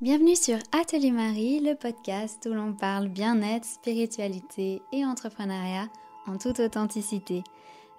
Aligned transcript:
Bienvenue 0.00 0.34
sur 0.34 0.56
Atelier 0.72 1.10
Marie, 1.10 1.60
le 1.60 1.74
podcast 1.74 2.48
où 2.50 2.54
l'on 2.54 2.72
parle 2.72 3.08
bien-être, 3.08 3.66
spiritualité 3.66 4.80
et 4.94 5.04
entrepreneuriat 5.04 5.90
en 6.26 6.38
toute 6.38 6.58
authenticité. 6.58 7.44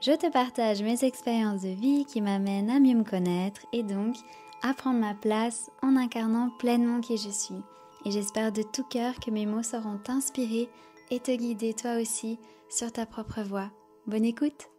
Je 0.02 0.14
te 0.14 0.32
partage 0.32 0.82
mes 0.82 1.04
expériences 1.04 1.62
de 1.62 1.70
vie 1.70 2.06
qui 2.06 2.22
m'amènent 2.22 2.72
à 2.72 2.80
mieux 2.80 2.96
me 2.96 3.04
connaître 3.04 3.62
et 3.72 3.84
donc 3.84 4.16
à 4.64 4.74
prendre 4.74 5.00
ma 5.00 5.14
place 5.14 5.70
en 5.84 5.96
incarnant 5.96 6.50
pleinement 6.58 7.02
qui 7.02 7.18
je 7.18 7.30
suis. 7.30 7.62
Et 8.04 8.10
j'espère 8.10 8.52
de 8.52 8.64
tout 8.64 8.84
cœur 8.86 9.20
que 9.20 9.30
mes 9.30 9.46
mots 9.46 9.62
sauront 9.62 10.00
t'inspirer 10.00 10.70
et 11.12 11.20
te 11.20 11.30
guider 11.30 11.76
toi 11.76 12.02
aussi 12.02 12.40
sur 12.68 12.92
ta 12.92 13.06
propre 13.06 13.44
voie. 13.44 13.70
Bonne 14.08 14.26
écoute 14.26 14.72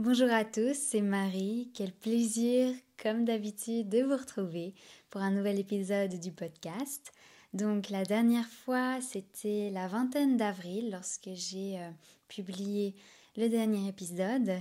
Bonjour 0.00 0.30
à 0.30 0.44
tous, 0.44 0.74
c'est 0.74 1.02
Marie. 1.02 1.70
Quel 1.74 1.92
plaisir, 1.92 2.72
comme 3.02 3.24
d'habitude, 3.24 3.88
de 3.88 4.02
vous 4.02 4.16
retrouver 4.16 4.74
pour 5.10 5.20
un 5.20 5.30
nouvel 5.30 5.58
épisode 5.58 6.18
du 6.20 6.32
podcast. 6.32 7.12
Donc 7.54 7.88
la 7.88 8.04
dernière 8.04 8.48
fois, 8.48 9.00
c'était 9.00 9.70
la 9.70 9.88
vingtaine 9.88 10.36
d'avril 10.36 10.90
lorsque 10.90 11.30
j'ai 11.32 11.78
euh, 11.78 11.90
publié 12.28 12.94
le 13.36 13.48
dernier 13.48 13.88
épisode. 13.88 14.52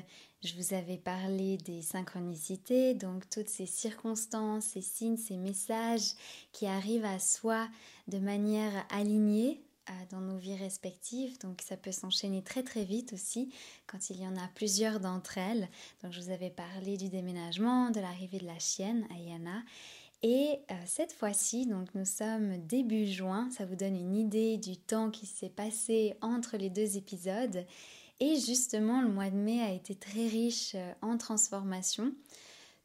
Je 0.43 0.53
vous 0.55 0.73
avais 0.73 0.97
parlé 0.97 1.57
des 1.57 1.81
synchronicités, 1.81 2.93
donc 2.93 3.29
toutes 3.29 3.49
ces 3.49 3.65
circonstances, 3.65 4.65
ces 4.65 4.81
signes, 4.81 5.17
ces 5.17 5.35
messages 5.35 6.13
qui 6.51 6.67
arrivent 6.67 7.05
à 7.05 7.19
soi 7.19 7.67
de 8.07 8.19
manière 8.19 8.85
alignée 8.89 9.61
dans 10.09 10.21
nos 10.21 10.37
vies 10.37 10.55
respectives. 10.55 11.39
Donc 11.39 11.61
ça 11.61 11.77
peut 11.77 11.91
s'enchaîner 11.91 12.43
très 12.43 12.63
très 12.63 12.83
vite 12.83 13.13
aussi 13.13 13.51
quand 13.87 14.09
il 14.09 14.21
y 14.21 14.27
en 14.27 14.35
a 14.35 14.47
plusieurs 14.55 14.99
d'entre 14.99 15.37
elles. 15.37 15.67
Donc 16.03 16.11
je 16.11 16.21
vous 16.21 16.29
avais 16.29 16.49
parlé 16.49 16.97
du 16.97 17.09
déménagement, 17.09 17.89
de 17.89 17.99
l'arrivée 17.99 18.39
de 18.39 18.45
la 18.45 18.59
chienne, 18.59 19.07
Ayana. 19.11 19.63
Et 20.23 20.59
euh, 20.71 20.73
cette 20.85 21.13
fois-ci, 21.13 21.67
donc 21.67 21.93
nous 21.93 22.05
sommes 22.05 22.57
début 22.65 23.05
juin, 23.05 23.49
ça 23.51 23.65
vous 23.65 23.75
donne 23.75 23.95
une 23.95 24.15
idée 24.15 24.57
du 24.57 24.75
temps 24.75 25.11
qui 25.11 25.27
s'est 25.27 25.49
passé 25.49 26.15
entre 26.21 26.57
les 26.57 26.69
deux 26.69 26.97
épisodes. 26.97 27.65
Et 28.19 28.35
justement, 28.35 29.01
le 29.01 29.09
mois 29.09 29.29
de 29.29 29.35
mai 29.35 29.61
a 29.61 29.71
été 29.71 29.93
très 29.93 30.27
riche 30.27 30.73
euh, 30.75 30.93
en 31.01 31.17
transformation, 31.17 32.13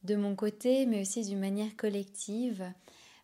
de 0.05 0.15
mon 0.15 0.37
côté, 0.37 0.84
mais 0.84 1.01
aussi 1.01 1.23
d'une 1.23 1.41
manière 1.41 1.75
collective. 1.77 2.70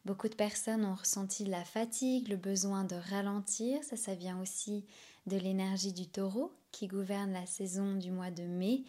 Beaucoup 0.07 0.29
de 0.29 0.35
personnes 0.35 0.87
ont 0.87 0.95
ressenti 0.95 1.45
la 1.45 1.65
fatigue, 1.65 2.29
le 2.29 2.37
besoin 2.37 2.85
de 2.85 2.95
ralentir. 2.95 3.83
Ça, 3.85 3.97
ça 3.97 4.15
vient 4.15 4.41
aussi 4.41 4.85
de 5.27 5.37
l'énergie 5.37 5.93
du 5.93 6.07
taureau 6.07 6.51
qui 6.73 6.87
gouverne 6.87 7.33
la 7.33 7.45
saison 7.45 7.95
du 7.95 8.11
mois 8.11 8.31
de 8.31 8.45
mai. 8.45 8.85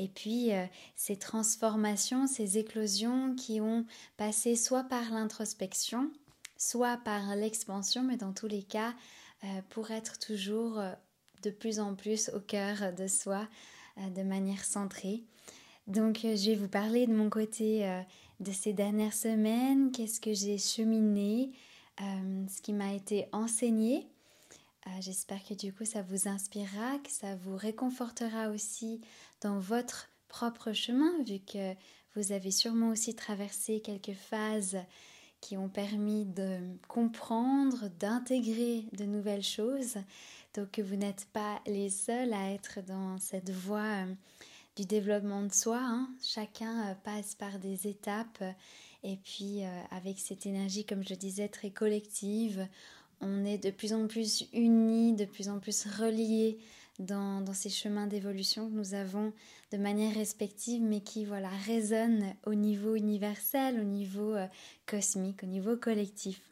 Et 0.00 0.08
puis 0.08 0.54
euh, 0.54 0.64
ces 0.96 1.16
transformations, 1.16 2.26
ces 2.26 2.56
éclosions 2.56 3.34
qui 3.34 3.60
ont 3.60 3.84
passé 4.16 4.56
soit 4.56 4.84
par 4.84 5.10
l'introspection, 5.10 6.10
soit 6.56 6.96
par 7.04 7.36
l'expansion, 7.36 8.02
mais 8.02 8.16
dans 8.16 8.32
tous 8.32 8.46
les 8.46 8.62
cas, 8.62 8.94
euh, 9.44 9.46
pour 9.68 9.90
être 9.90 10.18
toujours 10.18 10.78
euh, 10.78 10.90
de 11.42 11.50
plus 11.50 11.80
en 11.80 11.94
plus 11.94 12.30
au 12.30 12.40
cœur 12.40 12.94
de 12.94 13.06
soi, 13.06 13.46
de 14.14 14.22
manière 14.22 14.64
centrée. 14.64 15.22
Donc 15.86 16.20
je 16.22 16.50
vais 16.50 16.56
vous 16.56 16.68
parler 16.68 17.06
de 17.06 17.14
mon 17.14 17.28
côté 17.28 18.02
de 18.40 18.52
ces 18.52 18.72
dernières 18.72 19.14
semaines, 19.14 19.90
qu'est-ce 19.90 20.20
que 20.20 20.34
j'ai 20.34 20.58
cheminé, 20.58 21.50
ce 21.98 22.60
qui 22.60 22.74
m'a 22.74 22.92
été 22.92 23.26
enseigné. 23.32 24.06
Euh, 24.86 24.90
j'espère 25.00 25.42
que 25.44 25.54
du 25.54 25.72
coup 25.72 25.84
ça 25.84 26.02
vous 26.02 26.28
inspirera, 26.28 26.98
que 26.98 27.10
ça 27.10 27.36
vous 27.36 27.56
réconfortera 27.56 28.48
aussi 28.48 29.00
dans 29.40 29.58
votre 29.58 30.08
propre 30.28 30.72
chemin, 30.72 31.22
vu 31.24 31.38
que 31.40 31.74
vous 32.16 32.32
avez 32.32 32.50
sûrement 32.50 32.88
aussi 32.88 33.14
traversé 33.14 33.80
quelques 33.80 34.14
phases 34.14 34.78
qui 35.40 35.56
ont 35.56 35.68
permis 35.68 36.24
de 36.26 36.58
comprendre, 36.88 37.88
d'intégrer 37.98 38.86
de 38.92 39.04
nouvelles 39.04 39.42
choses. 39.42 39.96
Donc 40.54 40.78
vous 40.78 40.96
n'êtes 40.96 41.26
pas 41.32 41.60
les 41.66 41.90
seuls 41.90 42.32
à 42.32 42.52
être 42.52 42.80
dans 42.86 43.18
cette 43.18 43.50
voie 43.50 44.04
euh, 44.04 44.14
du 44.76 44.84
développement 44.84 45.42
de 45.42 45.52
soi. 45.52 45.80
Hein. 45.80 46.10
Chacun 46.22 46.88
euh, 46.88 46.94
passe 47.04 47.34
par 47.34 47.58
des 47.58 47.86
étapes 47.86 48.42
et 49.02 49.16
puis 49.16 49.64
euh, 49.64 49.82
avec 49.90 50.18
cette 50.18 50.46
énergie, 50.46 50.84
comme 50.84 51.04
je 51.06 51.14
disais, 51.14 51.48
très 51.48 51.70
collective, 51.70 52.66
on 53.20 53.44
est 53.44 53.58
de 53.58 53.70
plus 53.70 53.92
en 53.92 54.06
plus 54.06 54.46
unis, 54.52 55.14
de 55.14 55.24
plus 55.24 55.48
en 55.48 55.58
plus 55.58 55.86
reliés 55.86 56.58
dans, 56.98 57.44
ces 57.54 57.70
chemins 57.70 58.06
d'évolution 58.06 58.68
que 58.68 58.74
nous 58.74 58.94
avons 58.94 59.32
de 59.72 59.78
manière 59.78 60.14
respective, 60.14 60.82
mais 60.82 61.00
qui 61.00 61.24
voilà 61.24 61.48
résonnent 61.66 62.34
au 62.46 62.54
niveau 62.54 62.94
universel, 62.94 63.80
au 63.80 63.84
niveau 63.84 64.34
cosmique, 64.86 65.42
au 65.42 65.46
niveau 65.46 65.76
collectif. 65.76 66.50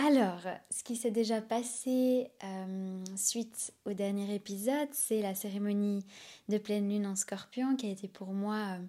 Alors, 0.00 0.42
ce 0.70 0.84
qui 0.84 0.94
s'est 0.94 1.10
déjà 1.10 1.42
passé 1.42 2.30
euh, 2.44 3.04
suite 3.16 3.72
au 3.84 3.94
dernier 3.94 4.32
épisode, 4.32 4.88
c'est 4.92 5.20
la 5.20 5.34
cérémonie 5.34 6.04
de 6.48 6.56
pleine 6.56 6.88
lune 6.88 7.04
en 7.04 7.16
scorpion 7.16 7.74
qui 7.74 7.86
a 7.86 7.90
été 7.90 8.06
pour 8.06 8.28
moi 8.28 8.78
euh, 8.78 8.84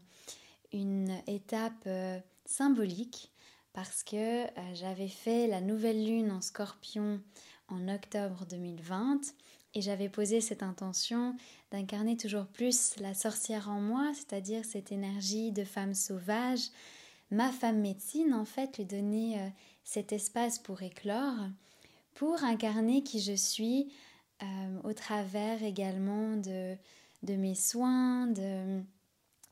une 0.71 1.17
étape 1.25 1.83
euh, 1.87 2.19
symbolique 2.45 3.31
parce 3.73 4.03
que 4.03 4.45
j'avais 4.73 5.07
fait 5.07 5.47
la 5.47 5.61
nouvelle 5.61 6.05
lune 6.05 6.31
en 6.31 6.41
scorpion 6.41 7.21
en 7.67 7.87
octobre 7.87 8.45
2020 8.49 9.21
et 9.75 9.81
j'avais 9.81 10.09
posé 10.09 10.41
cette 10.41 10.63
intention 10.63 11.35
d'incarner 11.71 12.17
toujours 12.17 12.47
plus 12.47 12.95
la 12.97 13.13
sorcière 13.13 13.69
en 13.69 13.79
moi, 13.79 14.11
c'est-à-dire 14.15 14.65
cette 14.65 14.91
énergie 14.91 15.51
de 15.51 15.63
femme 15.63 15.93
sauvage, 15.93 16.69
ma 17.29 17.51
femme 17.51 17.79
médecine 17.79 18.33
en 18.33 18.45
fait, 18.45 18.77
lui 18.77 18.85
donner 18.85 19.37
cet 19.83 20.11
espace 20.11 20.57
pour 20.57 20.81
éclore, 20.81 21.47
pour 22.15 22.43
incarner 22.43 23.03
qui 23.03 23.21
je 23.21 23.33
suis 23.33 23.93
euh, 24.41 24.45
au 24.83 24.93
travers 24.93 25.61
également 25.63 26.35
de 26.37 26.77
mes 27.23 27.55
soins, 27.55 28.25
de, 28.25 28.81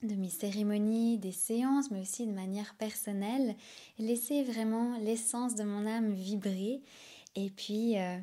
de 0.03 0.15
mes 0.15 0.29
cérémonies, 0.29 1.17
des 1.17 1.31
séances, 1.31 1.91
mais 1.91 2.01
aussi 2.01 2.25
de 2.25 2.31
manière 2.31 2.75
personnelle, 2.75 3.55
laisser 3.97 4.43
vraiment 4.43 4.97
l'essence 4.99 5.55
de 5.55 5.63
mon 5.63 5.85
âme 5.87 6.13
vibrer. 6.13 6.81
Et 7.35 7.49
puis, 7.49 7.97
euh, 7.97 8.17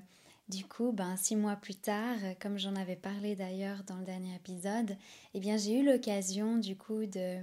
du 0.48 0.64
coup, 0.64 0.92
ben, 0.92 1.16
six 1.16 1.36
mois 1.36 1.56
plus 1.56 1.74
tard, 1.74 2.16
comme 2.40 2.58
j'en 2.58 2.76
avais 2.76 2.96
parlé 2.96 3.34
d'ailleurs 3.34 3.82
dans 3.84 3.96
le 3.96 4.04
dernier 4.04 4.34
épisode, 4.34 4.96
eh 5.34 5.40
bien, 5.40 5.56
j'ai 5.56 5.80
eu 5.80 5.84
l'occasion, 5.84 6.58
du 6.58 6.76
coup, 6.76 7.06
de, 7.06 7.38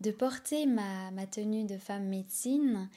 de 0.00 0.10
porter 0.10 0.66
ma, 0.66 1.10
ma 1.10 1.26
tenue 1.26 1.64
de 1.64 1.76
femme 1.76 2.08
médecine 2.08 2.88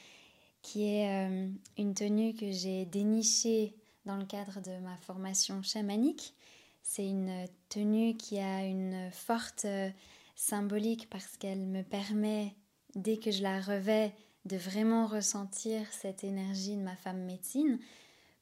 qui 0.66 0.84
est 0.84 1.28
euh, 1.28 1.48
une 1.78 1.94
tenue 1.94 2.34
que 2.34 2.50
j'ai 2.50 2.86
dénichée 2.86 3.72
dans 4.04 4.16
le 4.16 4.24
cadre 4.24 4.60
de 4.60 4.76
ma 4.82 4.96
formation 4.96 5.62
chamanique. 5.62 6.34
C'est 6.82 7.06
une 7.06 7.46
tenue 7.68 8.16
qui 8.16 8.38
a 8.40 8.64
une 8.64 9.10
forte 9.12 9.64
euh, 9.64 9.88
symbolique 10.36 11.08
parce 11.10 11.36
qu'elle 11.36 11.66
me 11.66 11.82
permet, 11.82 12.54
dès 12.94 13.16
que 13.16 13.30
je 13.30 13.42
la 13.42 13.60
revais, 13.60 14.14
de 14.44 14.56
vraiment 14.56 15.06
ressentir 15.06 15.80
cette 15.90 16.22
énergie 16.22 16.76
de 16.76 16.82
ma 16.82 16.94
femme 16.94 17.24
médecine 17.24 17.80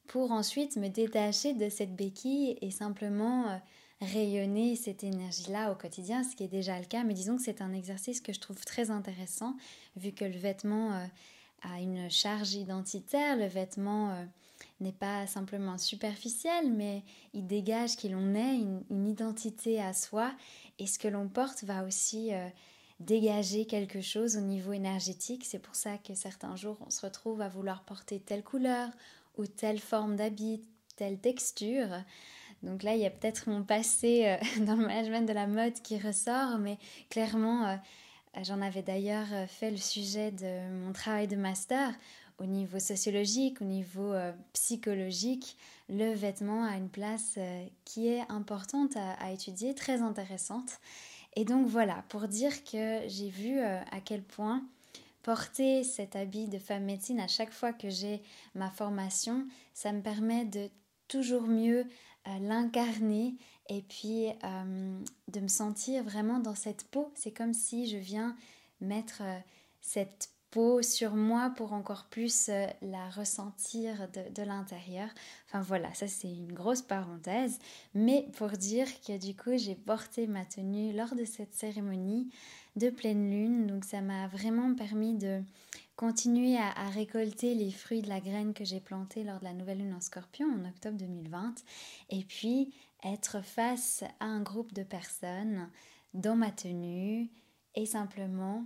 pour 0.07 0.31
ensuite 0.31 0.77
me 0.77 0.89
détacher 0.89 1.53
de 1.53 1.67
cette 1.67 1.95
béquille 1.95 2.59
et 2.61 2.69
simplement 2.69 3.49
euh, 3.49 3.57
rayonner 4.01 4.75
cette 4.75 5.03
énergie-là 5.03 5.71
au 5.71 5.75
quotidien, 5.75 6.23
ce 6.23 6.35
qui 6.35 6.43
est 6.43 6.47
déjà 6.47 6.77
le 6.77 6.85
cas. 6.85 7.03
Mais 7.03 7.15
disons 7.15 7.37
que 7.37 7.41
c'est 7.41 7.61
un 7.61 7.73
exercice 7.73 8.21
que 8.21 8.33
je 8.33 8.39
trouve 8.39 8.63
très 8.65 8.91
intéressant 8.91 9.55
vu 9.95 10.11
que 10.11 10.25
le 10.25 10.37
vêtement 10.37 11.07
à 11.63 11.81
une 11.81 12.09
charge 12.09 12.53
identitaire. 12.53 13.35
Le 13.37 13.47
vêtement 13.47 14.11
euh, 14.11 14.25
n'est 14.79 14.91
pas 14.91 15.27
simplement 15.27 15.77
superficiel, 15.77 16.71
mais 16.71 17.03
il 17.33 17.47
dégage 17.47 17.95
qui 17.95 18.09
l'on 18.09 18.35
est, 18.35 18.55
une, 18.89 19.07
identité 19.07 19.81
à 19.81 19.93
soi, 19.93 20.33
et 20.79 20.87
ce 20.87 20.99
que 20.99 21.07
l'on 21.07 21.27
porte 21.27 21.63
va 21.63 21.83
aussi 21.83 22.33
euh, 22.33 22.47
dégager 22.99 23.65
quelque 23.65 24.01
chose 24.01 24.37
au 24.37 24.41
niveau 24.41 24.73
énergétique. 24.73 25.45
C'est 25.45 25.59
pour 25.59 25.75
ça 25.75 25.97
que 25.97 26.13
certains 26.13 26.55
jours, 26.55 26.77
on 26.85 26.89
se 26.89 27.05
retrouve 27.05 27.41
à 27.41 27.49
vouloir 27.49 27.83
porter 27.83 28.19
telle 28.19 28.43
couleur 28.43 28.89
ou 29.37 29.45
telle 29.45 29.79
forme 29.79 30.15
d'habit, 30.15 30.61
telle 30.95 31.19
texture. 31.19 31.89
Donc 32.63 32.83
là, 32.83 32.95
il 32.95 33.01
y 33.01 33.05
a 33.05 33.11
peut-être 33.11 33.49
mon 33.49 33.63
passé 33.63 34.25
euh, 34.25 34.37
dans 34.65 34.75
le 34.75 34.87
management 34.87 35.27
de 35.27 35.33
la 35.33 35.47
mode 35.47 35.81
qui 35.81 35.97
ressort, 35.97 36.57
mais 36.57 36.77
clairement, 37.09 37.77
J'en 38.43 38.61
avais 38.61 38.81
d'ailleurs 38.81 39.27
euh, 39.31 39.47
fait 39.47 39.71
le 39.71 39.77
sujet 39.77 40.31
de 40.31 40.69
mon 40.69 40.91
travail 40.91 41.27
de 41.27 41.37
master 41.37 41.93
au 42.37 42.45
niveau 42.45 42.79
sociologique, 42.79 43.61
au 43.61 43.65
niveau 43.65 44.13
euh, 44.13 44.31
psychologique. 44.53 45.57
Le 45.89 46.13
vêtement 46.13 46.63
a 46.63 46.75
une 46.75 46.89
place 46.89 47.35
euh, 47.37 47.65
qui 47.85 48.07
est 48.07 48.23
importante 48.29 48.95
à, 48.95 49.31
étudier, 49.31 49.73
très 49.75 50.01
intéressante. 50.01 50.79
Et 51.35 51.45
donc 51.45 51.67
voilà, 51.67 52.03
pour 52.09 52.27
dire 52.27 52.63
que 52.63 53.01
j'ai 53.07 53.29
vu 53.29 53.59
à 53.59 53.99
quel 54.05 54.23
point 54.23 54.63
porter 55.21 55.83
cet 55.83 56.15
habit 56.15 56.47
de 56.47 56.57
femme 56.57 56.85
médecine 56.85 57.19
à 57.19 57.27
chaque 57.27 57.51
fois 57.51 57.73
que 57.73 57.89
j'ai 57.89 58.21
ma 58.53 58.69
formation, 58.69 59.45
ça 59.73 59.91
me 59.91 60.01
permet 60.01 60.45
de 60.45 60.69
toujours 61.09 61.41
mieux 61.41 61.85
l'incarner 62.39 63.35
et 63.69 63.81
puis 63.81 64.27
euh, 64.43 64.99
de 65.27 65.39
me 65.39 65.47
sentir 65.47 66.03
vraiment 66.03 66.39
dans 66.39 66.55
cette 66.55 66.85
peau. 66.85 67.11
C'est 67.15 67.31
comme 67.31 67.53
si 67.53 67.87
je 67.87 67.97
viens 67.97 68.35
mettre 68.81 69.21
euh, 69.21 69.39
cette 69.81 70.29
sur 70.81 71.15
moi 71.15 71.51
pour 71.55 71.73
encore 71.73 72.05
plus 72.05 72.49
euh, 72.49 72.67
la 72.81 73.09
ressentir 73.09 74.07
de, 74.13 74.33
de 74.33 74.43
l'intérieur. 74.43 75.09
Enfin 75.47 75.61
voilà, 75.61 75.93
ça 75.93 76.07
c'est 76.07 76.31
une 76.31 76.53
grosse 76.53 76.81
parenthèse, 76.81 77.59
mais 77.93 78.27
pour 78.37 78.49
dire 78.49 78.87
que 79.01 79.17
du 79.17 79.35
coup 79.35 79.57
j'ai 79.57 79.75
porté 79.75 80.27
ma 80.27 80.45
tenue 80.45 80.93
lors 80.93 81.15
de 81.15 81.25
cette 81.25 81.53
cérémonie 81.53 82.29
de 82.77 82.89
pleine 82.89 83.29
lune, 83.29 83.67
donc 83.67 83.83
ça 83.83 84.01
m'a 84.01 84.27
vraiment 84.27 84.73
permis 84.75 85.15
de 85.15 85.41
continuer 85.95 86.57
à, 86.57 86.71
à, 86.71 86.89
récolter 86.89 87.53
les 87.55 87.71
fruits 87.71 88.01
de 88.01 88.09
la 88.09 88.19
graine 88.19 88.53
que 88.53 88.65
j'ai 88.65 88.79
plantée 88.79 89.23
lors 89.23 89.39
de 89.39 89.45
la 89.45 89.53
nouvelle 89.53 89.79
lune 89.79 89.93
en 89.93 90.01
scorpion 90.01 90.47
en 90.47 90.67
octobre 90.67 90.97
2020, 90.97 91.55
et 92.09 92.23
puis 92.23 92.73
être 93.03 93.41
face 93.43 94.03
à 94.19 94.25
un 94.25 94.41
groupe 94.41 94.73
de 94.73 94.83
personnes 94.83 95.69
dans 96.13 96.35
ma 96.35 96.51
tenue 96.51 97.29
et 97.75 97.85
simplement 97.85 98.65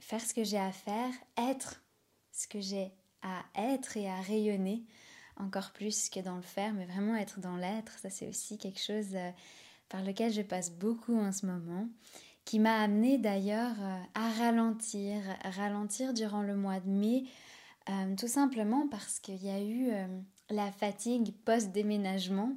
faire 0.00 0.20
ce 0.20 0.34
que 0.34 0.44
j'ai 0.44 0.58
à 0.58 0.72
faire, 0.72 1.12
être 1.36 1.82
ce 2.32 2.48
que 2.48 2.60
j'ai 2.60 2.92
à 3.22 3.44
être 3.54 3.96
et 3.96 4.08
à 4.08 4.20
rayonner 4.20 4.82
encore 5.36 5.72
plus 5.72 6.08
que 6.08 6.20
dans 6.20 6.36
le 6.36 6.42
faire, 6.42 6.72
mais 6.74 6.84
vraiment 6.84 7.16
être 7.16 7.40
dans 7.40 7.56
l'être, 7.56 7.98
ça 7.98 8.10
c'est 8.10 8.28
aussi 8.28 8.58
quelque 8.58 8.80
chose 8.80 9.14
euh, 9.14 9.30
par 9.88 10.02
lequel 10.02 10.32
je 10.32 10.42
passe 10.42 10.70
beaucoup 10.70 11.18
en 11.18 11.32
ce 11.32 11.46
moment, 11.46 11.88
qui 12.44 12.58
m'a 12.58 12.80
amené 12.80 13.18
d'ailleurs 13.18 13.76
euh, 13.80 14.02
à 14.14 14.30
ralentir, 14.30 15.20
ralentir 15.56 16.12
durant 16.12 16.42
le 16.42 16.56
mois 16.56 16.80
de 16.80 16.88
mai, 16.88 17.24
euh, 17.88 18.14
tout 18.16 18.28
simplement 18.28 18.86
parce 18.88 19.18
qu'il 19.18 19.42
y 19.42 19.50
a 19.50 19.62
eu 19.62 19.90
la 20.50 20.70
fatigue 20.70 21.32
post-déménagement, 21.44 22.52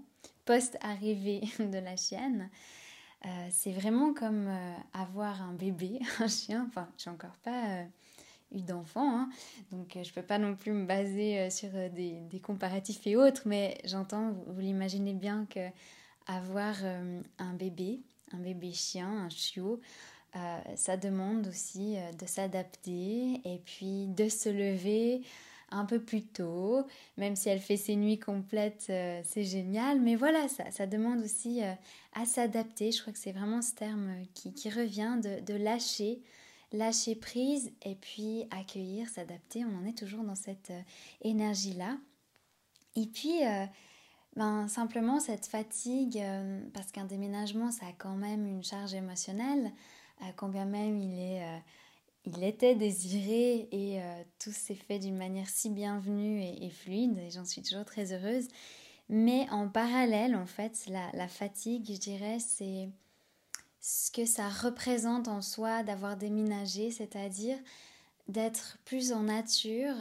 post-arrivée 0.45 1.41
de 1.59 1.77
la 1.77 1.95
chienne. 1.95 2.49
Euh, 3.25 3.47
c'est 3.51 3.71
vraiment 3.71 4.13
comme 4.13 4.47
euh, 4.47 4.73
avoir 4.93 5.41
un 5.41 5.53
bébé, 5.53 5.99
un 6.19 6.27
chien. 6.27 6.65
Enfin, 6.67 6.89
j'ai 6.97 7.09
encore 7.09 7.37
pas 7.43 7.69
euh, 7.69 7.83
eu 8.51 8.61
d'enfant, 8.61 9.17
hein. 9.17 9.29
donc 9.71 9.97
je 10.01 10.13
peux 10.13 10.21
pas 10.21 10.37
non 10.37 10.55
plus 10.55 10.71
me 10.73 10.85
baser 10.85 11.49
sur 11.49 11.69
des, 11.89 12.21
comparatifs 12.43 13.07
et 13.07 13.15
autres, 13.15 13.43
mais 13.45 13.77
j'entends, 13.85 14.31
vous, 14.31 14.53
vous 14.53 14.59
l'imaginez 14.59 15.13
bien 15.13 15.47
que 15.49 15.69
avoir 16.27 16.75
un 17.39 17.53
bébé, 17.53 18.01
un 18.31 18.37
bébé 18.37 18.71
chien, 18.71 19.09
un 19.09 19.29
chiot, 19.29 19.81
ça 20.75 20.97
demande 20.97 21.47
aussi 21.47 21.97
de 22.19 22.25
s'adapter 22.27 23.41
et 23.43 23.59
puis 23.65 24.05
de 24.07 24.29
se 24.29 24.49
lever 24.49 25.23
un 25.73 25.85
peu 25.85 25.99
plus 25.99 26.23
tôt, 26.23 26.85
même 27.17 27.35
si 27.35 27.49
elle 27.49 27.59
fait 27.59 27.77
ses 27.77 27.95
nuits 27.95 28.19
complètes, 28.19 28.87
euh, 28.89 29.21
c'est 29.23 29.43
génial. 29.43 29.99
Mais 29.99 30.15
voilà, 30.15 30.47
ça, 30.47 30.69
ça 30.71 30.87
demande 30.87 31.19
aussi 31.21 31.63
euh, 31.63 31.73
à 32.13 32.25
s'adapter. 32.25 32.91
Je 32.91 33.01
crois 33.01 33.13
que 33.13 33.19
c'est 33.19 33.31
vraiment 33.31 33.61
ce 33.61 33.73
terme 33.73 34.09
euh, 34.09 34.23
qui, 34.33 34.69
revient 34.69 35.19
de, 35.21 35.41
de, 35.41 35.57
lâcher, 35.57 36.21
lâcher 36.71 37.15
prise 37.15 37.71
et 37.83 37.95
puis 37.95 38.45
accueillir, 38.51 39.09
s'adapter. 39.09 39.65
On 39.65 39.77
en 39.77 39.85
est 39.85 39.97
toujours 39.97 40.23
dans 40.23 40.35
cette 40.35 40.71
énergie-là. 41.21 41.97
Et 42.95 43.07
puis, 43.07 43.39
ben, 44.35 44.67
simplement 44.67 45.19
cette 45.19 45.47
fatigue, 45.47 46.21
parce 46.75 46.91
qu'un 46.91 47.05
déménagement, 47.05 47.71
ça 47.71 47.87
a 47.87 47.91
quand 47.97 48.15
même 48.15 48.45
une 48.45 48.63
charge 48.63 48.93
émotionnelle, 48.93 49.71
combien 50.37 50.65
même 50.65 50.99
il 50.99 51.19
est 51.19 51.43
il 52.25 52.43
était 52.43 52.75
désiré 52.75 53.67
et 53.71 54.01
euh, 54.01 54.23
tout 54.39 54.51
s'est 54.51 54.75
fait 54.75 54.99
d'une 54.99 55.17
manière 55.17 55.49
si 55.49 55.69
bienvenue 55.69 56.41
et, 56.41 56.69
fluide 56.69 57.17
et 57.17 57.29
j'en 57.29 57.45
suis 57.45 57.61
toujours 57.61 57.85
très 57.85 58.13
heureuse. 58.13 58.47
Mais 59.09 59.47
en 59.51 59.67
parallèle, 59.67 60.35
en 60.35 60.45
fait, 60.45 60.85
la, 60.87 61.11
la 61.13 61.27
fatigue, 61.27 61.85
je 61.91 61.99
dirais, 61.99 62.39
c'est 62.39 62.89
ce 63.81 64.09
que 64.11 64.25
ça 64.25 64.47
représente 64.47 65.27
en 65.27 65.41
soi 65.41 65.83
d'avoir 65.83 66.15
déménagé, 66.15 66.89
c'est-à-dire 66.91 67.57
d'être 68.29 68.77
plus 68.85 69.11
en 69.11 69.23
nature, 69.23 69.95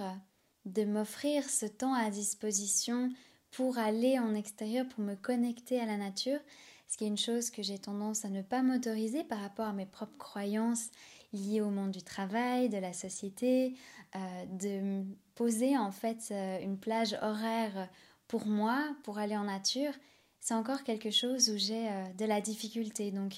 de 0.65 0.85
m'offrir 0.85 1.51
ce 1.51 1.67
temps 1.67 1.95
à 1.95 2.09
disposition 2.11 3.13
pour 3.51 3.79
aller 3.79 4.21
en 4.21 4.35
extérieur, 4.35 4.89
pour 4.89 5.01
me 5.01 5.17
connecter 5.17 5.81
à 5.81 5.87
la 5.87 5.97
nature, 5.97 6.39
ce 6.87 6.97
qui 6.97 7.05
est 7.05 7.09
une 7.09 7.19
chose 7.19 7.51
que 7.51 7.63
j'ai 7.63 7.79
tendance 7.79 8.25
à 8.25 8.29
ne 8.29 8.43
pas 8.43 8.63
m'autoriser 8.63 9.25
par 9.25 9.41
rapport 9.41 9.67
à 9.67 9.73
mes 9.73 9.87
propres 9.87 10.19
croyances 10.19 10.91
liées 11.33 11.61
au 11.61 11.71
monde 11.71 11.91
du 11.91 12.03
travail, 12.03 12.69
de 12.69 12.79
la 12.79 12.93
société, 12.93 13.75
euh, 14.15 14.47
de 14.47 15.05
poser 15.35 15.77
en 15.77 15.91
fait 15.91 16.29
euh, 16.31 16.61
une 16.61 16.79
plage 16.79 17.17
horaire 17.23 17.89
pour 18.29 18.47
moi, 18.47 18.95
pour 19.05 19.19
aller 19.19 19.37
en 19.37 19.45
nature, 19.45 19.93
c'est 20.41 20.55
encore 20.55 20.83
quelque 20.83 21.11
chose 21.11 21.51
où 21.51 21.57
j'ai 21.57 21.89
euh, 21.89 22.05
de 22.19 22.25
la 22.25 22.41
difficulté. 22.41 23.11
Donc 23.11 23.35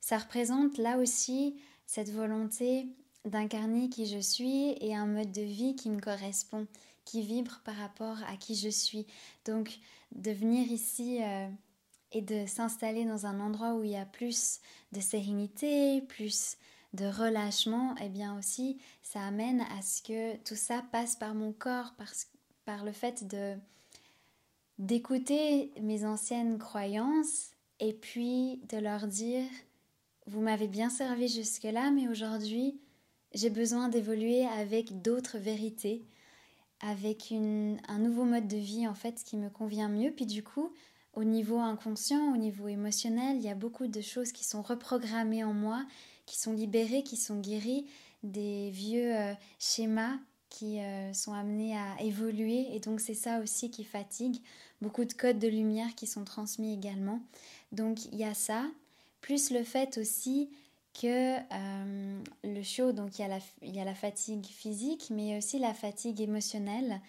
ça 0.00 0.18
représente 0.18 0.78
là 0.78 0.98
aussi 0.98 1.56
cette 1.86 2.10
volonté 2.10 2.86
d'incarner 3.24 3.88
qui 3.88 4.06
je 4.06 4.18
suis 4.18 4.76
et 4.80 4.94
un 4.94 5.06
mode 5.06 5.32
de 5.32 5.42
vie 5.42 5.76
qui 5.76 5.90
me 5.90 6.00
correspond, 6.00 6.66
qui 7.04 7.22
vibre 7.22 7.60
par 7.64 7.76
rapport 7.76 8.18
à 8.28 8.36
qui 8.36 8.54
je 8.54 8.68
suis. 8.68 9.06
Donc 9.44 9.78
de 10.14 10.30
venir 10.30 10.70
ici 10.70 11.20
et 12.12 12.20
de 12.20 12.46
s'installer 12.46 13.04
dans 13.04 13.26
un 13.26 13.40
endroit 13.40 13.74
où 13.74 13.82
il 13.82 13.90
y 13.90 13.96
a 13.96 14.04
plus 14.04 14.60
de 14.92 15.00
sérénité, 15.00 16.02
plus 16.02 16.56
de 16.94 17.06
relâchement, 17.06 17.94
et 17.96 18.06
eh 18.06 18.08
bien 18.08 18.38
aussi, 18.38 18.78
ça 19.02 19.20
amène 19.20 19.62
à 19.76 19.82
ce 19.82 20.00
que 20.00 20.36
tout 20.38 20.54
ça 20.54 20.82
passe 20.92 21.16
par 21.16 21.34
mon 21.34 21.52
corps, 21.52 21.94
parce, 21.98 22.28
par 22.64 22.84
le 22.84 22.92
fait 22.92 23.26
de 23.26 23.56
d'écouter 24.78 25.70
mes 25.80 26.04
anciennes 26.04 26.58
croyances 26.58 27.50
et 27.78 27.92
puis 27.92 28.60
de 28.68 28.78
leur 28.78 29.06
dire 29.06 29.44
vous 30.26 30.40
m'avez 30.40 30.66
bien 30.66 30.90
servi 30.90 31.28
jusque-là, 31.28 31.92
mais 31.92 32.08
aujourd'hui 32.08 32.80
j'ai 33.34 33.50
besoin 33.50 33.88
d'évoluer 33.88 34.46
avec 34.46 35.02
d'autres 35.02 35.38
vérités, 35.38 36.04
avec 36.80 37.30
une, 37.30 37.78
un 37.88 37.98
nouveau 37.98 38.24
mode 38.24 38.48
de 38.48 38.56
vie 38.56 38.86
en 38.86 38.94
fait 38.94 39.22
qui 39.24 39.36
me 39.36 39.50
convient 39.50 39.88
mieux. 39.88 40.12
Puis 40.12 40.26
du 40.26 40.42
coup, 40.42 40.72
au 41.14 41.24
niveau 41.24 41.58
inconscient, 41.58 42.32
au 42.32 42.36
niveau 42.36 42.68
émotionnel, 42.68 43.36
il 43.36 43.42
y 43.42 43.50
a 43.50 43.54
beaucoup 43.54 43.86
de 43.86 44.00
choses 44.00 44.32
qui 44.32 44.44
sont 44.44 44.62
reprogrammées 44.62 45.44
en 45.44 45.52
moi 45.52 45.84
qui 46.26 46.38
sont 46.38 46.52
libérés, 46.52 47.02
qui 47.02 47.16
sont 47.16 47.40
guéris 47.40 47.86
des 48.22 48.70
vieux 48.70 49.14
euh, 49.14 49.34
schémas 49.58 50.18
qui 50.48 50.78
euh, 50.78 51.12
sont 51.12 51.32
amenés 51.32 51.76
à 51.76 52.00
évoluer 52.00 52.68
et 52.74 52.78
donc 52.78 53.00
c'est 53.00 53.14
ça 53.14 53.40
aussi 53.40 53.70
qui 53.70 53.82
fatigue. 53.82 54.36
Beaucoup 54.80 55.04
de 55.04 55.12
codes 55.12 55.38
de 55.38 55.48
lumière 55.48 55.94
qui 55.96 56.06
sont 56.06 56.24
transmis 56.24 56.72
également. 56.72 57.20
Donc 57.72 58.04
il 58.06 58.16
y 58.16 58.24
a 58.24 58.34
ça, 58.34 58.64
plus 59.20 59.50
le 59.50 59.64
fait 59.64 59.98
aussi 59.98 60.50
que 61.00 61.36
euh, 61.38 62.22
le 62.44 62.62
show, 62.62 62.92
donc 62.92 63.18
il 63.18 63.22
y, 63.22 63.24
a 63.24 63.28
la, 63.28 63.40
il 63.62 63.74
y 63.74 63.80
a 63.80 63.94
fatigue 63.94 64.46
physique, 64.46 65.08
mais 65.10 65.36
aussi 65.36 65.58
la 65.58 65.74
fatigue 65.74 66.20
émotionnelle. 66.20 67.00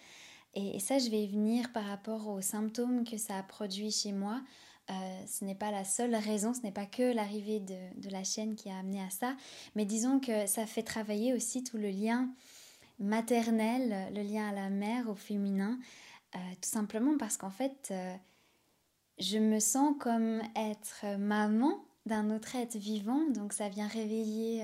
Et, 0.54 0.76
et, 0.76 0.80
ça, 0.80 0.98
je 0.98 1.08
vais 1.08 1.22
y 1.22 1.28
venir 1.28 1.70
par 1.72 1.84
rapport 1.84 2.26
aux 2.26 2.40
symptômes 2.40 3.04
que 3.04 3.16
ça 3.16 3.36
a 3.36 3.42
produit 3.42 3.92
chez 3.92 4.12
moi. 4.12 4.40
Euh, 4.90 5.26
ce 5.26 5.44
n'est 5.44 5.56
pas 5.56 5.72
la 5.72 5.84
seule 5.84 6.14
raison, 6.14 6.54
ce 6.54 6.60
n'est 6.60 6.72
pas 6.72 6.86
que 6.86 7.02
l'arrivée 7.02 7.58
de, 7.58 8.08
la 8.08 8.22
chaîne 8.22 8.54
qui 8.54 8.70
a 8.70 8.78
amené 8.78 9.02
à 9.02 9.10
ça, 9.10 9.36
mais 9.74 9.84
disons 9.84 10.20
que 10.20 10.46
ça 10.46 10.64
fait 10.64 10.84
travailler 10.84 11.34
aussi 11.34 11.64
tout 11.64 11.76
le 11.76 11.90
lien 11.90 12.30
maternel, 13.00 14.12
le 14.14 14.22
lien 14.22 14.48
à 14.48 14.52
la 14.52 14.70
mère, 14.70 15.10
au 15.10 15.16
féminin, 15.16 15.78
euh, 16.36 16.38
tout 16.62 16.68
simplement 16.68 17.18
parce 17.18 17.36
qu'en 17.36 17.50
fait, 17.50 17.88
euh, 17.90 18.14
je 19.18 19.38
me 19.38 19.58
sens 19.58 19.94
comme 19.98 20.40
être 20.54 21.04
maman 21.18 21.84
d'un 22.06 22.30
autre 22.30 22.54
être 22.54 22.76
vivant, 22.76 23.28
donc 23.30 23.52
ça 23.52 23.68
vient 23.68 23.88
réveiller 23.88 24.62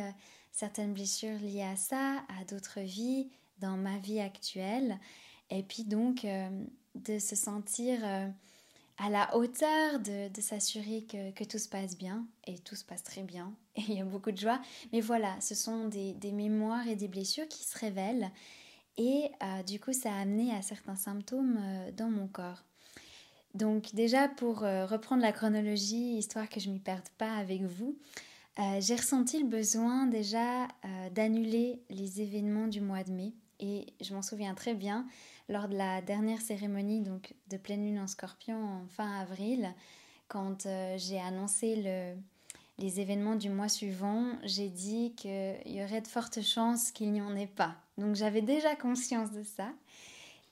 certaines 0.52 0.92
blessures 0.92 1.38
liées 1.40 1.64
à 1.64 1.74
ça, 1.74 2.22
à 2.38 2.44
d'autres 2.48 2.80
vies, 2.80 3.28
dans 3.58 3.76
ma 3.76 3.98
vie 3.98 4.20
actuelle, 4.20 5.00
et 5.50 5.64
puis 5.64 5.82
donc 5.82 6.24
de 6.94 7.18
se 7.18 7.34
sentir 7.34 7.98
à 8.98 9.10
la 9.10 9.34
hauteur 9.36 10.00
de, 10.00 10.40
s'assurer 10.40 11.04
que, 11.04 11.44
tout 11.44 11.58
se 11.58 11.68
passe 11.68 11.96
bien, 11.96 12.26
et 12.46 12.58
tout 12.58 12.76
se 12.76 12.84
passe 12.84 13.02
très 13.02 13.22
bien, 13.22 13.52
et 13.76 13.82
il 13.88 13.94
y 13.94 14.00
a 14.00 14.04
beaucoup 14.04 14.30
de 14.30 14.38
joie. 14.38 14.60
Mais 14.92 15.00
voilà, 15.00 15.40
ce 15.40 15.54
sont 15.54 15.88
des, 15.88 16.32
mémoires 16.32 16.86
et 16.88 16.96
des 16.96 17.08
blessures 17.08 17.48
qui 17.48 17.64
se 17.64 17.78
révèlent, 17.78 18.30
et 18.98 19.30
euh, 19.42 19.62
du 19.62 19.80
coup 19.80 19.94
ça 19.94 20.12
a 20.12 20.20
amené 20.20 20.54
à 20.54 20.60
certains 20.60 20.96
symptômes 20.96 21.58
euh, 21.58 21.90
dans 21.92 22.10
mon 22.10 22.28
corps. 22.28 22.62
Donc 23.54 23.94
déjà 23.94 24.28
pour 24.28 24.64
euh, 24.64 24.86
reprendre 24.86 25.22
la 25.22 25.32
chronologie, 25.32 26.18
histoire 26.18 26.48
que 26.48 26.60
je 26.60 26.68
ne 26.68 26.74
m'y 26.74 26.80
perde 26.80 27.08
pas 27.18 27.34
avec 27.36 27.62
vous, 27.62 27.96
j'ai 28.80 28.96
ressenti 28.96 29.38
le 29.38 29.48
besoin 29.48 30.04
déjà 30.04 30.68
d'annuler 31.12 31.80
les 31.88 32.20
événements 32.20 32.66
du 32.66 32.82
mois 32.82 33.02
de 33.02 33.10
mai, 33.10 33.32
et 33.62 33.86
je 34.02 34.12
m'en 34.14 34.22
souviens 34.22 34.54
très 34.54 34.74
bien, 34.74 35.06
lors 35.48 35.68
de 35.68 35.76
la 35.76 36.02
dernière 36.02 36.40
cérémonie 36.40 37.00
donc 37.00 37.34
de 37.48 37.56
pleine 37.56 37.84
lune 37.84 38.00
en 38.00 38.06
scorpion 38.06 38.56
en 38.56 38.86
fin 38.88 39.20
avril, 39.20 39.72
quand 40.28 40.66
euh, 40.66 40.96
j'ai 40.98 41.20
annoncé 41.20 41.76
le, 41.76 42.14
les 42.78 43.00
événements 43.00 43.36
du 43.36 43.48
mois 43.48 43.68
suivant, 43.68 44.26
j'ai 44.42 44.68
dit 44.68 45.14
qu'il 45.16 45.56
y 45.66 45.82
aurait 45.82 46.00
de 46.00 46.08
fortes 46.08 46.42
chances 46.42 46.90
qu'il 46.90 47.12
n'y 47.12 47.20
en 47.20 47.36
ait 47.36 47.46
pas. 47.46 47.76
Donc 47.98 48.16
j'avais 48.16 48.42
déjà 48.42 48.74
conscience 48.74 49.30
de 49.30 49.42
ça. 49.42 49.68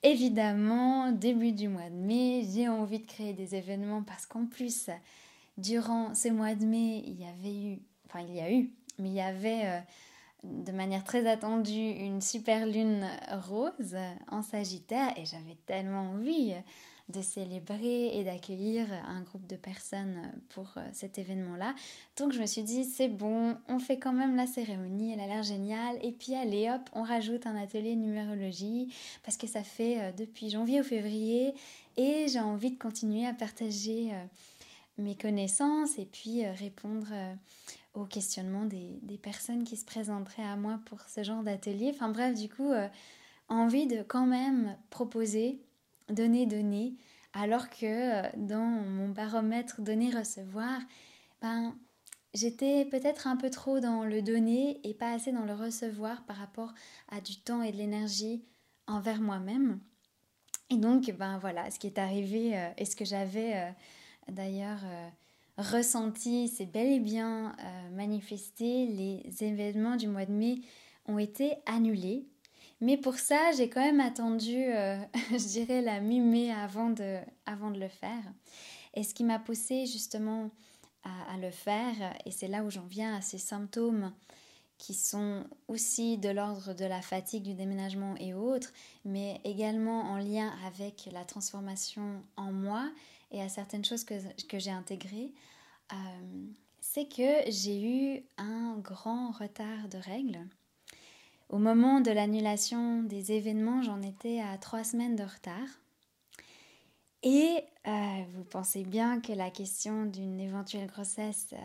Évidemment, 0.03 1.13
début 1.13 1.53
du 1.53 1.69
mois 1.69 1.91
de 1.91 1.97
mai, 1.97 2.47
j'ai 2.55 2.69
envie 2.69 3.01
de 3.01 3.07
créer 3.07 3.33
des 3.33 3.55
événements 3.55 4.03
parce 4.03 4.27
qu'en 4.27 4.47
plus, 4.47 4.89
durant 5.59 6.15
ce 6.15 6.29
mois 6.29 6.55
de 6.55 6.65
mai, 6.65 7.03
il 7.07 7.21
y 7.21 7.27
avait 7.27 7.73
eu, 7.75 7.79
enfin 8.07 8.21
il 8.27 8.35
y 8.35 8.41
a 8.41 8.51
eu, 8.51 8.71
mais 8.99 9.09
il 9.09 9.15
y 9.15 9.21
avait 9.21 9.63
euh, 9.65 9.81
de 10.43 10.73
manière 10.73 11.05
très 11.05 11.27
attendue 11.29 11.91
une 11.91 12.21
super 12.21 12.67
lune 12.67 13.07
rose 13.49 13.97
en 14.31 14.43
Sagittaire 14.43 15.13
et 15.17 15.25
j'avais 15.27 15.57
tellement 15.67 16.11
envie 16.11 16.55
de 17.11 17.23
célébrer 17.23 18.19
et 18.19 18.25
d'accueillir 18.25 18.87
un 19.07 19.23
groupe 19.23 19.47
de 19.47 19.57
personnes 19.57 20.33
pour 20.51 20.73
euh, 20.77 20.81
cet 20.93 21.19
événement-là. 21.19 21.75
Donc 22.17 22.33
je 22.33 22.41
me 22.41 22.47
suis 22.47 22.63
dit, 22.63 22.85
c'est 22.85 23.09
bon, 23.09 23.57
on 23.69 23.79
fait 23.79 23.99
quand 23.99 24.13
même 24.13 24.37
la 24.37 24.47
cérémonie, 24.47 25.13
elle 25.13 25.21
a 25.21 25.27
l'air 25.27 25.43
géniale. 25.43 25.99
Et 26.03 26.13
puis 26.13 26.35
allez, 26.35 26.71
hop, 26.71 26.89
on 26.93 27.03
rajoute 27.03 27.47
un 27.47 27.57
atelier 27.57 27.97
numérologie 27.97 28.95
parce 29.25 29.37
que 29.37 29.47
ça 29.47 29.63
fait 29.63 29.99
euh, 30.01 30.13
depuis 30.13 30.51
janvier 30.51 30.81
au 30.81 30.85
février 30.85 31.55
et 31.97 32.27
j'ai 32.29 32.41
envie 32.41 32.71
de 32.71 32.79
continuer 32.79 33.27
à 33.27 33.35
partager 33.35 34.11
euh, 34.13 34.25
mes 34.99 35.17
connaissances 35.17 35.99
et 35.99 36.07
puis 36.07 36.47
répondre 36.47 37.09
aux 37.95 38.05
questionnements 38.05 38.65
des, 38.65 39.19
personnes 39.23 39.65
qui 39.65 39.77
se 39.77 39.85
présenteraient 39.85 40.45
à 40.45 40.57
moi 40.57 40.81
pour 40.87 41.01
ce 41.03 41.23
genre 41.23 41.43
d'atelier. 41.43 41.91
Enfin 41.93 42.09
bref, 42.09 42.35
du 42.35 42.49
coup, 42.49 42.71
envie 43.49 43.87
de 43.87 44.03
quand 44.03 44.27
même 44.27 44.77
proposer 44.91 45.61
donner, 46.13 46.47
donner, 46.47 46.95
alors 47.33 47.69
que 47.71 47.87
euh, 47.87 48.29
dans 48.37 48.65
mon 48.65 49.09
baromètre 49.09 49.81
donner-recevoir, 49.81 50.81
ben, 51.41 51.75
j'étais 52.35 52.85
peut-être 52.87 53.27
un 53.27 53.37
peu 53.37 53.51
trop 53.51 53.81
dans 53.81 54.05
le 54.05 54.23
donner 54.23 54.81
et 54.85 54.95
pas 54.95 55.13
assez 55.13 55.33
dans 55.33 55.45
le 55.45 55.55
recevoir 55.55 56.25
par 56.25 56.37
rapport 56.37 56.73
à 57.09 57.21
du 57.21 57.37
temps 57.37 57.63
et 57.63 57.73
de 57.73 57.77
l'énergie 57.77 58.45
envers 58.87 59.21
moi-même. 59.21 59.81
Et 60.71 60.77
donc, 60.77 61.11
ben 61.19 61.39
voilà, 61.39 61.71
ce 61.71 61.79
qui 61.79 61.89
est 61.89 61.99
arrivé 61.99 62.57
euh, 62.57 62.71
et 62.77 62.85
ce 62.85 62.97
que 62.97 63.05
j'avais 63.05 63.57
euh, 63.57 63.71
d'ailleurs 64.29 64.81
ressenti, 65.61 66.49
c'est 66.49 66.67
bel 66.67 66.93
et 66.93 67.01
bien 67.01 67.55
manifesté. 67.93 68.87
Les 68.87 69.45
événements 69.45 69.97
du 69.97 70.09
mois 70.09 70.27
de 70.27 70.33
mai 70.33 70.61
ont 71.07 71.19
été 71.19 71.55
annulés 71.67 72.27
mais 72.81 72.97
pour 72.97 73.19
ça, 73.19 73.53
j'ai 73.57 73.69
quand 73.69 73.81
même 73.81 74.01
attendu, 74.01 74.57
euh, 74.57 74.97
je 75.31 75.49
dirais, 75.49 75.83
la 75.83 76.01
mi-mai 76.01 76.51
avant 76.51 76.91
de, 76.91 77.19
avant 77.47 77.71
de 77.71 77.79
le 77.79 77.89
faire. 77.89 78.23
Et 78.95 79.05
ce 79.05 79.15
qui 79.15 79.25
m'a 79.25 79.39
poussé 79.39 79.87
justement 79.87 80.51
à, 81.05 81.39
le 81.39 81.51
faire, 81.51 81.95
et 82.27 82.31
c'est 82.31 82.49
là 82.49 82.63
où 82.63 82.71
j'en 82.71 82.85
viens 82.85 83.17
à 83.17 83.23
ces 83.23 83.39
symptômes 83.39 84.13
qui 84.77 84.93
sont 84.95 85.45
aussi 85.69 86.19
de 86.19 86.29
l'ordre 86.29 86.75
de 86.75 86.85
la 86.85 87.01
fatigue 87.01 87.43
du 87.43 87.55
déménagement 87.55 88.15
et 88.19 88.35
autres, 88.35 88.73
mais 89.05 89.41
également 89.45 90.03
en 90.03 90.19
lien 90.19 90.53
avec 90.67 91.09
la 91.13 91.25
transformation 91.25 92.23
en 92.37 92.53
moi 92.53 92.91
et 93.31 93.43
à 93.43 93.49
certaines 93.49 93.85
choses 93.85 94.05
que, 94.05 94.15
que 94.47 94.59
j'ai 94.59 94.71
intégrées, 94.71 95.33
euh, 95.93 95.97
c'est 96.81 97.07
que 97.07 97.51
j'ai 97.51 97.83
eu 97.83 98.23
un 98.39 98.77
grand 98.79 99.31
retard 99.33 99.89
de 99.89 99.99
règles 99.99 100.47
au 101.49 101.59
moment 101.59 102.01
de 102.01 102.13
l'annulation 102.13 103.03
des 103.03 103.33
événements, 103.33 103.83
j'en 103.83 104.03
étais 104.03 104.41
à 104.41 104.57
trois 104.57 104.85
semaines 104.85 105.17
de 105.17 105.25
retard. 105.25 105.69
Et 107.25 107.65
euh, 107.89 108.23
vous 108.35 108.45
pensez 108.45 108.85
bien 108.85 109.21
que 109.21 109.33
la 109.33 109.51
question 109.51 110.07
d'une 110.07 110.39
éventuelle 110.39 110.87
grossesse 110.87 111.49
euh, 111.53 111.57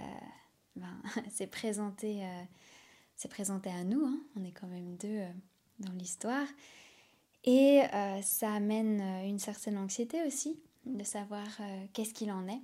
ben, 0.76 1.02
s'est 1.30 1.46
présentée, 1.46 2.24
à 2.24 3.84
nous. 3.84 4.04
Hein. 4.04 4.20
On 4.36 4.44
est 4.44 4.52
quand 4.52 4.68
même 4.68 4.96
deux 4.96 5.22
dans 5.80 5.94
l'histoire. 5.94 6.48
Et 7.44 7.84
ça 8.24 8.52
amène 8.54 9.02
une 9.24 9.38
certaine 9.38 9.78
anxiété 9.78 10.26
aussi 10.26 10.60
de 10.86 11.04
savoir 11.04 11.46
qu'est-ce 11.94 12.14
qu'il 12.14 12.32
en 12.32 12.48
est. 12.48 12.62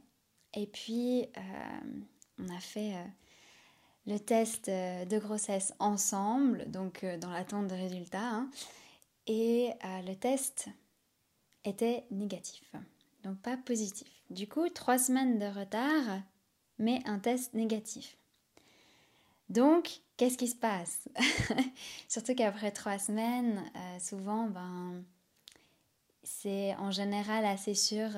Et 0.54 0.68
puis, 0.68 1.28
on 2.40 2.50
a 2.50 2.60
fait 2.60 2.94
le 4.08 4.20
test 4.20 4.70
euh, 4.70 5.06
de 5.06 5.18
grossesse 5.20 5.74
ensemble, 5.80 6.70
donc 6.70 7.04
euh, 7.04 7.18
dans 7.18 7.30
l'attente 7.30 7.68
de 7.68 7.75
résultats, 7.75 8.20
hein. 8.20 8.50
et 9.28 9.72
euh, 9.86 10.01
le 10.01 10.16
test 10.16 10.70
était 11.66 12.06
négatif, 12.10 12.72
donc 13.24 13.38
pas 13.40 13.58
positif. 13.58 14.08
Du 14.30 14.48
coup, 14.48 14.68
trois 14.70 14.98
semaines 14.98 15.38
de 15.38 15.46
retard, 15.46 16.22
mais 16.80 17.01
un 17.06 17.20
test 17.20 17.54
négatif. 17.54 18.18
Donc, 19.50 20.01
qu'est-ce 20.18 20.38
qui 20.38 20.48
se 20.48 20.56
passe? 20.56 21.08
Surtout 22.08 22.34
qu'après 22.34 22.72
trois 22.72 22.98
semaines, 22.98 23.62
souvent, 24.00 24.48
ben, 24.48 25.04
c'est 26.24 26.75
en 26.75 26.92
général 26.92 27.46
assez 27.46 27.74
sûr 27.74 28.10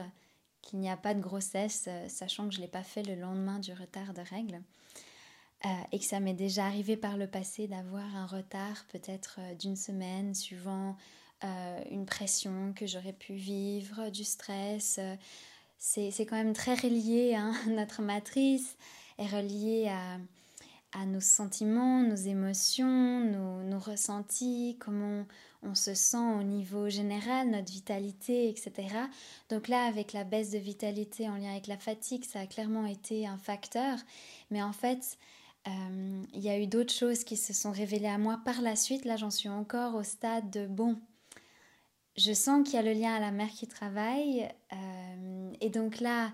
qu'il 0.61 0.79
n'y 0.79 0.89
a 0.89 0.97
pas 0.97 1.13
de 1.13 1.21
grossesse, 1.21 1.89
sachant 2.07 2.47
que 2.47 2.53
je 2.53 2.59
ne 2.59 2.63
l'ai 2.63 2.71
pas 2.71 2.83
fait 2.83 3.03
le 3.03 3.15
lendemain 3.15 3.59
du 3.59 3.73
retard 3.73 4.13
de 4.13 4.21
règles. 4.21 4.61
Euh, 5.65 5.69
et 5.93 5.99
que 5.99 6.03
ça 6.03 6.19
m'est 6.19 6.33
déjà 6.33 6.65
arrivé 6.65 6.97
par 6.97 7.15
le 7.15 7.25
passé 7.25 7.67
d'avoir 7.67 8.03
un 8.17 8.25
retard 8.25 8.83
peut-être 8.89 9.37
euh, 9.39 9.55
d'une 9.55 9.77
semaine 9.77 10.35
suivant 10.35 10.97
euh, 11.45 11.81
une 11.89 12.05
pression 12.05 12.73
que 12.75 12.85
j'aurais 12.85 13.13
pu 13.13 13.35
vivre, 13.35 14.09
du 14.09 14.25
stress. 14.25 14.99
c'est 15.77 16.25
quand 16.25 16.35
même 16.35 16.51
très 16.53 16.75
relié, 16.75 17.35
hein, 17.35 17.53
notre 17.69 18.01
matrice 18.01 18.75
est 19.17 19.27
reliée 19.27 19.87
à, 19.87 20.99
à, 20.99 21.05
nos 21.05 21.21
sentiments, 21.21 22.01
nos 22.01 22.15
émotions, 22.15 23.21
nos, 23.21 23.63
nos, 23.63 23.79
ressentis, 23.79 24.75
comment 24.81 25.25
on 25.63 25.75
se 25.75 25.93
sent 25.93 26.17
au 26.17 26.43
niveau 26.43 26.89
général, 26.89 27.49
notre 27.49 27.71
vitalité, 27.71 28.49
etc. 28.49 28.73
Donc 29.49 29.67
là, 29.67 29.85
avec 29.85 30.13
la 30.13 30.23
baisse 30.23 30.51
de 30.51 30.57
vitalité 30.57 31.29
en 31.29 31.35
lien 31.35 31.51
avec 31.51 31.67
la 31.67 31.77
fatigue, 31.77 32.25
ça 32.25 32.41
a 32.41 32.47
clairement 32.47 32.85
été 32.85 33.27
un 33.27 33.37
facteur. 33.37 33.97
Mais 34.51 34.61
en 34.61 34.73
fait, 34.73 35.17
euh, 35.67 36.23
il 36.33 36.41
y 36.41 36.49
a 36.49 36.59
eu 36.59 36.67
d'autres 36.67 36.93
choses 36.93 37.23
qui 37.23 37.37
se 37.37 37.53
sont 37.53 37.71
révélées 37.71 38.07
à 38.07 38.17
moi 38.17 38.39
par 38.43 38.61
la 38.61 38.75
suite. 38.75 39.05
Là, 39.05 39.15
j'en 39.15 39.31
suis 39.31 39.49
encore 39.49 39.95
au 39.95 40.03
stade 40.03 40.49
de 40.49 40.67
bon. 40.67 40.99
Je 42.17 42.33
sens 42.33 42.63
qu'il 42.63 42.75
y 42.75 42.77
a 42.77 42.83
le 42.83 42.93
lien 42.93 43.13
à 43.13 43.19
la 43.19 43.31
mère 43.31 43.49
qui 43.49 43.67
travaille. 43.67 44.49
Euh, 44.73 45.51
et 45.61 45.69
donc 45.69 45.99
là, 45.99 46.31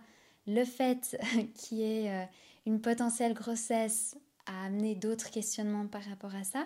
le 0.47 0.65
fait 0.65 1.17
qu'il 1.55 1.77
y 1.77 1.83
ait 1.83 2.11
euh, 2.11 2.25
une 2.65 2.81
potentielle 2.81 3.33
grossesse 3.33 4.17
a 4.45 4.65
amené 4.65 4.95
d'autres 4.95 5.29
questionnements 5.29 5.87
par 5.87 6.03
rapport 6.03 6.33
à 6.35 6.43
ça. 6.43 6.65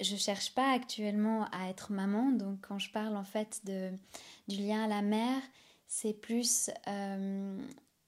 Je 0.00 0.16
cherche 0.16 0.54
pas 0.54 0.72
actuellement 0.72 1.46
à 1.52 1.68
être 1.68 1.92
maman. 1.92 2.30
Donc 2.32 2.66
quand 2.68 2.78
je 2.78 2.90
parle 2.90 3.16
en 3.16 3.24
fait 3.24 3.60
de, 3.64 3.90
du 4.48 4.56
lien 4.56 4.84
à 4.84 4.88
la 4.88 5.02
mère, 5.02 5.42
c'est 5.86 6.14
plus 6.14 6.70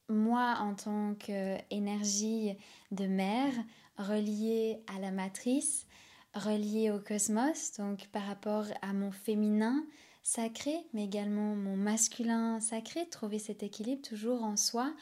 moi 0.08 0.56
en 0.60 0.74
tant 0.74 1.14
qu'énergie 1.14 2.56
de 2.90 3.06
mère 3.06 3.52
reliée 3.98 4.82
à 4.94 5.00
la 5.00 5.10
matrice, 5.10 5.86
reliée 6.34 6.90
au 6.90 6.98
cosmos, 6.98 7.72
donc 7.78 8.06
par 8.08 8.26
rapport 8.26 8.66
à 8.82 8.92
mon 8.92 9.10
féminin 9.10 9.84
sacré, 10.22 10.74
mais 10.92 11.04
également 11.04 11.54
mon 11.54 11.76
masculin 11.76 12.60
sacré, 12.60 13.08
trouver 13.08 13.38
cet 13.38 13.62
équilibre 13.62 14.02
toujours 14.02 14.42
en 14.42 14.56
soi. 14.56 14.92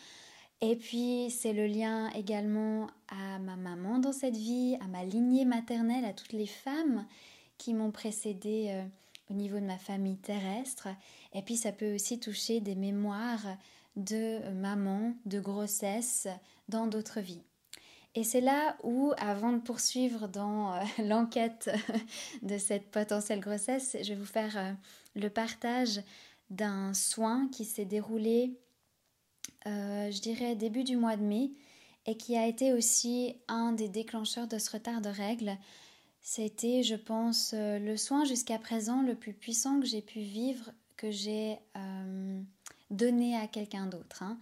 Et 0.60 0.76
puis 0.76 1.30
c'est 1.30 1.52
le 1.52 1.66
lien 1.66 2.10
également 2.10 2.86
à 3.08 3.38
ma 3.38 3.56
maman 3.56 3.98
dans 3.98 4.12
cette 4.12 4.36
vie, 4.36 4.76
à 4.80 4.86
ma 4.86 5.04
lignée 5.04 5.44
maternelle, 5.44 6.04
à 6.04 6.12
toutes 6.12 6.32
les 6.32 6.46
femmes 6.46 7.06
qui 7.58 7.74
m'ont 7.74 7.90
précédée 7.90 8.68
euh, 8.70 8.84
au 9.30 9.34
niveau 9.34 9.58
de 9.58 9.66
ma 9.66 9.78
famille 9.78 10.18
terrestre. 10.18 10.88
Et 11.32 11.42
puis 11.42 11.56
ça 11.56 11.72
peut 11.72 11.94
aussi 11.94 12.18
toucher 12.18 12.60
des 12.60 12.74
mémoires 12.74 13.56
de 13.96 14.48
maman, 14.50 15.14
de 15.26 15.40
grossesse 15.40 16.28
dans 16.68 16.86
d'autres 16.86 17.20
vies. 17.20 17.42
Et 18.16 18.22
c'est 18.22 18.40
là 18.40 18.76
où, 18.84 19.12
avant 19.18 19.52
de 19.52 19.58
poursuivre 19.58 20.28
dans 20.28 20.74
euh, 20.74 20.80
l'enquête 21.04 21.70
de 22.42 22.58
cette 22.58 22.90
potentielle 22.90 23.40
grossesse, 23.40 23.96
je 24.02 24.10
vais 24.10 24.18
vous 24.18 24.24
faire 24.24 24.56
euh, 24.56 24.72
le 25.16 25.28
partage 25.28 26.00
d'un 26.50 26.94
soin 26.94 27.48
qui 27.48 27.64
s'est 27.64 27.84
déroulé, 27.84 28.56
euh, 29.66 30.10
je 30.10 30.20
dirais, 30.20 30.54
début 30.54 30.84
du 30.84 30.96
mois 30.96 31.16
de 31.16 31.22
mai 31.22 31.52
et 32.06 32.16
qui 32.16 32.36
a 32.36 32.46
été 32.46 32.72
aussi 32.72 33.36
un 33.48 33.72
des 33.72 33.88
déclencheurs 33.88 34.46
de 34.46 34.58
ce 34.58 34.70
retard 34.70 35.00
de 35.00 35.08
règles. 35.08 35.56
C'était, 36.20 36.82
je 36.82 36.96
pense, 36.96 37.54
le 37.54 37.96
soin 37.96 38.24
jusqu'à 38.24 38.58
présent 38.58 39.02
le 39.02 39.14
plus 39.14 39.32
puissant 39.32 39.80
que 39.80 39.86
j'ai 39.86 40.02
pu 40.02 40.20
vivre, 40.20 40.70
que 40.96 41.10
j'ai 41.10 41.58
donner 42.90 43.36
à 43.36 43.46
quelqu'un 43.46 43.86
d'autre. 43.86 44.22
Hein. 44.22 44.38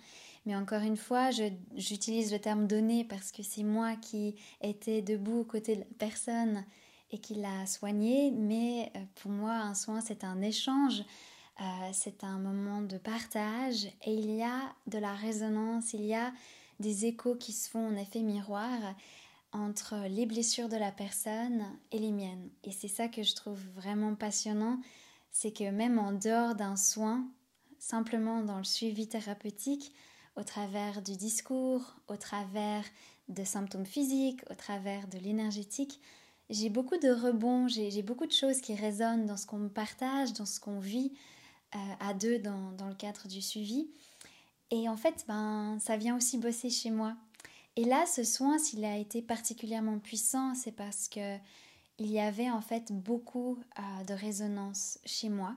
Mais 0.46 0.56
encore 0.56 0.82
une 0.82 0.96
fois, 0.96 1.30
j'utilise 1.76 2.32
le 2.32 2.38
terme 2.38 2.66
donner 2.66 3.04
parce 3.04 3.30
que 3.30 3.42
c'est 3.42 3.62
moi 3.62 3.94
qui 3.96 4.34
étais 4.60 5.02
debout 5.02 5.40
aux 5.40 5.44
côtés 5.44 5.76
de 5.76 5.80
la 5.80 5.86
personne 5.98 6.64
et 7.10 7.18
qui 7.18 7.34
l'a 7.34 7.66
soigné. 7.66 8.30
Mais 8.32 8.90
euh, 8.96 9.00
pour 9.16 9.30
moi, 9.30 9.52
un 9.52 9.74
soin, 9.74 10.00
c'est 10.00 10.24
un 10.24 10.40
échange, 10.42 11.04
euh, 11.60 11.64
c'est 11.92 12.24
un 12.24 12.38
moment 12.38 12.82
de 12.82 12.96
partage 12.96 13.86
et 14.04 14.12
il 14.12 14.30
y 14.30 14.42
a 14.42 14.74
de 14.86 14.98
la 14.98 15.14
résonance, 15.14 15.92
il 15.92 16.04
y 16.04 16.14
a 16.14 16.32
des 16.80 17.06
échos 17.06 17.34
qui 17.36 17.52
se 17.52 17.68
font 17.68 17.88
en 17.88 17.96
effet 17.96 18.20
miroir 18.20 18.78
entre 19.52 20.06
les 20.08 20.24
blessures 20.24 20.68
de 20.68 20.76
la 20.76 20.90
personne 20.90 21.64
et 21.90 21.98
les 21.98 22.10
miennes. 22.10 22.48
Et 22.64 22.72
c'est 22.72 22.88
ça 22.88 23.08
que 23.08 23.22
je 23.22 23.34
trouve 23.34 23.60
vraiment 23.74 24.14
passionnant, 24.14 24.80
c'est 25.30 25.52
que 25.52 25.70
même 25.70 25.98
en 25.98 26.12
dehors 26.12 26.54
d'un 26.54 26.76
soin, 26.76 27.28
simplement 27.78 28.42
dans 28.42 28.58
le 28.58 28.64
suivi 28.64 29.06
thérapeutique, 29.06 29.92
au 30.36 30.42
travers 30.42 31.02
du 31.02 31.16
discours, 31.16 31.96
au 32.08 32.16
travers 32.16 32.84
de 33.28 33.44
symptômes 33.44 33.86
physiques, 33.86 34.40
au 34.50 34.54
travers 34.54 35.06
de 35.08 35.18
l'énergétique, 35.18 36.00
j'ai 36.48 36.70
beaucoup 36.70 36.96
de 36.96 37.10
rebonds, 37.10 37.68
j'ai 37.68 38.02
beaucoup 38.02 38.26
de 38.26 38.32
choses 38.32 38.60
qui 38.60 38.74
résonnent 38.74 39.26
dans 39.26 39.36
ce 39.36 39.46
qu'on 39.46 39.58
me 39.58 39.68
partage, 39.68 40.32
dans 40.32 40.46
ce 40.46 40.60
qu'on 40.60 40.80
vit 40.80 41.12
à 42.00 42.14
deux 42.14 42.38
dans, 42.38 42.72
dans, 42.72 42.88
le 42.88 42.94
cadre 42.94 43.28
du 43.28 43.40
suivi. 43.40 43.88
Et 44.70 44.88
en 44.88 44.96
fait, 44.96 45.24
ben, 45.28 45.78
ça 45.80 45.96
vient 45.96 46.16
aussi 46.16 46.38
bosser 46.38 46.70
chez 46.70 46.90
moi. 46.90 47.14
Et 47.76 47.84
là, 47.84 48.04
ce 48.06 48.24
soin, 48.24 48.58
s'il 48.58 48.84
a 48.84 48.96
été 48.96 49.22
particulièrement 49.22 49.98
puissant, 49.98 50.54
c'est 50.54 50.72
parce 50.72 51.08
que 51.08 51.36
il 51.98 52.10
y 52.10 52.20
avait 52.20 52.50
en 52.50 52.60
fait 52.60 52.90
beaucoup 52.90 53.58
euh, 53.78 54.04
de 54.04 54.14
résonance 54.14 54.98
chez 55.04 55.28
moi. 55.28 55.54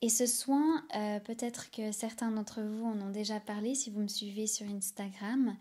Et 0.00 0.08
ce 0.08 0.26
soin, 0.26 0.84
euh, 0.96 1.20
peut-être 1.20 1.70
que 1.70 1.92
certains 1.92 2.30
d'entre 2.30 2.62
vous 2.62 2.84
en 2.86 3.00
ont 3.00 3.10
déjà 3.10 3.38
parlé 3.38 3.74
si 3.74 3.90
vous 3.90 4.00
me 4.00 4.08
suivez 4.08 4.46
sur 4.46 4.66
Instagram. 4.66 5.56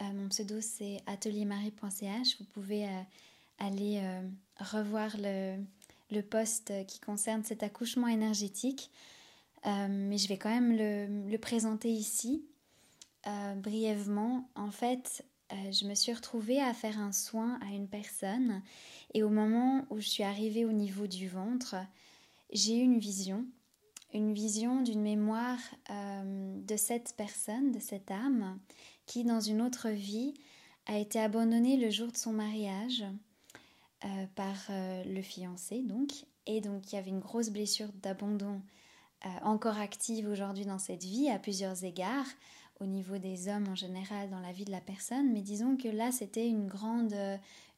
mon 0.00 0.28
pseudo 0.28 0.60
c'est 0.60 1.00
ateliermarie.ch. 1.06 2.38
Vous 2.38 2.44
pouvez 2.44 2.88
aller 3.58 4.00
euh, 4.02 4.22
revoir 4.58 5.16
le, 5.18 5.56
le 6.12 6.22
post 6.22 6.72
qui 6.86 7.00
concerne 7.00 7.42
cet 7.44 7.62
accouchement 7.62 8.08
énergétique. 8.08 8.90
Euh, 9.66 9.86
mais 9.88 10.18
je 10.18 10.28
vais 10.28 10.38
quand 10.38 10.50
même 10.50 10.76
le, 10.76 11.36
présenter 11.38 11.90
ici 11.90 12.44
euh, 13.26 13.54
brièvement. 13.54 14.48
En 14.54 14.70
fait, 14.70 15.24
je 15.70 15.86
me 15.86 15.94
suis 15.94 16.12
retrouvée 16.12 16.60
à 16.60 16.72
faire 16.72 16.98
un 16.98 17.12
soin 17.12 17.58
à 17.60 17.74
une 17.74 17.88
personne 17.88 18.62
et 19.12 19.22
au 19.22 19.28
moment 19.28 19.84
où 19.90 20.00
je 20.00 20.08
suis 20.08 20.22
arrivée 20.22 20.64
au 20.64 20.72
niveau 20.72 21.06
du 21.06 21.28
ventre, 21.28 21.76
j'ai 22.52 22.78
eu 22.78 22.82
une 22.82 22.98
vision, 22.98 23.44
une 24.14 24.32
vision 24.32 24.80
d'une 24.80 25.02
mémoire 25.02 25.58
de 25.90 26.76
cette 26.76 27.14
personne, 27.18 27.70
de 27.70 27.80
cette 27.80 28.10
âme, 28.10 28.58
qui 29.04 29.24
dans 29.24 29.40
une 29.40 29.60
autre 29.60 29.90
vie 29.90 30.32
a 30.86 30.98
été 30.98 31.20
abandonnée 31.20 31.76
le 31.76 31.90
jour 31.90 32.10
de 32.10 32.16
son 32.16 32.32
mariage 32.32 33.04
euh, 34.04 34.26
par 34.34 34.56
euh, 34.70 35.04
le 35.04 35.22
fiancé 35.22 35.80
donc. 35.82 36.10
Et 36.46 36.60
donc 36.60 36.90
il 36.90 36.96
y 36.96 36.98
avait 36.98 37.10
une 37.10 37.20
grosse 37.20 37.50
blessure 37.50 37.86
d'abandon 38.02 38.60
euh, 39.24 39.28
encore 39.44 39.78
active 39.78 40.28
aujourd'hui 40.28 40.64
dans 40.64 40.80
cette 40.80 41.04
vie 41.04 41.30
à 41.30 41.38
plusieurs 41.38 41.84
égards 41.84 42.26
au 42.80 42.86
niveau 42.86 43.18
des 43.18 43.46
hommes 43.46 43.68
en 43.68 43.76
général 43.76 44.28
dans 44.28 44.40
la 44.40 44.50
vie 44.50 44.64
de 44.64 44.72
la 44.72 44.80
personne. 44.80 45.32
Mais 45.32 45.40
disons 45.40 45.76
que 45.76 45.86
là 45.86 46.10
c'était 46.10 46.48
une 46.48 46.66
grande 46.66 47.14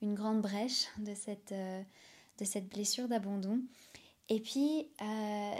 une 0.00 0.14
grande 0.14 0.40
brèche 0.40 0.86
de 0.96 1.14
cette 1.14 1.52
de 1.52 2.44
cette 2.44 2.70
blessure 2.70 3.06
d'abandon. 3.06 3.60
Et 4.30 4.40
puis 4.40 4.88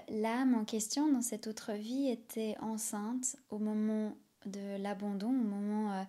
l'âme 0.08 0.54
en 0.54 0.64
question 0.64 1.12
dans 1.12 1.20
cette 1.20 1.46
autre 1.46 1.72
vie 1.74 2.08
était 2.08 2.56
enceinte 2.62 3.36
au 3.50 3.58
moment 3.58 4.16
de 4.46 4.78
l'abandon 4.78 5.28
au 5.28 5.44
moment 5.44 6.06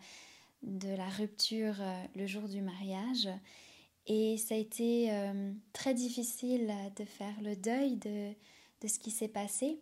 de 0.64 0.96
la 0.96 1.10
rupture 1.10 1.76
le 2.16 2.26
jour 2.26 2.48
du 2.48 2.62
mariage 2.62 3.28
et 4.08 4.38
ça 4.38 4.56
a 4.56 4.58
été 4.58 5.12
euh, 5.12 5.52
très 5.74 5.94
difficile 5.94 6.72
de 6.96 7.06
faire 7.06 7.34
le 7.42 7.56
deuil 7.56 7.98
de, 7.98 8.30
de 8.82 8.88
ce 8.88 9.00
qui 9.00 9.10
s'est 9.10 9.28
passé. 9.28 9.80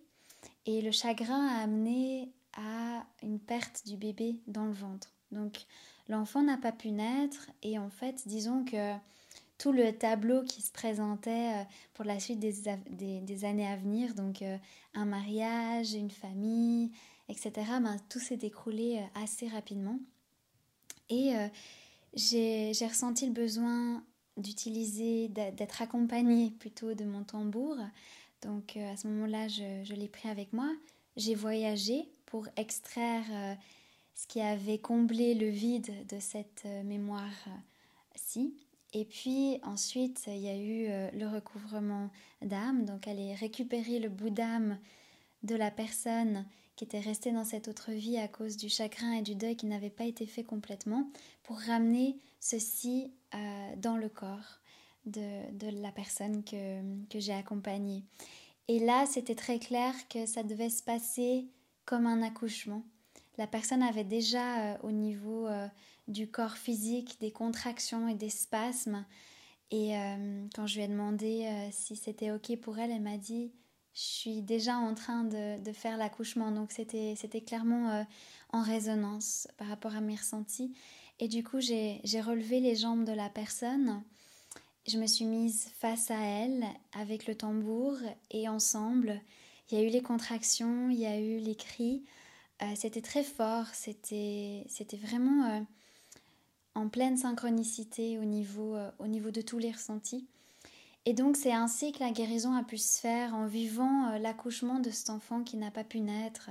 Et 0.65 0.81
le 0.81 0.91
chagrin 0.91 1.47
a 1.47 1.63
amené 1.63 2.31
à 2.53 3.05
une 3.21 3.39
perte 3.39 3.85
du 3.85 3.97
bébé 3.97 4.39
dans 4.47 4.65
le 4.65 4.71
ventre. 4.71 5.11
Donc 5.31 5.65
l'enfant 6.07 6.41
n'a 6.41 6.57
pas 6.57 6.71
pu 6.71 6.91
naître 6.91 7.49
et 7.63 7.77
en 7.77 7.89
fait 7.89 8.21
disons 8.25 8.63
que 8.63 8.93
tout 9.57 9.71
le 9.71 9.91
tableau 9.91 10.43
qui 10.43 10.61
se 10.61 10.71
présentait 10.71 11.53
euh, 11.55 11.63
pour 11.93 12.05
la 12.05 12.19
suite 12.19 12.39
des, 12.39 12.53
des, 13.21 13.45
années 13.45 13.67
à 13.67 13.75
venir, 13.75 14.13
donc 14.15 14.41
euh, 14.41 14.57
un 14.93 15.05
mariage, 15.05 15.93
une 15.93 16.11
famille, 16.11 16.91
etc., 17.27 17.51
ben, 17.81 17.97
tout 18.09 18.19
s'est 18.19 18.39
écroulé 18.41 19.01
assez 19.15 19.47
rapidement. 19.47 19.99
Et 21.09 21.33
j'ai 22.15 22.87
ressenti 22.87 23.27
le 23.27 23.33
besoin 23.33 24.03
d'utiliser, 24.37 25.27
d'être 25.29 25.81
accompagnée 25.81 26.51
plutôt 26.51 26.93
de 26.93 27.05
mon 27.05 27.23
tambour. 27.23 27.77
Donc 28.41 28.75
euh, 28.77 28.91
à 28.91 28.97
ce 28.97 29.07
moment-là, 29.07 29.47
je, 29.47 29.93
l'ai 29.93 30.07
pris 30.07 30.29
avec 30.29 30.53
moi. 30.53 30.69
J'ai 31.15 31.35
voyagé 31.35 32.09
pour 32.25 32.47
extraire 32.57 33.23
euh, 33.31 33.53
ce 34.15 34.27
qui 34.27 34.41
avait 34.41 34.79
comblé 34.79 35.33
le 35.35 35.47
vide 35.47 36.07
de 36.07 36.19
cette 36.19 36.63
euh, 36.65 36.83
mémoire-ci. 36.83 38.55
Et 38.93 39.05
puis 39.05 39.59
ensuite, 39.63 40.23
il 40.27 40.37
y 40.37 40.49
a 40.49 40.55
eu 40.55 41.17
le 41.17 41.27
recouvrement 41.27 42.11
d'âme. 42.43 42.85
Donc 42.85 43.07
aller 43.07 43.33
récupérer 43.33 43.97
le 43.97 44.09
bout 44.09 44.29
d'âme 44.29 44.77
de 45.41 45.55
la 45.55 45.71
personne 45.71 46.45
qui 46.75 46.83
était 46.85 46.99
restée 46.99 47.31
dans 47.31 47.45
cette 47.45 47.67
autre 47.67 47.91
vie 47.91 48.17
à 48.17 48.27
cause 48.27 48.57
du 48.57 48.69
chagrin 48.69 49.13
et 49.13 49.21
du 49.21 49.35
deuil 49.35 49.55
qui 49.55 49.67
n'avait 49.67 49.89
pas 49.89 50.05
été 50.05 50.25
fait 50.25 50.43
complètement, 50.43 51.09
pour 51.43 51.59
ramener 51.59 52.17
ceci 52.39 53.11
euh, 53.35 53.75
dans 53.77 53.97
le 53.97 54.09
corps 54.09 54.59
de, 55.05 55.81
la 55.81 55.91
personne 55.91 56.43
que, 56.43 56.81
que 57.07 57.19
j'ai 57.19 57.33
accompagnée. 57.33 58.03
Et 58.67 58.79
là, 58.79 59.05
c'était 59.05 59.35
très 59.35 59.59
clair 59.59 59.93
que 60.09 60.25
ça 60.25 60.43
devait 60.43 60.69
se 60.69 60.81
passer 60.81 61.47
comme 61.85 62.07
un 62.07 62.21
accouchement. 62.21 62.83
La 63.37 63.47
personne 63.47 63.83
avait 63.83 64.03
déjà 64.03 64.73
euh, 64.73 64.77
au 64.83 64.91
niveau 64.91 65.47
euh, 65.47 65.67
du 66.07 66.29
corps 66.29 66.57
physique 66.57 67.19
des 67.19 67.31
contractions 67.31 68.07
et 68.07 68.15
des 68.15 68.29
spasmes. 68.29 69.05
Et 69.71 69.95
quand 70.53 70.67
je 70.67 70.75
lui 70.75 70.83
ai 70.83 70.87
demandé 70.87 71.49
si 71.71 71.95
c'était 71.95 72.29
OK 72.29 72.55
pour 72.57 72.77
elle, 72.77 72.91
elle 72.91 73.01
m'a 73.01 73.17
dit 73.17 73.51
je 73.93 74.01
suis 74.01 74.41
déjà 74.41 74.75
en 74.77 74.95
train 74.95 75.23
de, 75.23 75.71
faire 75.73 75.97
l'accouchement. 75.97 76.51
Donc 76.51 76.71
c'était 76.71 77.41
clairement 77.45 78.05
en 78.51 78.61
résonance 78.61 79.47
par 79.57 79.67
rapport 79.67 79.95
à 79.95 80.01
mes 80.01 80.15
ressentis. 80.15 80.73
Et 81.19 81.27
du 81.27 81.43
coup, 81.43 81.59
j'ai 81.59 82.01
relevé 82.21 82.59
les 82.59 82.75
jambes 82.75 83.05
de 83.05 83.11
la 83.11 83.29
personne. 83.29 84.01
Je 84.87 84.97
me 84.97 85.07
suis 85.07 85.25
mise 85.25 85.69
face 85.79 86.11
à 86.11 86.19
elle 86.19 86.65
avec 86.91 87.27
le 87.27 87.35
tambour 87.35 87.97
et 88.31 88.49
ensemble, 88.49 89.21
il 89.71 89.77
y 89.77 89.81
a 89.81 89.85
eu 89.85 89.89
les 89.89 90.01
contractions, 90.01 90.89
il 90.89 90.99
y 90.99 91.05
a 91.05 91.19
eu 91.19 91.37
les 91.37 91.55
cris. 91.55 92.03
Euh, 92.61 92.65
c'était 92.75 93.01
très 93.01 93.23
fort, 93.23 93.67
c'était 93.73 94.65
vraiment 95.01 95.45
euh, 95.45 95.61
en 96.75 96.89
pleine 96.89 97.17
synchronicité 97.17 98.19
au 98.19 98.25
niveau, 98.25 98.75
euh, 98.75 98.91
au 98.99 99.07
niveau 99.07 99.31
de 99.31 99.41
tous 99.41 99.57
les 99.57 99.71
ressentis. 99.71 100.27
Et 101.05 101.13
donc 101.13 101.35
c'est 101.35 101.51
ainsi 101.51 101.91
que 101.91 101.99
la 101.99 102.11
guérison 102.11 102.55
a 102.55 102.63
pu 102.63 102.77
se 102.77 102.99
faire 102.99 103.33
en 103.35 103.45
vivant 103.45 104.17
l'accouchement 104.19 104.79
de 104.79 104.89
cet 104.89 105.09
enfant 105.09 105.43
qui 105.43 105.57
n'a 105.57 105.71
pas 105.71 105.83
pu 105.83 105.99
naître, 105.99 106.49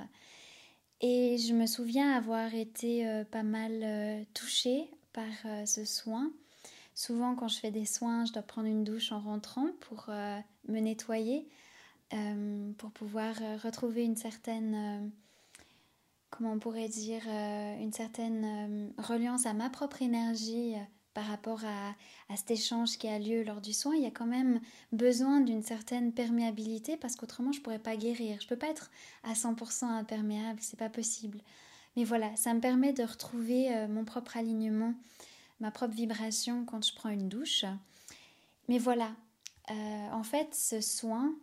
et 1.04 1.36
je 1.36 1.52
me 1.52 1.66
souviens 1.66 2.12
avoir 2.12 2.54
été 2.54 3.06
euh, 3.08 3.24
pas 3.24 3.42
mal 3.42 3.72
euh, 3.82 4.22
touchée 4.34 4.88
par 5.12 5.24
euh, 5.46 5.66
ce 5.66 5.84
soin. 5.84 6.30
Souvent, 6.94 7.34
quand 7.34 7.48
je 7.48 7.58
fais 7.58 7.72
des 7.72 7.86
soins, 7.86 8.24
je 8.24 8.32
dois 8.32 8.42
prendre 8.42 8.68
une 8.68 8.84
douche 8.84 9.10
en 9.10 9.18
rentrant 9.18 9.66
pour 9.80 10.10
me 10.68 10.78
nettoyer, 10.78 11.48
pour 12.76 12.90
pouvoir 12.90 13.34
retrouver 13.64 14.04
une 14.04 14.14
certaine, 14.14 15.10
comment 16.28 16.52
on 16.52 16.58
pourrait 16.58 16.90
dire, 16.90 17.22
une 17.26 17.94
certaine 17.94 18.92
reliance 18.98 19.46
à 19.46 19.54
ma 19.54 19.70
propre 19.70 20.02
énergie 20.02 20.74
par 21.14 21.26
rapport 21.26 21.60
à, 21.64 21.94
cet 22.36 22.50
échange 22.50 22.96
qui 22.96 23.08
a 23.08 23.18
lieu 23.18 23.42
lors 23.42 23.60
du 23.60 23.72
soin, 23.72 23.94
il 23.94 24.02
y 24.02 24.06
a 24.06 24.10
quand 24.10 24.26
même 24.26 24.60
besoin 24.92 25.40
d'une 25.40 25.62
certaine 25.62 26.12
perméabilité 26.12 26.96
parce 26.96 27.16
qu'autrement 27.16 27.52
je 27.52 27.60
pourrais 27.60 27.78
pas 27.78 27.96
guérir. 27.96 28.38
Je 28.40 28.48
peux 28.48 28.56
pas 28.56 28.68
être 28.68 28.90
à 29.22 29.34
100% 29.34 29.84
imperméable, 29.84 30.58
c'est 30.62 30.78
pas 30.78 30.88
possible. 30.88 31.40
Mais 31.96 32.04
voilà, 32.04 32.34
ça 32.36 32.54
me 32.54 32.60
permet 32.60 32.92
de 32.92 33.02
retrouver 33.02 33.74
euh, 33.74 33.86
mon 33.86 34.04
propre 34.04 34.38
alignement, 34.38 34.94
ma 35.60 35.70
propre 35.70 35.94
vibration 35.94 36.64
quand 36.64 36.84
je 36.84 36.94
prends 36.94 37.10
une 37.10 37.28
douche. 37.28 37.66
Mais 38.68 38.78
voilà, 38.78 39.14
euh, 39.70 40.10
en 40.10 40.22
fait, 40.22 40.54
ce 40.54 40.80
soin, 40.80 41.34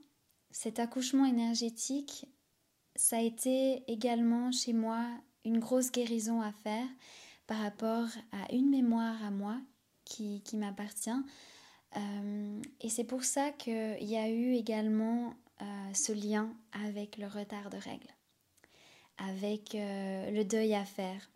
cet 0.49 0.79
accouchement 0.79 1.25
énergétique, 1.25 2.25
ça 2.95 3.17
a 3.17 3.21
été 3.21 3.83
également 3.87 4.51
chez 4.51 4.73
moi 4.73 5.05
une 5.45 5.59
grosse 5.59 5.91
guérison 5.91 6.41
à 6.41 6.51
faire 6.51 6.87
par 7.49 7.57
rapport 7.61 8.05
à 8.31 8.53
une 8.53 8.69
mémoire 8.69 9.25
à 9.25 9.31
moi 9.31 9.59
qui, 10.05 10.43
qui 10.43 10.55
m'appartient. 10.55 11.09
Euh, 11.97 12.61
et 12.79 12.89
c'est 12.89 13.03
pour 13.03 13.23
ça 13.23 13.49
qu'il 13.49 14.03
y 14.03 14.17
a 14.17 14.29
eu 14.29 14.53
également 14.53 15.33
euh, 15.63 15.93
ce 15.95 16.11
lien 16.11 16.53
avec 16.71 17.17
le 17.17 17.25
retard 17.25 17.71
de 17.71 17.77
règles, 17.77 18.13
avec 19.17 19.73
euh, 19.73 20.29
le 20.29 20.45
deuil 20.45 20.75
à 20.75 20.85
faire. 20.85 21.31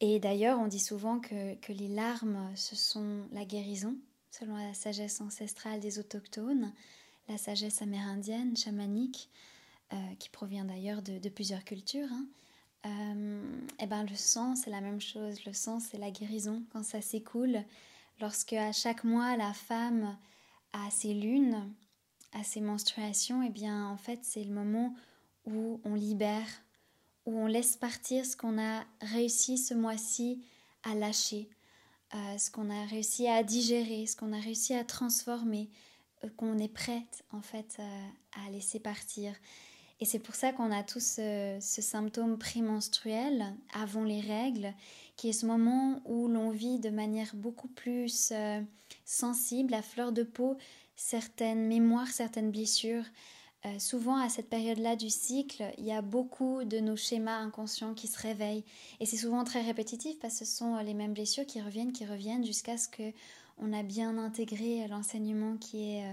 Et 0.00 0.20
d'ailleurs, 0.20 0.58
on 0.58 0.66
dit 0.66 0.80
souvent 0.80 1.18
que, 1.18 1.54
que, 1.54 1.72
les 1.72 1.88
larmes, 1.88 2.52
ce 2.56 2.76
sont 2.76 3.22
la 3.32 3.46
guérison, 3.46 3.96
selon 4.30 4.56
la 4.56 4.74
sagesse 4.74 5.22
ancestrale 5.22 5.80
des 5.80 5.98
autochtones, 5.98 6.74
la 7.30 7.38
sagesse 7.38 7.80
amérindienne, 7.80 8.54
chamanique, 8.54 9.30
qui 10.18 10.28
provient 10.30 10.64
d'ailleurs 10.64 11.00
de, 11.00 11.28
plusieurs 11.28 11.64
cultures. 11.64 12.08
Hein. 12.10 12.26
Euh, 12.86 13.42
eh 13.80 13.86
ben, 13.86 14.04
le 14.04 14.14
sang, 14.14 14.54
c'est 14.54 14.70
la 14.70 14.80
même 14.80 15.00
chose. 15.00 15.44
Le 15.44 15.52
sang, 15.52 15.80
c'est 15.80 15.98
la 15.98 16.10
guérison 16.10 16.62
quand 16.72 16.84
ça 16.84 17.00
s'écoule. 17.00 17.62
Lorsque 18.20 18.52
à 18.52 18.72
chaque 18.72 19.04
mois, 19.04 19.36
la 19.36 19.52
femme 19.52 20.16
a 20.72 20.90
ses 20.90 21.14
lunes, 21.14 21.68
a 22.32 22.42
ses 22.44 22.60
menstruations, 22.60 23.42
eh 23.42 23.50
bien, 23.50 23.86
en 23.88 23.96
fait, 23.96 24.20
c'est 24.22 24.44
le 24.44 24.52
moment 24.52 24.94
où 25.46 25.80
on 25.84 25.94
libère, 25.94 26.48
où 27.24 27.36
on 27.38 27.46
laisse 27.46 27.76
partir 27.76 28.24
ce 28.24 28.36
qu'on 28.36 28.58
a 28.58 28.84
réussi 29.00 29.58
ce 29.58 29.74
mois-ci 29.74 30.44
à 30.82 30.94
lâcher, 30.94 31.48
euh, 32.14 32.38
ce 32.38 32.50
qu'on 32.50 32.70
a 32.70 32.84
réussi 32.86 33.26
à 33.26 33.42
digérer, 33.42 34.06
ce 34.06 34.16
qu'on 34.16 34.32
a 34.32 34.38
réussi 34.40 34.74
à 34.74 34.84
transformer, 34.84 35.68
euh, 36.24 36.28
qu'on 36.36 36.58
est 36.58 36.72
prête 36.72 37.24
en 37.32 37.42
fait 37.42 37.80
à 38.32 38.50
laisser 38.50 38.78
partir. 38.78 39.32
Et 40.00 40.04
c'est 40.04 40.18
pour 40.18 40.34
ça 40.34 40.52
qu'on 40.52 40.70
a 40.72 40.82
tous 40.82 41.16
ce, 41.16 41.58
ce 41.60 41.80
symptôme 41.80 42.36
prémenstruel 42.36 43.54
avant 43.72 44.04
les 44.04 44.20
règles, 44.20 44.74
qui 45.16 45.30
est 45.30 45.32
ce 45.32 45.46
moment 45.46 46.02
où 46.04 46.28
l'on 46.28 46.50
vit 46.50 46.78
de 46.78 46.90
manière 46.90 47.34
beaucoup 47.34 47.68
plus 47.68 48.30
euh, 48.32 48.60
sensible, 49.04 49.72
à 49.72 49.82
fleur 49.82 50.12
de 50.12 50.22
peau, 50.22 50.56
certaines 50.96 51.66
mémoires, 51.66 52.08
certaines 52.08 52.50
blessures. 52.50 53.04
Euh, 53.64 53.78
souvent, 53.78 54.18
à 54.18 54.28
cette 54.28 54.50
période-là 54.50 54.96
du 54.96 55.08
cycle, 55.08 55.64
il 55.78 55.86
y 55.86 55.92
a 55.92 56.02
beaucoup 56.02 56.64
de 56.64 56.78
nos 56.78 56.96
schémas 56.96 57.38
inconscients 57.38 57.94
qui 57.94 58.06
se 58.06 58.20
réveillent. 58.20 58.64
Et 59.00 59.06
c'est 59.06 59.16
souvent 59.16 59.44
très 59.44 59.62
répétitif 59.62 60.18
parce 60.18 60.38
que 60.38 60.44
ce 60.44 60.56
sont 60.56 60.76
les 60.80 60.94
mêmes 60.94 61.14
blessures 61.14 61.46
qui 61.46 61.62
reviennent, 61.62 61.92
qui 61.92 62.04
reviennent 62.04 62.44
jusqu'à 62.44 62.76
ce 62.76 62.88
qu'on 62.88 63.72
a 63.72 63.82
bien 63.82 64.18
intégré 64.18 64.86
l'enseignement 64.88 65.56
qui 65.56 65.94
est 65.94 66.04
euh, 66.04 66.12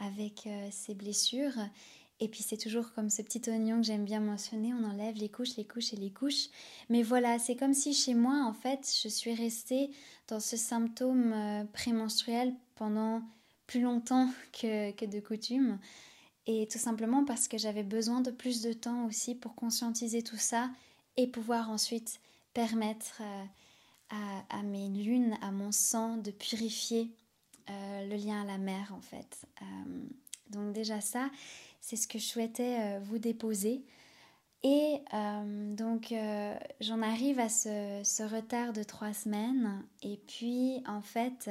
avec 0.00 0.48
ces 0.70 0.94
blessures. 0.94 1.52
Et 2.20 2.28
puis 2.28 2.42
c'est 2.42 2.58
toujours 2.58 2.92
comme 2.92 3.08
ce 3.08 3.22
petit 3.22 3.40
oignon 3.48 3.78
que 3.78 3.86
j'aime 3.86 4.04
bien 4.04 4.20
mentionner, 4.20 4.74
on 4.74 4.84
enlève 4.84 5.16
les 5.16 5.30
couches, 5.30 5.56
les 5.56 5.64
couches 5.64 5.94
et 5.94 5.96
les 5.96 6.10
couches. 6.10 6.48
Mais 6.90 7.02
voilà, 7.02 7.38
c'est 7.38 7.56
comme 7.56 7.72
si 7.72 7.94
chez 7.94 8.14
moi, 8.14 8.44
en 8.44 8.52
fait, 8.52 8.86
je 9.02 9.08
suis 9.08 9.34
restée 9.34 9.90
dans 10.28 10.38
ce 10.38 10.58
symptôme 10.58 11.32
euh, 11.32 11.64
prémenstruel 11.72 12.54
pendant 12.76 13.22
plus 13.66 13.80
longtemps 13.80 14.28
que, 14.52 15.06
de 15.06 15.20
coutume. 15.20 15.78
Et 16.46 16.68
tout 16.70 16.78
simplement 16.78 17.24
parce 17.24 17.48
que 17.48 17.56
j'avais 17.56 17.82
besoin 17.82 18.20
de 18.20 18.30
plus 18.30 18.60
de 18.60 18.74
temps 18.74 19.06
aussi 19.06 19.34
pour 19.34 19.54
conscientiser 19.54 20.22
tout 20.22 20.36
ça 20.38 20.68
et 21.16 21.26
pouvoir 21.26 21.70
ensuite 21.70 22.20
permettre 22.52 23.22
euh, 23.22 23.44
à, 24.10 24.58
à, 24.58 24.62
mes 24.62 24.88
lunes, 24.88 25.38
à 25.40 25.52
mon 25.52 25.72
sang, 25.72 26.18
de 26.18 26.32
purifier 26.32 27.10
euh, 27.70 28.06
le 28.08 28.16
lien 28.16 28.42
à 28.42 28.44
la 28.44 28.58
mer, 28.58 28.92
en 28.94 29.00
fait. 29.00 29.46
donc 30.50 30.74
déjà 30.74 31.00
ça. 31.00 31.30
C'est 31.80 31.96
ce 31.96 32.06
que 32.06 32.18
je 32.18 32.24
souhaitais 32.24 32.78
euh, 32.78 33.00
vous 33.00 33.18
déposer. 33.18 33.84
Et 34.62 34.98
euh, 35.14 35.74
donc 35.74 36.12
euh, 36.12 36.54
j'en 36.80 37.00
arrive 37.00 37.40
à 37.40 37.48
ce, 37.48 38.22
retard 38.22 38.72
de 38.72 38.82
trois 38.82 39.14
semaines. 39.14 39.82
Et 40.02 40.18
puis 40.18 40.82
en 40.86 41.00
fait, 41.00 41.50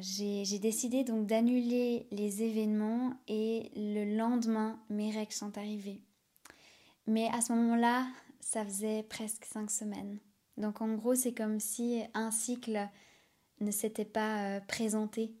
j'ai 0.00 0.58
décidé 0.58 1.04
donc 1.04 1.26
d'annuler 1.26 2.08
les 2.10 2.42
événements 2.42 3.14
et 3.28 3.70
le 3.76 4.16
lendemain, 4.16 4.80
mes 4.90 5.12
règles 5.12 5.32
sont 5.32 5.56
arrivées. 5.56 6.00
Mais 7.06 7.28
à 7.32 7.40
ce 7.40 7.52
moment-là, 7.52 8.08
ça 8.40 8.64
faisait 8.64 9.04
presque 9.04 9.44
cinq 9.44 9.70
semaines. 9.70 10.18
Donc 10.56 10.80
en 10.80 10.94
gros, 10.94 11.14
c'est 11.14 11.32
comme 11.32 11.60
si 11.60 12.02
un 12.14 12.32
cycle 12.32 12.88
ne 13.60 13.70
s'était 13.70 14.04
pas 14.04 14.60
présenté. 14.62 15.32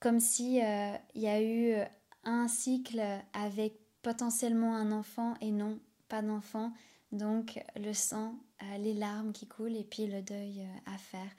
Comme 0.00 0.20
si 0.20 0.58
il 0.58 1.22
y 1.22 1.28
a 1.28 1.42
eu 1.42 1.82
un 2.28 2.48
cycle 2.48 3.02
avec 3.32 3.74
potentiellement 4.02 4.76
un 4.76 4.92
enfant 4.92 5.34
et 5.40 5.50
non 5.50 5.78
pas 6.08 6.22
d'enfant. 6.22 6.72
Donc 7.12 7.60
le 7.76 7.92
sang, 7.92 8.34
euh, 8.62 8.78
les 8.78 8.94
larmes 8.94 9.32
qui 9.32 9.46
coulent 9.46 9.76
et 9.76 9.84
puis 9.84 10.06
le 10.06 10.22
deuil 10.22 10.60
euh, 10.60 10.94
à 10.94 10.98
faire. 10.98 11.30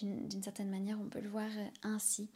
D'une 0.00 0.42
certaine 0.42 0.70
manière, 0.70 0.98
on 1.00 1.08
peut 1.08 1.20
le 1.20 1.28
voir 1.28 1.48
euh, 1.56 1.68
ainsi. 1.82 2.28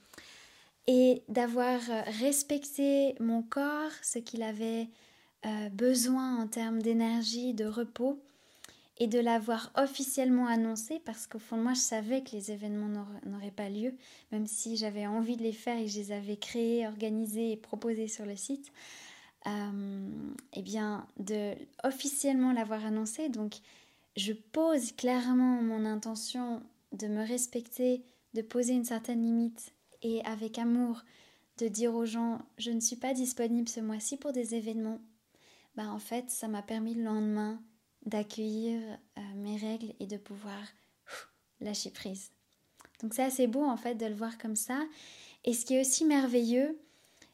Et 0.86 1.22
d'avoir 1.28 1.80
respecté 2.20 3.14
mon 3.20 3.42
corps, 3.42 3.92
ce 4.02 4.18
qu'il 4.18 4.42
avait 4.42 4.88
besoin 5.72 6.42
en 6.42 6.48
termes 6.48 6.82
d'énergie, 6.82 7.54
de 7.54 7.66
repos, 7.66 8.20
et 9.00 9.06
de 9.06 9.18
l'avoir 9.18 9.72
officiellement 9.76 10.46
annoncé 10.46 11.00
parce 11.00 11.26
qu'au 11.26 11.38
fond 11.38 11.56
de 11.56 11.62
moi 11.62 11.72
je 11.72 11.80
savais 11.80 12.22
que 12.22 12.32
les 12.32 12.52
événements 12.52 13.06
n'auraient 13.24 13.50
pas 13.50 13.70
lieu, 13.70 13.94
même 14.30 14.46
si 14.46 14.76
j'avais 14.76 15.06
envie 15.06 15.38
de 15.38 15.42
les 15.42 15.54
faire 15.54 15.78
et 15.78 15.86
que 15.86 15.90
je 15.90 15.98
les 15.98 16.12
avais 16.12 16.36
créés, 16.36 16.86
organisés 16.86 17.52
et 17.52 17.56
proposés 17.56 18.08
sur 18.08 18.26
le 18.26 18.36
site. 18.36 18.70
Euh, 19.46 20.10
eh 20.52 20.60
bien, 20.60 21.06
de 21.18 21.54
officiellement 21.82 22.52
l'avoir 22.52 22.84
annoncé, 22.84 23.30
donc 23.30 23.54
je 24.16 24.34
pose 24.34 24.92
clairement 24.92 25.62
mon 25.62 25.86
intention 25.86 26.62
de 26.92 27.06
me 27.06 27.26
respecter, 27.26 28.02
de 28.34 28.42
poser 28.42 28.74
une 28.74 28.84
certaine 28.84 29.22
limite 29.22 29.72
et 30.02 30.22
avec 30.26 30.58
amour 30.58 31.02
de 31.56 31.68
dire 31.68 31.94
aux 31.94 32.04
gens 32.04 32.42
je 32.58 32.70
ne 32.70 32.80
suis 32.80 32.96
pas 32.96 33.14
disponible 33.14 33.68
ce 33.68 33.80
mois-ci 33.80 34.18
pour 34.18 34.32
des 34.32 34.54
événements. 34.54 35.00
Bah 35.74 35.88
en 35.88 35.98
fait, 35.98 36.28
ça 36.28 36.48
m'a 36.48 36.62
permis 36.62 36.94
le 36.94 37.04
lendemain 37.04 37.62
d'accueillir 38.06 38.80
euh, 39.18 39.20
mes 39.36 39.56
règles 39.56 39.92
et 40.00 40.06
de 40.06 40.16
pouvoir 40.16 40.60
lâcher 41.60 41.90
prise. 41.90 42.30
Donc 43.02 43.14
c'est 43.14 43.24
assez 43.24 43.46
beau 43.46 43.64
en 43.64 43.76
fait 43.76 43.94
de 43.94 44.06
le 44.06 44.14
voir 44.14 44.38
comme 44.38 44.56
ça. 44.56 44.80
Et 45.44 45.52
ce 45.52 45.64
qui 45.64 45.74
est 45.74 45.80
aussi 45.80 46.04
merveilleux, 46.04 46.78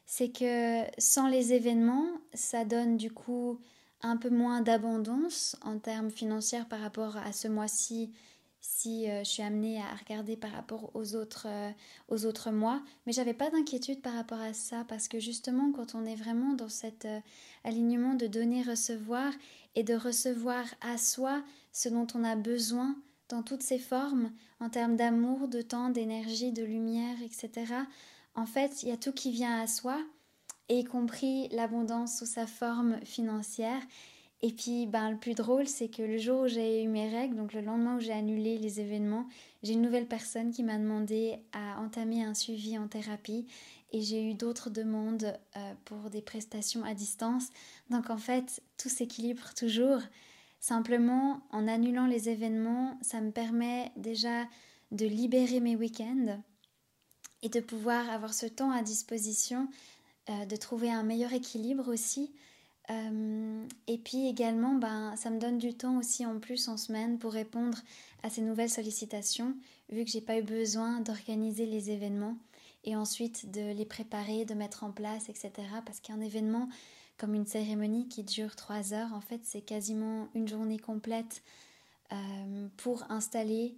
c'est 0.05 0.29
que 0.29 0.83
sans 0.97 1.27
les 1.27 1.53
événements, 1.53 2.07
ça 2.33 2.63
donne 2.63 2.97
du 2.97 3.11
coup 3.11 3.59
un 4.01 4.17
peu 4.17 4.29
moins 4.29 4.61
d'abondance 4.61 5.57
en 5.61 5.79
termes 5.79 6.11
financiers 6.11 6.63
par 6.69 6.79
rapport 6.79 7.17
à 7.17 7.33
ce 7.33 7.47
mois-ci 7.47 8.13
si 8.59 9.09
euh, 9.09 9.23
je 9.23 9.29
suis 9.29 9.43
amenée 9.43 9.81
à 9.81 9.95
regarder 9.95 10.35
par 10.35 10.51
rapport 10.51 10.91
aux 10.93 11.15
autres, 11.15 11.47
euh, 11.47 11.71
aux 12.09 12.25
autres 12.25 12.51
mois. 12.51 12.81
Mais 13.05 13.13
j'avais 13.13 13.33
pas 13.33 13.49
d'inquiétude 13.49 14.01
par 14.01 14.13
rapport 14.13 14.39
à 14.39 14.53
ça 14.53 14.85
parce 14.87 15.07
que 15.07 15.19
justement, 15.19 15.71
quand 15.71 15.95
on 15.95 16.05
est 16.05 16.15
vraiment 16.15 16.53
dans 16.53 16.69
cet 16.69 17.05
euh, 17.05 17.19
alignement 17.63 18.13
de 18.13 18.27
donner-recevoir 18.27 19.31
et 19.75 19.83
de 19.83 19.95
recevoir 19.95 20.65
à 20.81 20.97
soi 20.97 21.43
ce 21.71 21.89
dont 21.89 22.07
on 22.15 22.23
a 22.23 22.35
besoin 22.35 22.95
dans 23.29 23.43
toutes 23.43 23.63
ses 23.63 23.79
formes, 23.79 24.31
en 24.59 24.69
termes 24.69 24.95
d'amour, 24.95 25.47
de 25.47 25.61
temps, 25.61 25.89
d'énergie, 25.89 26.51
de 26.51 26.63
lumière, 26.63 27.17
etc. 27.23 27.73
En 28.35 28.45
fait, 28.45 28.83
il 28.83 28.89
y 28.89 28.91
a 28.91 28.97
tout 28.97 29.11
qui 29.11 29.31
vient 29.31 29.61
à 29.61 29.67
soi, 29.67 29.99
y 30.69 30.83
compris 30.83 31.47
l'abondance 31.49 32.17
sous 32.17 32.25
sa 32.25 32.47
forme 32.47 32.99
financière. 33.05 33.81
Et 34.43 34.51
puis, 34.51 34.85
ben, 34.85 35.09
le 35.09 35.17
plus 35.17 35.33
drôle, 35.33 35.67
c'est 35.67 35.89
que 35.89 36.03
le 36.03 36.17
jour 36.17 36.41
où 36.41 36.47
j'ai 36.47 36.83
eu 36.83 36.87
mes 36.87 37.09
règles, 37.09 37.35
donc 37.35 37.53
le 37.53 37.61
lendemain 37.61 37.97
où 37.97 37.99
j'ai 37.99 38.13
annulé 38.13 38.59
les 38.59 38.79
événements, 38.79 39.27
j'ai 39.63 39.73
une 39.73 39.81
nouvelle 39.81 40.07
personne 40.07 40.51
qui 40.51 40.63
m'a 40.63 40.77
demandé 40.77 41.39
à 41.53 41.79
entamer 41.81 42.23
un 42.23 42.35
suivi 42.35 42.77
en 42.77 42.87
thérapie 42.87 43.47
et 43.91 44.01
j'ai 44.01 44.23
eu 44.23 44.35
d'autres 44.35 44.69
demandes 44.69 45.35
euh, 45.55 45.73
pour 45.85 46.11
des 46.11 46.21
prestations 46.21 46.83
à 46.83 46.93
distance. 46.93 47.47
Donc 47.89 48.11
en 48.11 48.17
fait, 48.17 48.61
tout 48.77 48.89
s'équilibre 48.89 49.55
toujours. 49.55 50.01
Simplement, 50.59 51.41
en 51.51 51.67
annulant 51.67 52.05
les 52.05 52.29
événements, 52.29 52.99
ça 53.01 53.21
me 53.21 53.31
permet 53.31 53.91
déjà 53.95 54.45
de 54.91 55.05
libérer 55.07 55.61
mes 55.61 55.75
week-ends 55.75 56.41
et 57.41 57.49
de 57.49 57.59
pouvoir 57.59 58.09
avoir 58.09 58.33
ce 58.35 58.45
temps 58.45 58.71
à 58.71 58.83
disposition, 58.83 59.67
euh, 60.29 60.45
de 60.45 60.55
trouver 60.55 60.91
un 60.91 61.03
meilleur 61.03 61.33
équilibre 61.33 61.91
aussi 61.91 62.31
euh, 62.89 63.65
et 63.87 63.97
puis 63.97 64.27
également, 64.27 64.75
ben, 64.75 65.15
ça 65.15 65.29
me 65.29 65.39
donne 65.39 65.57
du 65.57 65.73
temps 65.73 65.97
aussi 65.97 66.25
en 66.25 66.39
plus 66.39 66.67
en 66.67 66.77
semaine 66.77 67.19
pour 67.19 67.33
répondre 67.33 67.77
à 68.23 68.29
ces 68.29 68.41
nouvelles 68.41 68.69
sollicitations, 68.69 69.55
vu 69.89 70.05
que 70.05 70.11
j'ai 70.11 70.21
pas 70.21 70.37
eu 70.37 70.43
besoin 70.43 71.01
d'organiser 71.01 71.65
les 71.65 71.91
événements 71.91 72.37
et 72.83 72.95
ensuite 72.95 73.51
de 73.51 73.73
les 73.73 73.85
préparer, 73.85 74.45
de 74.45 74.53
mettre 74.53 74.83
en 74.83 74.91
place, 74.91 75.29
etc. 75.29 75.51
Parce 75.85 75.99
qu'un 75.99 76.21
événement 76.21 76.69
comme 77.17 77.33
une 77.33 77.47
cérémonie 77.47 78.07
qui 78.07 78.23
dure 78.23 78.55
trois 78.55 78.93
heures, 78.93 79.13
en 79.13 79.21
fait, 79.21 79.41
c'est 79.43 79.61
quasiment 79.61 80.29
une 80.35 80.47
journée 80.47 80.77
complète 80.79 81.41
euh, 82.13 82.67
pour 82.77 83.03
installer, 83.11 83.75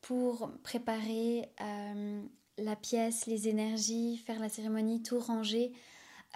pour 0.00 0.50
préparer 0.62 1.50
euh, 1.60 2.22
la 2.58 2.76
pièce, 2.76 3.26
les 3.26 3.48
énergies, 3.48 4.16
faire 4.18 4.38
la 4.40 4.48
cérémonie, 4.48 5.02
tout 5.02 5.18
ranger. 5.18 5.72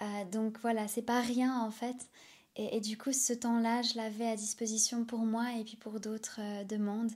Euh, 0.01 0.25
donc 0.25 0.59
voilà, 0.61 0.87
c'est 0.87 1.01
pas 1.01 1.21
rien 1.21 1.59
en 1.61 1.71
fait. 1.71 2.09
Et, 2.57 2.81
du 2.81 2.97
coup, 2.97 3.13
ce 3.13 3.31
temps-là, 3.31 3.81
je 3.81 3.95
l'avais 3.95 4.27
à 4.27 4.35
disposition 4.35 5.05
pour 5.05 5.19
moi 5.19 5.53
et 5.57 5.63
puis 5.63 5.77
pour 5.77 6.01
d'autres 6.01 6.41
euh, 6.41 6.65
demandes. 6.65 7.11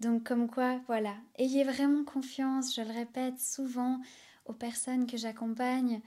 Donc 0.00 0.24
comme 0.24 0.46
quoi, 0.46 0.78
voilà, 0.88 1.14
ayez 1.38 1.64
vraiment 1.64 2.04
confiance, 2.04 2.74
je 2.74 2.82
le 2.82 2.92
répète 2.92 3.40
souvent 3.40 4.00
aux 4.44 4.52
personnes 4.52 5.06
que 5.06 5.16
j'accompagne, 5.16 6.02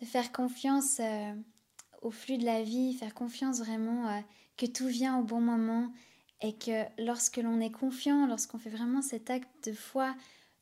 de 0.00 0.06
faire 0.06 0.32
confiance 0.32 0.98
euh, 0.98 1.34
au 2.02 2.10
flux 2.10 2.38
de 2.38 2.44
la 2.44 2.62
vie, 2.62 2.94
faire 2.94 3.14
confiance 3.14 3.60
vraiment 3.60 4.22
que 4.56 4.66
tout 4.66 4.88
vient 4.88 5.18
au 5.20 5.22
bon 5.22 5.40
moment 5.40 5.92
et 6.40 6.52
que 6.54 6.84
lorsque 6.98 7.36
l'on 7.36 7.60
est 7.60 7.70
confiant, 7.70 8.26
lorsqu'on 8.26 8.58
fait 8.58 8.70
vraiment 8.70 9.02
cet 9.02 9.30
acte 9.30 9.68
de 9.68 9.72
foi, 9.72 10.14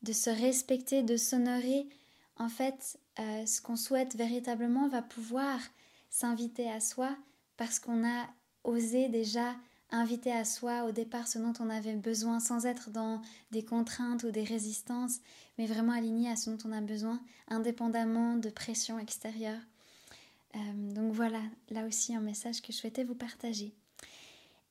de 0.02 0.12
se 0.12 0.30
respecter, 0.30 1.02
de 1.02 1.16
s'honorer, 1.16 1.88
en 2.36 2.48
fait, 2.48 2.98
euh, 3.18 3.46
ce 3.46 3.60
qu'on 3.60 3.76
souhaite 3.76 4.16
véritablement 4.16 4.88
va 4.88 5.02
pouvoir 5.02 5.58
s'inviter 6.08 6.70
à 6.70 6.80
soi 6.80 7.14
parce 7.56 7.78
qu'on 7.78 8.06
a 8.06 8.26
osé 8.64 9.08
déjà 9.08 9.54
inviter 9.90 10.32
à 10.32 10.46
soi 10.46 10.84
au 10.84 10.92
départ 10.92 11.28
ce 11.28 11.38
dont 11.38 11.52
on 11.60 11.68
avait 11.68 11.94
besoin 11.94 12.40
sans 12.40 12.64
être 12.64 12.90
dans 12.90 13.20
des 13.50 13.62
contraintes 13.62 14.22
ou 14.24 14.30
des 14.30 14.44
résistances, 14.44 15.20
mais 15.58 15.66
vraiment 15.66 15.92
aligné 15.92 16.30
à 16.30 16.36
ce 16.36 16.48
dont 16.48 16.58
on 16.64 16.72
a 16.72 16.80
besoin, 16.80 17.20
indépendamment 17.48 18.36
de 18.36 18.48
pression 18.48 18.98
extérieure. 18.98 19.60
donc 20.54 21.12
voilà, 21.12 21.42
là 21.70 21.86
aussi 21.86 22.14
un 22.14 22.20
message 22.22 22.62
que 22.62 22.72
je 22.72 22.78
souhaitais 22.78 23.04
vous 23.04 23.14
partager. 23.14 23.74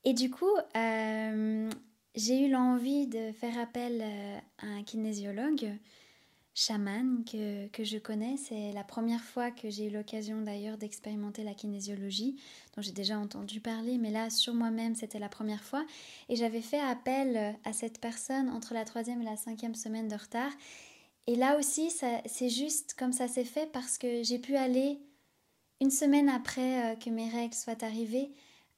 Et 0.02 0.12
du 0.12 0.28
coup, 0.28 0.50
j'ai 0.74 2.40
eu 2.44 2.50
l'envie 2.50 3.06
de 3.06 3.30
faire 3.30 3.56
appel 3.60 4.02
à 4.58 4.66
un 4.66 4.82
kinésiologue 4.82 5.78
chaman 6.54 7.24
que, 7.24 7.68
que 7.68 7.84
je 7.84 7.98
connais. 7.98 8.36
C'est 8.36 8.72
la 8.72 8.84
première 8.84 9.22
fois 9.22 9.50
que 9.50 9.70
j'ai 9.70 9.86
eu 9.86 9.90
l'occasion 9.90 10.42
d'ailleurs 10.42 10.78
d'expérimenter 10.78 11.44
la 11.44 11.54
kinésiologie, 11.54 12.40
dont 12.76 12.82
j'ai 12.82 12.92
déjà 12.92 13.18
entendu 13.18 13.60
parler, 13.60 13.98
mais 13.98 14.10
là 14.10 14.30
sur 14.30 14.54
moi-même 14.54 14.94
c'était 14.94 15.18
la 15.18 15.28
première 15.28 15.64
fois. 15.64 15.84
Et 16.28 16.36
j'avais 16.36 16.60
fait 16.60 16.80
appel 16.80 17.56
à 17.64 17.72
cette 17.72 18.00
personne 18.00 18.48
entre 18.50 18.74
la 18.74 18.84
troisième 18.84 19.22
et 19.22 19.26
la 19.26 19.36
cinquième 19.36 19.74
semaine 19.74 20.08
de 20.08 20.16
retard. 20.16 20.52
Et 21.26 21.36
là 21.36 21.56
aussi, 21.56 21.90
c'est 22.26 22.48
juste 22.48 22.94
comme 22.94 23.12
ça 23.12 23.28
s'est 23.28 23.44
fait 23.44 23.70
parce 23.70 23.96
que 23.96 24.22
j'ai 24.22 24.38
pu 24.38 24.56
aller 24.56 24.98
une 25.80 25.90
semaine 25.90 26.28
après 26.28 26.92
euh, 26.92 26.96
que 26.96 27.10
mes 27.10 27.28
règles 27.28 27.54
soient 27.54 27.84
arrivées. 27.84 28.32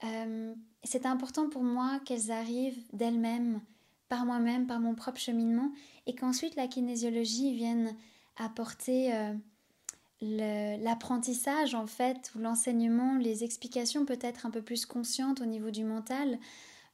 Euh, 0.05 0.55
c'est 0.83 1.07
important 1.07 1.49
pour 1.49 1.63
moi 1.63 2.01
qu'elles 2.05 2.31
arrivent 2.31 2.83
d'elles-mêmes 2.93 3.61
par 4.09 4.27
moi-même, 4.27 4.67
par 4.67 4.81
mon 4.81 4.95
propre 4.95 5.19
cheminement, 5.19 5.73
et 6.07 6.15
qu'ensuite 6.15 6.57
la 6.57 6.69
kinésiologie 6.69 7.55
vienne 7.55 7.97
apporter 8.37 9.15
euh, 9.15 9.35
l'apprentissage 10.21 11.75
en 11.75 11.87
fait, 11.87 12.33
ou 12.35 12.39
l'enseignement, 12.39 13.17
les 13.17 13.45
explications 13.45 14.05
peut-être 14.05 14.47
un 14.47 14.51
peu 14.51 14.63
plus 14.63 14.87
conscientes 14.87 15.41
au 15.41 15.47
niveau 15.47 15.71
du 15.71 15.85
mental, 15.85 16.39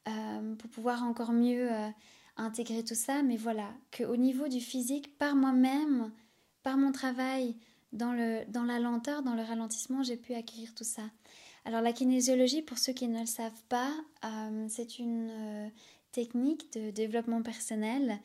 euh, 0.08 0.54
pour 0.56 0.70
pouvoir 0.70 1.02
encore 1.04 1.32
mieux 1.32 1.72
euh, 1.72 1.88
intégrer 2.36 2.84
tout 2.84 2.94
ça. 2.94 3.22
Mais 3.22 3.36
voilà, 3.36 3.68
qu'au 3.96 4.16
niveau 4.16 4.48
du 4.48 4.60
physique, 4.60 5.16
par 5.18 5.34
moi-même, 5.34 6.10
par 6.62 6.76
mon 6.76 6.92
travail, 6.92 7.56
dans, 7.92 8.12
le, 8.12 8.44
dans 8.48 8.64
la 8.64 8.78
lenteur, 8.78 9.22
dans 9.22 9.34
le 9.34 9.42
ralentissement, 9.42 10.02
j'ai 10.02 10.16
pu 10.16 10.34
acquérir 10.34 10.74
tout 10.74 10.84
ça. 10.84 11.02
Alors 11.64 11.82
la 11.82 11.92
kinésiologie, 11.92 12.62
pour 12.62 12.78
ceux 12.78 12.92
qui 12.92 13.08
ne 13.08 13.20
le 13.20 13.26
savent 13.26 13.62
pas, 13.68 13.92
c'est 14.68 14.98
une 14.98 15.70
technique 16.12 16.72
de 16.72 16.90
développement 16.90 17.42
personnel 17.42 18.18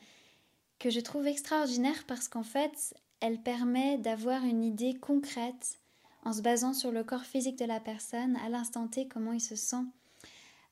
que 0.78 0.90
je 0.90 1.00
trouve 1.00 1.26
extraordinaire 1.26 2.04
parce 2.06 2.28
qu'en 2.28 2.42
fait, 2.42 2.94
elle 3.20 3.40
permet 3.42 3.98
d'avoir 3.98 4.44
une 4.44 4.64
idée 4.64 4.94
concrète 4.94 5.78
en 6.24 6.32
se 6.32 6.42
basant 6.42 6.74
sur 6.74 6.90
le 6.90 7.04
corps 7.04 7.24
physique 7.24 7.58
de 7.58 7.64
la 7.64 7.80
personne 7.80 8.36
à 8.44 8.48
l'instant 8.48 8.88
T, 8.88 9.06
comment 9.06 9.32
il 9.32 9.40
se 9.40 9.56
sent. 9.56 9.84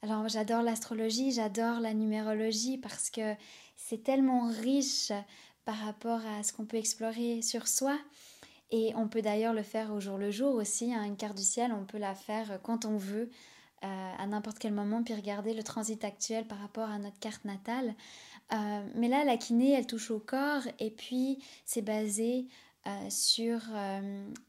Alors 0.02 0.28
j'adore 0.28 0.62
l'astrologie, 0.62 1.32
j'adore 1.32 1.80
la 1.80 1.94
numérologie 1.94 2.76
parce 2.76 3.08
que 3.08 3.34
c'est 3.76 4.02
tellement 4.02 4.48
riche 4.48 5.12
par 5.64 5.76
rapport 5.76 6.20
à 6.26 6.42
ce 6.42 6.52
qu'on 6.52 6.66
peut 6.66 6.76
explorer 6.76 7.40
sur 7.40 7.68
soi. 7.68 7.98
Et 8.70 8.92
on 8.96 9.08
peut 9.08 9.22
d'ailleurs 9.22 9.54
le 9.54 9.62
faire 9.62 9.92
au 9.92 10.00
jour 10.00 10.18
le 10.18 10.30
jour 10.30 10.54
aussi, 10.56 10.92
hein, 10.92 11.04
une 11.04 11.16
carte 11.16 11.36
du 11.36 11.44
ciel, 11.44 11.72
on 11.72 11.84
peut 11.84 11.98
la 11.98 12.14
faire 12.14 12.58
quand 12.62 12.84
on 12.84 12.96
veut, 12.96 13.30
à 13.84 14.26
n'importe 14.26 14.58
quel 14.58 14.72
moment, 14.72 15.02
puis 15.02 15.14
regarder 15.14 15.54
le 15.54 15.62
transit 15.62 16.02
actuel 16.04 16.46
par 16.46 16.58
rapport 16.58 16.88
à 16.88 16.98
notre 16.98 17.18
carte 17.18 17.44
natale. 17.44 17.94
Euh, 18.52 18.86
mais 18.94 19.08
là, 19.08 19.24
la 19.24 19.36
kiné, 19.36 19.72
elle 19.72 19.86
touche 19.86 20.10
au 20.10 20.18
corps 20.18 20.62
et 20.78 20.90
puis 20.90 21.42
c'est 21.64 21.82
basé 21.82 22.46
euh, 22.86 23.10
sur 23.10 23.60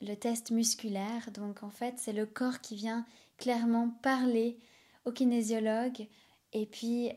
le 0.01 0.13
test 0.15 0.51
musculaire. 0.51 1.31
Donc 1.33 1.63
en 1.63 1.69
fait, 1.69 1.95
c'est 1.97 2.13
le 2.13 2.25
corps 2.25 2.61
qui 2.61 2.75
vient 2.75 3.05
clairement 3.37 3.89
parler 4.01 4.57
au 5.05 5.11
kinésiologue. 5.11 6.07
Et 6.53 6.65
puis, 6.65 7.11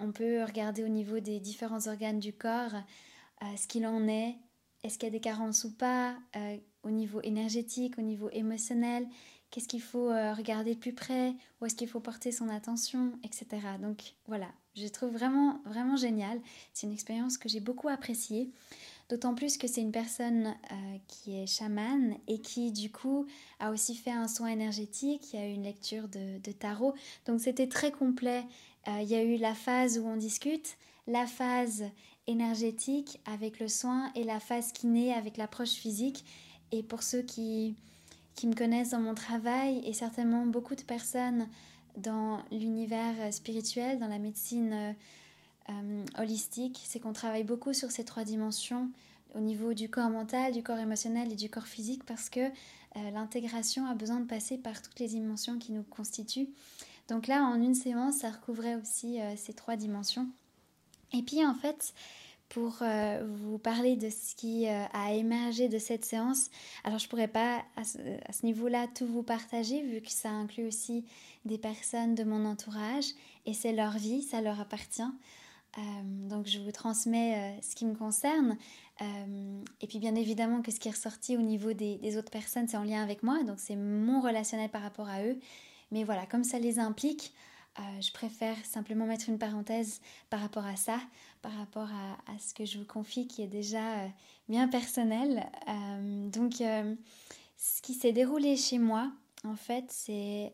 on 0.00 0.12
peut 0.12 0.42
regarder 0.42 0.82
au 0.82 0.88
niveau 0.88 1.20
des 1.20 1.40
différents 1.40 1.88
organes 1.88 2.20
du 2.20 2.32
corps 2.32 2.72
ce 3.56 3.66
qu'il 3.66 3.86
en 3.86 4.08
est, 4.08 4.34
est-ce 4.82 4.98
qu'il 4.98 5.08
y 5.08 5.10
a 5.10 5.12
des 5.12 5.20
carences 5.20 5.64
ou 5.64 5.76
pas, 5.76 6.16
au 6.82 6.90
niveau 6.90 7.20
énergétique, 7.22 7.98
au 7.98 8.02
niveau 8.02 8.30
émotionnel, 8.30 9.06
qu'est-ce 9.56 9.68
qu'il 9.68 9.80
faut 9.80 10.10
euh, 10.10 10.34
regarder 10.34 10.74
de 10.74 10.78
plus 10.78 10.92
près, 10.92 11.34
où 11.58 11.64
est-ce 11.64 11.74
qu'il 11.74 11.88
faut 11.88 11.98
porter 11.98 12.30
son 12.30 12.50
attention, 12.50 13.12
etc. 13.24 13.46
Donc 13.80 14.12
voilà, 14.26 14.48
je 14.74 14.86
trouve 14.86 15.10
vraiment, 15.10 15.62
vraiment 15.64 15.96
génial. 15.96 16.38
C'est 16.74 16.86
une 16.86 16.92
expérience 16.92 17.38
que 17.38 17.48
j'ai 17.48 17.60
beaucoup 17.60 17.88
appréciée. 17.88 18.50
D'autant 19.08 19.34
plus 19.34 19.56
que 19.56 19.66
c'est 19.66 19.80
une 19.80 19.92
personne 19.92 20.48
euh, 20.48 20.98
qui 21.08 21.38
est 21.38 21.46
chamane 21.46 22.16
et 22.28 22.38
qui 22.38 22.70
du 22.70 22.92
coup 22.92 23.24
a 23.58 23.70
aussi 23.70 23.94
fait 23.94 24.10
un 24.10 24.28
soin 24.28 24.48
énergétique, 24.48 25.32
il 25.32 25.40
y 25.40 25.42
a 25.42 25.48
eu 25.48 25.54
une 25.54 25.62
lecture 25.62 26.06
de, 26.08 26.52
tarot. 26.52 26.92
Donc 27.24 27.40
c'était 27.40 27.68
très 27.68 27.92
complet. 27.92 28.44
Euh, 28.88 29.00
il 29.00 29.08
y 29.08 29.14
a 29.14 29.22
eu 29.22 29.38
la 29.38 29.54
phase 29.54 29.98
où 29.98 30.06
on 30.06 30.16
discute, 30.16 30.76
la 31.06 31.26
phase 31.26 31.84
énergétique 32.26 33.20
avec 33.24 33.58
le 33.58 33.68
soin 33.68 34.12
et 34.14 34.24
la 34.24 34.38
phase 34.38 34.72
kiné 34.72 35.14
avec 35.14 35.38
l'approche 35.38 35.72
physique. 35.72 36.26
Et 36.72 36.82
pour 36.82 37.02
ceux 37.02 37.22
qui, 37.22 37.74
qui 38.36 38.46
me 38.46 38.54
connaissent 38.54 38.90
dans 38.90 39.00
mon 39.00 39.14
travail 39.14 39.82
et 39.84 39.94
certainement 39.94 40.46
beaucoup 40.46 40.76
de 40.76 40.82
personnes 40.82 41.48
dans 41.96 42.38
l'univers 42.52 43.32
spirituel, 43.32 43.98
dans 43.98 44.08
la 44.08 44.18
médecine 44.18 44.72
euh, 44.72 44.92
euh, 45.70 46.04
holistique, 46.18 46.82
c'est 46.86 47.00
qu'on 47.00 47.14
travaille 47.14 47.44
beaucoup 47.44 47.72
sur 47.72 47.90
ces 47.90 48.04
trois 48.04 48.24
dimensions 48.24 48.90
au 49.34 49.40
niveau 49.40 49.72
du 49.72 49.88
corps 49.88 50.10
mental, 50.10 50.52
du 50.52 50.62
corps 50.62 50.78
émotionnel 50.78 51.32
et 51.32 51.36
du 51.36 51.48
corps 51.48 51.66
physique 51.66 52.04
parce 52.04 52.28
que 52.28 52.40
euh, 52.40 53.10
l'intégration 53.12 53.86
a 53.86 53.94
besoin 53.94 54.20
de 54.20 54.26
passer 54.26 54.58
par 54.58 54.80
toutes 54.82 55.00
les 55.00 55.08
dimensions 55.08 55.58
qui 55.58 55.72
nous 55.72 55.82
constituent. 55.82 56.50
Donc 57.08 57.26
là, 57.28 57.42
en 57.42 57.60
une 57.60 57.74
séance, 57.74 58.16
ça 58.18 58.30
recouvrait 58.30 58.74
aussi 58.74 59.18
ces 59.36 59.52
trois 59.52 59.76
dimensions. 59.76 60.26
Et 61.12 61.22
puis 61.22 61.46
en 61.46 61.54
fait, 61.54 61.94
pour 62.48 62.78
euh, 62.82 63.26
vous 63.26 63.58
parler 63.58 63.96
de 63.96 64.08
ce 64.08 64.34
qui 64.34 64.68
euh, 64.68 64.84
a 64.92 65.12
émergé 65.12 65.68
de 65.68 65.78
cette 65.78 66.04
séance. 66.04 66.50
Alors 66.84 66.98
je 66.98 67.08
pourrais 67.08 67.28
pas 67.28 67.64
à 67.76 67.84
ce, 67.84 67.98
niveau-là 68.44 68.86
tout 68.94 69.06
vous 69.06 69.22
partager 69.22 69.82
vu 69.82 70.00
que 70.00 70.10
ça 70.10 70.30
inclut 70.30 70.66
aussi 70.66 71.04
des 71.44 71.58
personnes 71.58 72.14
de 72.14 72.24
mon 72.24 72.44
entourage 72.44 73.06
et 73.46 73.52
c'est 73.52 73.72
leur 73.72 73.98
vie, 73.98 74.22
ça 74.22 74.40
leur 74.40 74.60
appartient. 74.60 75.02
Euh, 75.78 75.80
donc 76.28 76.46
je 76.46 76.58
vous 76.58 76.72
transmets 76.72 77.58
ce 77.62 77.74
qui 77.74 77.84
me 77.84 77.94
concerne. 77.94 78.56
et 79.80 79.86
puis 79.86 79.98
bien 79.98 80.14
évidemment 80.14 80.62
que 80.62 80.70
ce 80.70 80.80
qui 80.80 80.88
est 80.88 80.92
ressorti 80.92 81.36
au 81.36 81.42
niveau 81.42 81.72
des, 81.72 81.96
des 81.98 82.16
autres 82.16 82.30
personnes, 82.30 82.68
c'est 82.68 82.78
en 82.78 82.84
lien 82.84 83.02
avec 83.02 83.22
moi, 83.22 83.42
donc 83.42 83.58
c'est 83.58 83.76
mon 83.76 84.20
relationnel 84.20 84.70
par 84.70 84.82
rapport 84.82 85.08
à 85.08 85.22
eux. 85.22 85.38
Mais 85.90 86.04
voilà, 86.04 86.26
comme 86.26 86.44
ça 86.44 86.58
les 86.58 86.78
implique, 86.78 87.32
euh, 87.78 88.00
je 88.00 88.10
préfère 88.12 88.56
simplement 88.64 89.06
mettre 89.06 89.28
une 89.28 89.38
parenthèse 89.38 90.00
par 90.30 90.40
rapport 90.40 90.64
à 90.64 90.76
ça, 90.76 90.98
par 91.42 91.52
rapport 91.52 91.88
à, 92.26 92.38
ce 92.38 92.54
que 92.54 92.64
je 92.64 92.78
vous 92.78 92.86
confie 92.86 93.26
qui 93.26 93.42
est 93.42 93.48
déjà 93.48 94.00
euh, 94.00 94.08
bien 94.48 94.68
personnel. 94.68 95.46
Euh, 95.68 96.28
donc, 96.30 96.54
ce 97.56 97.82
qui 97.82 97.94
s'est 97.94 98.12
déroulé 98.12 98.56
chez 98.56 98.78
moi, 98.78 99.12
en 99.44 99.56
fait, 99.56 99.84
c'est 99.88 100.52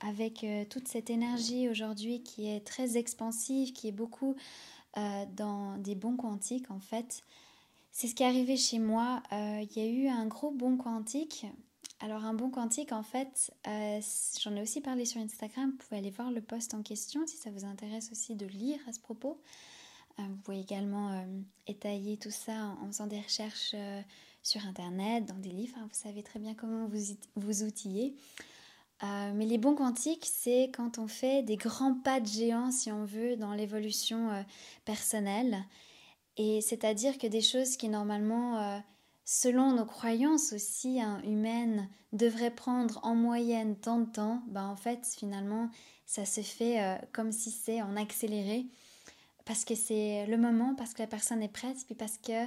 avec 0.00 0.44
toute 0.68 0.88
cette 0.88 1.08
énergie 1.08 1.68
aujourd'hui 1.68 2.22
qui 2.22 2.50
est 2.50 2.60
très 2.60 2.96
expansive, 2.98 3.72
qui 3.72 3.88
est 3.88 3.92
beaucoup 3.92 4.36
dans 4.96 5.78
des 5.78 5.94
bons 5.94 6.16
quantiques, 6.16 6.70
en 6.70 6.78
fait. 6.78 7.22
C'est 7.90 8.06
ce 8.06 8.14
qui 8.14 8.22
est 8.22 8.26
arrivé 8.26 8.56
chez 8.56 8.78
moi. 8.78 9.22
Il 9.32 9.68
y 9.76 9.80
a 9.80 9.86
eu 9.86 10.08
un 10.08 10.26
gros 10.26 10.50
bon 10.50 10.76
quantique 10.76 11.46
alors 12.00 12.24
un 12.24 12.34
bon 12.34 12.50
quantique, 12.50 12.92
en 12.92 13.02
fait, 13.02 13.52
euh, 13.66 14.00
j'en 14.40 14.56
ai 14.56 14.62
aussi 14.62 14.80
parlé 14.80 15.04
sur 15.04 15.20
Instagram, 15.20 15.70
vous 15.70 15.76
pouvez 15.76 15.98
aller 15.98 16.10
voir 16.10 16.30
le 16.30 16.40
post 16.40 16.74
en 16.74 16.82
question 16.82 17.26
si 17.26 17.36
ça 17.36 17.50
vous 17.50 17.64
intéresse 17.64 18.10
aussi 18.10 18.34
de 18.34 18.46
lire 18.46 18.78
à 18.88 18.92
ce 18.92 19.00
propos. 19.00 19.40
Euh, 20.18 20.22
vous 20.28 20.36
pouvez 20.38 20.60
également 20.60 21.12
euh, 21.12 21.24
étayer 21.66 22.16
tout 22.16 22.30
ça 22.30 22.76
en, 22.82 22.86
faisant 22.88 23.06
des 23.06 23.20
recherches 23.20 23.74
sur 24.42 24.66
Internet, 24.66 25.24
dans 25.26 25.38
des 25.38 25.50
livres, 25.50 25.76
hein, 25.78 25.88
vous 25.88 25.98
savez 25.98 26.22
très 26.22 26.38
bien 26.38 26.54
comment 26.54 26.86
vous, 26.86 27.16
vous 27.36 27.62
outiller. 27.62 28.16
mais 29.02 29.46
les 29.46 29.58
bons 29.58 29.74
quantiques, 29.74 30.26
c'est 30.26 30.70
quand 30.74 30.98
on 30.98 31.08
fait 31.08 31.42
des 31.42 31.56
grands 31.56 31.94
pas 31.94 32.20
de 32.20 32.26
géant, 32.26 32.70
si 32.70 32.90
on 32.92 33.04
veut, 33.04 33.36
dans 33.36 33.54
l'évolution 33.54 34.44
personnelle. 34.84 35.64
Et 36.36 36.60
c'est-à-dire 36.60 37.16
que 37.18 37.26
des 37.26 37.40
choses 37.40 37.76
qui 37.76 37.88
normalement 37.88 38.82
selon 39.24 39.72
nos 39.72 39.86
croyances 39.86 40.52
aussi 40.52 41.00
humaines, 41.24 41.88
devraient 42.14 42.54
prendre 42.54 43.00
en 43.02 43.14
moyenne 43.14 43.76
tant 43.76 43.98
de 43.98 44.10
temps, 44.10 44.42
bah 44.46 44.64
en 44.64 44.76
fait 44.76 45.06
finalement 45.18 45.68
ça 46.06 46.24
se 46.24 46.40
fait 46.40 46.82
euh, 46.82 46.96
comme 47.12 47.32
si 47.32 47.50
c'est 47.50 47.82
en 47.82 47.96
accéléré 47.96 48.66
parce 49.44 49.64
que 49.64 49.74
c'est 49.74 50.24
le 50.26 50.38
moment, 50.38 50.74
parce 50.74 50.94
que 50.94 51.02
la 51.02 51.06
personne 51.06 51.42
est 51.42 51.52
prête, 51.52 51.76
puis 51.84 51.94
parce 51.94 52.16
que 52.16 52.46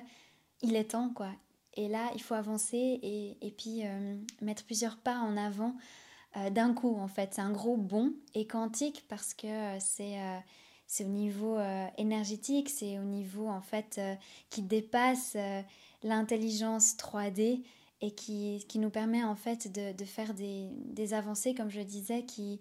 il 0.64 0.76
est 0.76 0.92
temps 0.92 1.10
quoi. 1.14 1.32
Et 1.74 1.88
là 1.88 2.10
il 2.16 2.22
faut 2.22 2.34
avancer 2.34 2.78
et, 2.78 3.38
et 3.42 3.52
puis 3.52 3.82
euh, 3.84 4.18
mettre 4.42 4.64
plusieurs 4.64 4.98
pas 4.98 5.18
en 5.18 5.38
avant 5.38 5.76
euh, 6.38 6.50
d'un 6.50 6.74
coup 6.74 6.96
en 6.96 7.08
fait. 7.08 7.34
C'est 7.34 7.42
un 7.42 7.52
gros 7.52 7.78
bond 7.78 8.14
et 8.34 8.48
quantique 8.48 9.06
parce 9.10 9.34
que 9.34 9.78
c'est 9.80 10.18
c'est 10.90 11.04
au 11.04 11.10
niveau 11.10 11.60
énergétique, 11.98 12.70
c'est 12.70 12.98
au 12.98 13.04
niveau 13.04 13.50
en 13.50 13.60
fait 13.60 14.00
qui 14.50 14.62
dépasse 14.62 15.36
l'intelligence 16.08 16.96
3D 16.96 17.64
et 18.02 18.12
qui, 18.12 18.66
qui, 18.68 18.80
nous 18.80 18.90
permet 18.90 19.24
en 19.24 19.36
fait 19.36 19.72
de, 19.72 19.96
de 19.96 20.06
faire 20.06 20.34
des, 20.34 20.70
des, 20.86 21.14
avancées, 21.14 21.54
comme 21.54 21.70
je 21.70 21.82
disais, 21.82 22.24
qui, 22.26 22.60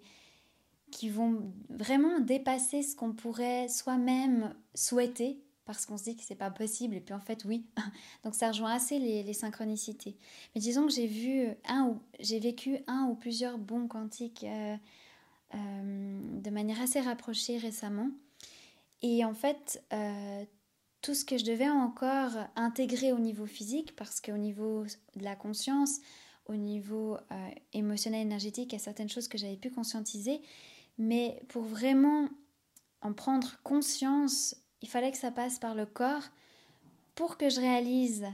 qui 0.91 1.09
vont 1.09 1.51
vraiment 1.69 2.19
dépasser 2.19 2.81
ce 2.81 2.95
qu'on 2.95 3.13
pourrait 3.13 3.67
soi-même 3.67 4.53
souhaiter 4.73 5.39
parce 5.67 5.85
qu'on 5.85 5.97
se 5.97 6.05
dit 6.05 6.15
que 6.15 6.23
c'est 6.23 6.35
pas 6.35 6.49
possible 6.49 6.95
et 6.95 7.01
puis 7.01 7.13
en 7.13 7.19
fait 7.19 7.43
oui. 7.45 7.65
Donc 8.23 8.33
ça 8.33 8.47
rejoint 8.47 8.73
assez 8.73 8.97
les, 8.97 9.33
synchronicités. 9.33 10.15
Mais 10.55 10.61
disons 10.61 10.87
que 10.87 10.93
j'ai 10.93 11.07
vu 11.07 11.49
un 11.67 11.87
ou 11.89 11.99
j'ai 12.19 12.39
vécu 12.39 12.79
un 12.87 13.07
ou 13.09 13.15
plusieurs 13.15 13.57
bons 13.57 13.87
quantiques 13.87 14.45
euh, 14.45 14.77
euh, 15.53 16.39
de 16.41 16.49
manière 16.49 16.81
assez 16.81 17.01
rapprochée 17.01 17.57
récemment. 17.57 18.09
Et 19.01 19.23
en 19.25 19.33
fait, 19.33 19.83
euh, 19.93 20.45
tout 21.01 21.13
ce 21.13 21.25
que 21.25 21.37
je 21.37 21.45
devais 21.45 21.69
encore 21.69 22.31
intégrer 22.55 23.13
au 23.13 23.19
niveau 23.19 23.45
physique, 23.45 23.95
parce 23.95 24.19
qu'au 24.19 24.37
niveau 24.37 24.83
de 25.15 25.23
la 25.23 25.35
conscience, 25.35 25.99
au 26.47 26.55
niveau 26.55 27.17
émotionnel, 27.73 28.21
énergétique, 28.21 28.71
il 28.71 28.75
y 28.75 28.81
a 28.81 28.83
certaines 28.83 29.09
choses 29.09 29.27
que 29.27 29.37
j'avais 29.37 29.57
pu 29.57 29.69
conscientiser, 29.69 30.41
mais 30.97 31.39
pour 31.49 31.63
vraiment 31.63 32.29
en 33.01 33.13
prendre 33.13 33.59
conscience 33.63 34.55
il 34.81 34.89
fallait 34.89 35.11
que 35.11 35.17
ça 35.17 35.31
passe 35.31 35.59
par 35.59 35.75
le 35.75 35.85
corps 35.85 36.23
pour 37.15 37.37
que 37.37 37.49
je 37.49 37.59
réalise, 37.59 38.25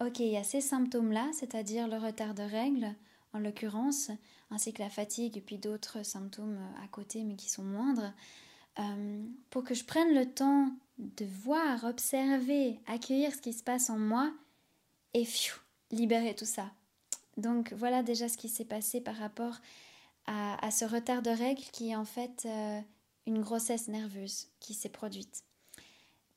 ok, 0.00 0.20
il 0.20 0.32
y 0.32 0.36
a 0.36 0.44
ces 0.44 0.60
symptômes-là, 0.60 1.28
c'est-à-dire 1.32 1.88
le 1.88 1.98
retard 1.98 2.34
de 2.34 2.42
règles, 2.42 2.94
en 3.32 3.38
l'occurrence, 3.38 4.10
ainsi 4.50 4.72
que 4.72 4.82
la 4.82 4.90
fatigue 4.90 5.36
et 5.36 5.40
puis 5.40 5.58
d'autres 5.58 6.04
symptômes 6.04 6.58
à 6.82 6.88
côté 6.88 7.24
mais 7.24 7.36
qui 7.36 7.48
sont 7.48 7.64
moindres, 7.64 8.12
euh, 8.78 9.24
pour 9.50 9.64
que 9.64 9.74
je 9.74 9.84
prenne 9.84 10.14
le 10.14 10.26
temps 10.26 10.70
de 10.98 11.24
voir, 11.24 11.84
observer, 11.84 12.80
accueillir 12.86 13.32
ce 13.32 13.40
qui 13.40 13.52
se 13.52 13.62
passe 13.62 13.90
en 13.90 13.98
moi 13.98 14.32
et 15.12 15.26
libérer 15.90 16.34
tout 16.34 16.44
ça. 16.44 16.70
Donc 17.36 17.72
voilà 17.72 18.02
déjà 18.02 18.28
ce 18.28 18.36
qui 18.36 18.48
s'est 18.48 18.64
passé 18.64 19.00
par 19.00 19.16
rapport 19.16 19.56
à, 20.26 20.70
ce 20.70 20.84
retard 20.84 21.22
de 21.22 21.30
règles 21.30 21.64
qui 21.72 21.90
est 21.90 21.96
en 21.96 22.04
fait 22.04 22.44
euh, 22.46 22.80
une 23.26 23.42
grossesse 23.42 23.88
nerveuse 23.88 24.48
qui 24.60 24.74
s'est 24.74 24.88
produite. 24.88 25.44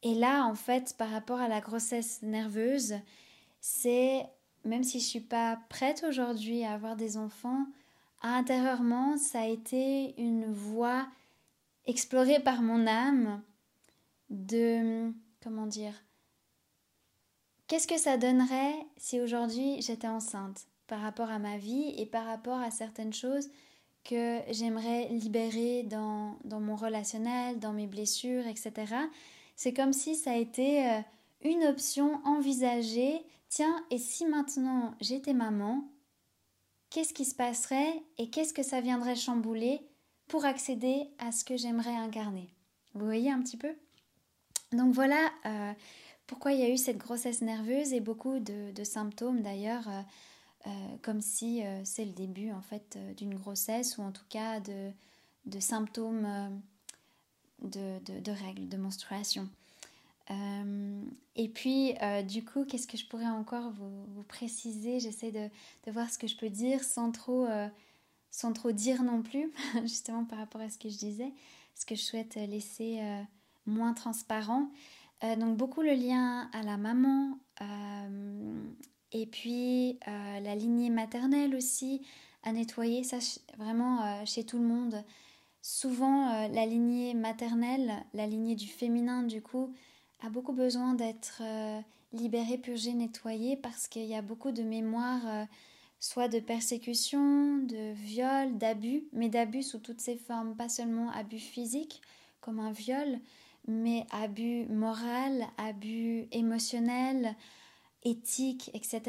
Et 0.03 0.13
là, 0.13 0.45
en 0.45 0.55
fait, 0.55 0.95
par 0.97 1.09
rapport 1.09 1.39
à 1.39 1.47
la 1.47 1.61
grossesse 1.61 2.21
nerveuse, 2.21 2.95
c'est, 3.61 4.25
même 4.65 4.83
si 4.83 4.99
je 4.99 5.05
suis 5.05 5.21
pas 5.21 5.59
prête 5.69 6.05
aujourd'hui 6.07 6.63
à 6.63 6.73
avoir 6.73 6.95
des 6.95 7.17
enfants, 7.17 7.65
intérieurement, 8.21 9.17
ça 9.17 9.41
a 9.41 9.47
été 9.47 10.19
une 10.21 10.51
voie 10.51 11.07
explorée 11.85 12.39
par 12.39 12.61
mon 12.61 12.85
âme 12.85 13.41
de, 14.29 15.11
comment 15.41 15.67
dire, 15.67 15.93
qu'est-ce 17.67 17.87
que 17.87 17.97
ça 17.97 18.17
donnerait 18.17 18.75
si 18.97 19.21
aujourd'hui 19.21 19.81
j'étais 19.81 20.07
enceinte 20.07 20.67
par 20.87 21.01
rapport 21.01 21.29
à 21.29 21.39
ma 21.39 21.57
vie 21.57 21.93
et 21.97 22.05
par 22.05 22.25
rapport 22.25 22.59
à 22.59 22.71
certaines 22.71 23.13
choses 23.13 23.49
que 24.03 24.39
j'aimerais 24.51 25.09
libérer 25.09 25.83
dans, 25.83 26.37
dans 26.45 26.61
mon 26.61 26.75
relationnel, 26.75 27.59
dans 27.59 27.73
mes 27.73 27.87
blessures, 27.87 28.47
etc. 28.47 28.95
C'est 29.57 29.73
comme 29.73 29.91
si 29.91 30.15
ça 30.15 30.31
a 30.31 30.35
été 30.37 30.89
euh, 30.89 31.01
une 31.43 31.65
option 31.65 32.21
envisagée. 32.25 33.21
Tiens, 33.49 33.85
et 33.91 33.97
si 33.97 34.25
maintenant 34.25 34.95
j'étais 35.01 35.33
maman, 35.33 35.89
qu'est-ce 36.89 37.13
qui 37.13 37.25
se 37.25 37.35
passerait 37.35 38.01
et 38.17 38.29
qu'est-ce 38.29 38.53
que 38.53 38.63
ça 38.63 38.81
viendrait 38.81 39.15
chambouler 39.15 39.81
pour 40.27 40.45
accéder 40.45 41.09
à 41.19 41.31
ce 41.31 41.43
que 41.43 41.57
j'aimerais 41.57 41.95
incarner? 41.95 42.49
Vous 42.93 43.05
voyez 43.05 43.31
un 43.31 43.41
petit 43.41 43.57
peu? 43.57 43.75
Donc 44.71 44.93
voilà 44.93 45.31
euh, 45.45 45.73
pourquoi 46.25 46.51
il 46.51 46.59
y 46.59 46.63
a 46.63 46.69
eu 46.69 46.77
cette 46.77 46.97
grossesse 46.97 47.41
nerveuse 47.41 47.93
et 47.93 47.99
beaucoup 47.99 48.39
de, 48.39 48.83
symptômes 48.83 49.41
d'ailleurs, 49.41 49.87
euh, 50.65 50.69
comme 51.01 51.21
si 51.21 51.63
c'est 51.83 52.05
le 52.05 52.11
début 52.11 52.51
en 52.51 52.61
fait 52.61 52.97
d'une 53.15 53.35
grossesse 53.35 53.97
ou 53.97 54.01
en 54.01 54.11
tout 54.11 54.25
cas 54.29 54.59
de, 54.59 55.59
symptômes 55.59 56.61
de, 57.61 58.31
règles, 58.31 58.67
de 58.67 58.77
menstruation. 58.77 59.47
Euh, 60.29 61.01
et 61.35 61.47
puis, 61.47 61.95
euh, 62.01 62.21
du 62.21 62.43
coup, 62.43 62.65
qu'est-ce 62.65 62.87
que 62.87 62.97
je 62.97 63.05
pourrais 63.05 63.27
encore 63.27 63.71
vous, 63.71 64.23
préciser? 64.23 64.99
J'essaie 64.99 65.31
de, 65.31 65.49
voir 65.91 66.09
ce 66.09 66.17
que 66.17 66.27
je 66.27 66.35
peux 66.35 66.49
dire 66.49 66.83
sans 66.83 67.11
trop, 67.11 67.45
euh, 67.45 67.67
sans 68.31 68.53
trop 68.53 68.71
dire 68.71 69.03
non 69.03 69.21
plus, 69.21 69.51
justement 69.83 70.25
par 70.25 70.39
rapport 70.39 70.61
à 70.61 70.69
ce 70.69 70.77
que 70.77 70.89
je 70.89 70.97
disais, 70.97 71.31
ce 71.75 71.85
que 71.85 71.95
je 71.95 72.01
souhaite 72.01 72.35
laisser 72.35 72.99
moins 73.67 73.93
transparent. 73.93 74.71
donc, 75.21 75.57
beaucoup 75.57 75.81
le 75.81 75.93
lien 75.93 76.49
à 76.53 76.63
la 76.63 76.77
maman, 76.77 77.37
et 79.11 79.25
puis 79.25 79.99
la 80.05 80.55
lignée 80.55 80.89
maternelle 80.89 81.55
aussi 81.55 82.01
à 82.43 82.51
nettoyer, 82.51 83.03
ça 83.03 83.17
vraiment 83.57 84.25
chez 84.25 84.43
tout 84.43 84.57
le 84.57 84.65
monde. 84.65 85.03
Souvent, 85.69 86.29
euh, 86.29 86.47
la 86.47 86.65
lignée 86.65 87.13
maternelle, 87.13 87.91
la 88.13 88.25
lignée 88.25 88.55
du 88.55 88.67
féminin, 88.67 89.23
du 89.23 89.41
coup, 89.41 89.73
a 90.21 90.29
beaucoup 90.29 90.53
besoin 90.53 90.93
d'être 90.93 91.41
euh, 91.41 91.81
libérée, 92.13 92.57
purgée, 92.57 92.93
nettoyée 92.93 93.57
parce 93.57 93.89
qu'il 93.89 94.05
y 94.05 94.15
a 94.15 94.21
beaucoup 94.21 94.51
de 94.51 94.63
mémoires, 94.63 95.27
euh, 95.27 95.43
soit 95.99 96.29
de 96.29 96.39
persécution, 96.39 97.57
de 97.57 97.91
viol, 97.95 98.57
d'abus, 98.57 99.03
mais 99.11 99.27
d'abus 99.27 99.63
sous 99.63 99.79
toutes 99.79 99.99
ses 99.99 100.15
formes, 100.15 100.55
pas 100.55 100.69
seulement 100.69 101.11
abus 101.11 101.37
physique 101.37 102.01
comme 102.39 102.61
un 102.61 102.71
viol, 102.71 103.19
mais 103.67 104.05
abus 104.11 104.65
moral, 104.67 105.45
abus 105.57 106.27
émotionnel, 106.31 107.35
éthique, 108.03 108.71
etc. 108.73 109.01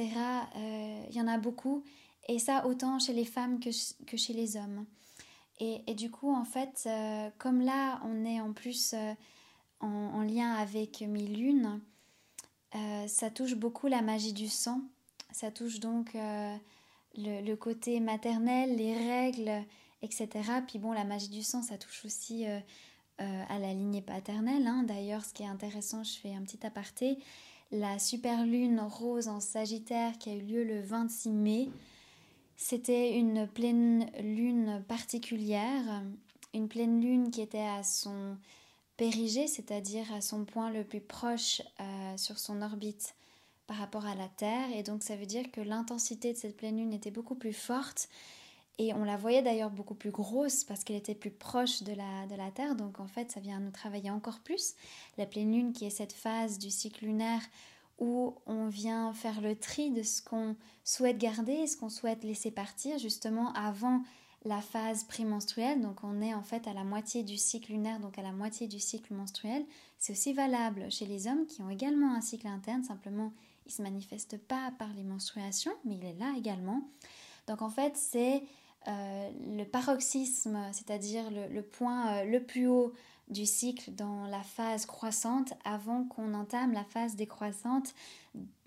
Il 1.09 1.17
y 1.17 1.21
en 1.21 1.29
a 1.29 1.39
beaucoup, 1.39 1.85
et 2.29 2.39
ça 2.39 2.67
autant 2.67 2.99
chez 2.99 3.13
les 3.13 3.25
femmes 3.25 3.61
que 3.61 4.17
chez 4.17 4.33
les 4.33 4.57
hommes. 4.57 4.87
Et, 5.61 5.95
du 5.95 6.11
coup, 6.11 6.33
en 6.33 6.45
fait, 6.45 6.85
euh, 6.87 7.31
comme 7.39 7.63
là, 7.63 8.01
on 8.05 8.25
est 8.25 8.41
en 8.41 8.53
plus 8.53 8.95
euh, 8.95 9.15
en, 9.81 10.23
lien 10.23 10.55
avec 10.55 11.03
euh, 11.03 11.79
ça 13.09 13.31
touche 13.31 13.57
beaucoup 13.57 13.89
la 13.89 14.03
magie 14.03 14.33
du 14.33 14.49
sang. 14.49 14.83
Ça 15.33 15.51
touche 15.51 15.81
donc 15.81 16.17
le, 17.17 17.55
côté 17.57 17.99
maternel, 17.99 18.77
les 18.77 18.97
règles, 18.97 19.65
etc. 20.03 20.29
Puis 20.67 20.79
bon, 20.79 20.93
la 20.93 21.05
magie 21.05 21.29
du 21.29 21.43
sang, 21.43 21.63
ça 21.63 21.77
touche 21.77 22.05
aussi 22.05 22.47
à 23.19 23.59
la 23.59 23.75
lignée 23.75 24.03
paternelle. 24.03 24.67
Hein. 24.67 24.85
D'ailleurs, 24.87 25.25
ce 25.25 25.35
qui 25.35 25.43
est 25.43 25.47
intéressant, 25.47 26.05
je 26.05 26.19
fais 26.19 26.35
un 26.35 26.43
petit 26.43 26.65
aparté, 26.65 27.19
la 27.71 27.99
super 27.99 28.47
lune 28.47 28.81
rose 28.81 29.29
en 29.29 29.41
Sagittaire 29.41 30.17
qui 30.19 30.31
a 30.31 30.35
eu 30.35 30.41
lieu 30.41 30.65
le 30.65 30.81
26 30.81 31.31
mai. 31.31 31.69
C'était 32.57 33.19
une 33.19 33.47
pleine 33.47 34.11
lune 34.21 34.83
particulière, 34.89 36.03
une 36.55 36.69
pleine 36.69 37.01
lune 37.01 37.31
qui 37.31 37.43
était 37.43 37.59
à 37.59 37.83
son 37.83 38.37
périgée, 38.97 39.47
c'est-à-dire 39.47 40.13
à 40.13 40.21
son 40.21 40.45
point 40.45 40.71
le 40.71 40.83
plus 40.83 41.01
proche 41.01 41.63
euh, 41.81 42.17
sur 42.17 42.39
son 42.39 42.63
orbite 42.63 43.15
par 43.67 43.77
rapport 43.77 44.07
à 44.07 44.15
la 44.15 44.29
Terre. 44.29 44.75
Et 44.75 44.83
donc 44.83 45.03
ça 45.03 45.15
veut 45.15 45.27
dire 45.27 45.51
que 45.53 45.61
l'intensité 45.61 46.33
de 46.33 46.39
cette 46.39 46.57
pleine 46.57 46.79
lune 46.79 46.93
était 46.93 47.11
beaucoup 47.11 47.37
plus 47.37 47.53
forte. 47.53 48.09
Et 48.79 48.95
on 48.95 49.03
la 49.05 49.17
voyait 49.17 49.43
d'ailleurs 49.43 49.71
beaucoup 49.71 49.95
plus 49.95 50.13
grosse 50.13 50.63
parce 50.63 50.85
qu'elle 50.85 50.97
était 50.97 51.15
plus 51.15 51.33
proche 51.33 51.83
de 51.83 51.93
la, 51.93 52.27
de 52.29 52.37
la 52.37 52.51
Terre. 52.53 52.77
Donc 52.77 53.01
en 53.01 53.09
fait, 53.09 53.31
ça 53.33 53.41
vient 53.41 53.59
nous 53.59 53.73
travailler 53.73 54.11
encore 54.11 54.39
plus. 54.39 54.75
La 55.17 55.27
pleine 55.27 55.53
lune 55.53 55.73
qui 55.73 55.85
est 55.85 55.91
cette 55.91 56.13
phase 56.13 56.59
du 56.59 56.71
cycle 56.71 57.05
lunaire 57.05 57.43
où 57.99 58.37
on 58.47 58.69
vient 58.69 59.13
faire 59.13 59.41
le 59.41 59.57
tri 59.57 59.91
de 59.91 60.03
ce 60.03 60.23
qu'on 60.23 60.55
souhaite 60.85 61.19
garder, 61.19 61.67
ce 61.67 61.77
qu'on 61.77 61.89
souhaite 61.89 62.23
laisser 62.23 62.53
partir 62.53 62.99
justement 62.99 63.53
avant 63.55 64.03
la 64.45 64.61
phase 64.61 65.05
prémenstruelle. 65.05 65.81
Donc 65.81 66.05
on 66.05 66.21
est 66.23 66.35
en 66.35 66.43
fait 66.43 66.67
à 66.69 66.73
la 66.73 66.85
moitié 66.85 67.25
du 67.25 67.37
cycle 67.37 67.73
lunaire, 67.73 67.99
donc 67.99 68.19
à 68.19 68.23
la 68.23 68.33
moitié 68.33 68.69
du 68.69 68.79
cycle 68.79 69.13
menstruel. 69.15 69.65
C'est 69.99 70.13
aussi 70.13 70.33
valable 70.33 70.91
chez 70.91 71.07
les 71.07 71.27
hommes 71.27 71.47
qui 71.47 71.61
ont 71.63 71.71
également 71.71 72.15
un 72.15 72.21
cycle 72.21 72.47
interne, 72.47 72.85
simplement 72.85 73.33
il 73.67 73.71
ne 73.71 73.73
se 73.73 73.83
manifeste 73.83 74.39
pas 74.39 74.73
par 74.79 74.89
les 74.95 75.03
menstruations, 75.03 75.75
mais 75.85 75.97
il 75.97 76.05
est 76.05 76.19
là 76.19 76.33
également. 76.39 76.83
Donc 77.49 77.63
en 77.63 77.69
fait 77.69 77.97
c'est 77.97 78.43
euh, 78.89 79.31
le 79.55 79.65
paroxysme, 79.65 80.59
c'est-à-dire 80.73 81.25
le, 81.31 81.61
point 81.61 82.23
euh, 82.23 82.25
le 82.25 82.43
plus 82.43 82.69
haut 82.69 82.95
du 83.29 83.45
cycle 83.45 83.91
dans 83.93 84.27
la 84.27 84.43
phase 84.43 84.87
croissante 84.87 85.53
avant 85.65 86.05
qu'on 86.05 86.33
entame 86.33 86.73
la 86.73 86.85
phase 86.85 87.15
décroissante 87.15 87.95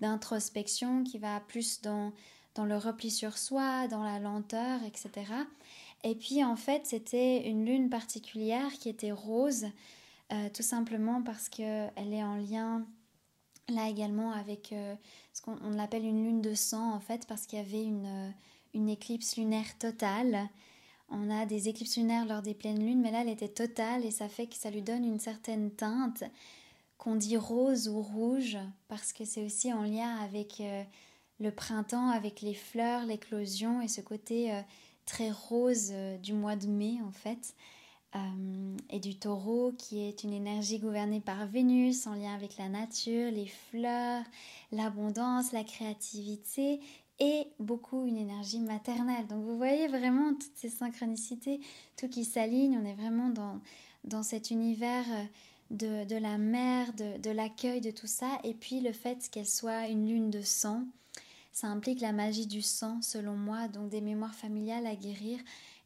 d'introspection 0.00 1.02
qui 1.02 1.18
va 1.18 1.40
plus 1.40 1.80
dans, 1.80 2.12
dans 2.54 2.64
le 2.64 2.76
repli 2.76 3.10
sur 3.10 3.36
soi, 3.36 3.88
dans 3.88 4.04
la 4.04 4.20
lenteur, 4.20 4.80
etc. 4.84 5.32
Et 6.04 6.14
puis 6.14 6.44
en 6.44 6.54
fait 6.54 6.86
c'était 6.86 7.48
une 7.48 7.64
lune 7.64 7.90
particulière 7.90 8.72
qui 8.74 8.88
était 8.88 9.12
rose, 9.12 9.66
euh, 10.32 10.48
tout 10.54 10.62
simplement 10.62 11.22
parce 11.22 11.48
qu'elle 11.48 11.90
est 11.96 12.22
en 12.22 12.36
lien 12.36 12.86
là 13.68 13.88
également 13.88 14.30
avec 14.32 14.74
ce 15.32 15.42
qu'on 15.42 15.78
appelle 15.78 16.04
une 16.04 16.22
lune 16.24 16.42
de 16.42 16.54
sang 16.54 16.92
en 16.92 17.00
fait 17.00 17.26
parce 17.26 17.46
qu'il 17.46 17.58
y 17.58 17.62
avait 17.62 17.84
une, 17.84 18.32
une 18.74 18.88
éclipse 18.88 19.36
lunaire 19.36 19.78
totale 19.78 20.48
on 21.12 21.30
a 21.30 21.44
des 21.44 21.68
éclipses 21.68 21.98
lunaires 21.98 22.24
lors 22.24 22.40
des 22.40 22.54
pleines 22.54 22.84
lunes, 22.84 23.00
mais 23.00 23.10
là 23.10 23.20
elle 23.20 23.28
était 23.28 23.48
totale 23.48 24.04
et 24.04 24.10
ça 24.10 24.28
fait 24.28 24.46
que 24.46 24.56
ça 24.56 24.70
lui 24.70 24.82
donne 24.82 25.04
une 25.04 25.20
certaine 25.20 25.70
teinte 25.70 26.24
qu'on 26.96 27.16
dit 27.16 27.36
rose 27.36 27.88
ou 27.88 28.00
rouge 28.00 28.56
parce 28.88 29.12
que 29.12 29.24
c'est 29.24 29.44
aussi 29.44 29.72
en 29.72 29.82
lien 29.82 30.16
avec 30.16 30.60
euh, 30.60 30.82
le 31.38 31.50
printemps, 31.50 32.08
avec 32.08 32.40
les 32.40 32.54
fleurs, 32.54 33.04
l'éclosion 33.04 33.82
et 33.82 33.88
ce 33.88 34.00
côté 34.00 34.52
euh, 34.52 34.60
très 35.04 35.30
rose 35.30 35.90
euh, 35.92 36.16
du 36.16 36.32
mois 36.32 36.56
de 36.56 36.66
mai 36.66 36.98
en 37.06 37.12
fait. 37.12 37.54
et 38.90 39.00
du 39.00 39.14
taureau 39.16 39.72
qui 39.72 40.06
est 40.06 40.22
une 40.22 40.34
énergie 40.34 40.78
gouvernée 40.78 41.20
par 41.20 41.46
Vénus 41.46 42.06
en 42.06 42.14
lien 42.14 42.34
avec 42.34 42.56
la 42.58 42.68
nature, 42.68 43.30
les 43.30 43.46
fleurs, 43.46 44.24
l'abondance, 44.70 45.52
la 45.52 45.64
créativité 45.64 46.80
et 47.22 47.46
beaucoup 47.60 48.04
une 48.04 48.16
énergie 48.16 48.58
maternelle. 48.58 49.28
Donc 49.28 49.44
vous 49.44 49.56
voyez 49.56 49.86
vraiment 49.86 50.34
toutes 50.34 50.56
ces 50.56 50.70
synchronicités, 50.70 51.60
tout 51.96 52.08
qui 52.08 52.24
s'aligne, 52.24 52.76
on 52.76 52.84
est 52.84 52.94
vraiment 52.94 53.28
dans, 53.28 53.60
dans 54.02 54.24
cet 54.24 54.50
univers 54.50 55.04
de, 55.70 56.04
de 56.04 56.16
la 56.16 56.36
mère, 56.36 56.92
de, 56.94 57.18
de 57.18 57.30
l'accueil 57.30 57.80
de 57.80 57.92
tout 57.92 58.08
ça, 58.08 58.40
et 58.42 58.54
puis 58.54 58.80
le 58.80 58.92
fait 58.92 59.28
qu'elle 59.30 59.46
soit 59.46 59.86
une 59.86 60.08
lune 60.08 60.30
de 60.30 60.42
sang, 60.42 60.82
ça 61.52 61.68
implique 61.68 62.00
la 62.00 62.12
magie 62.12 62.48
du 62.48 62.60
sang 62.60 63.00
selon 63.02 63.36
moi, 63.36 63.68
donc 63.68 63.88
des 63.88 64.00
mémoires 64.00 64.34
familiales 64.34 64.86
à 64.86 64.96
guérir, 64.96 65.38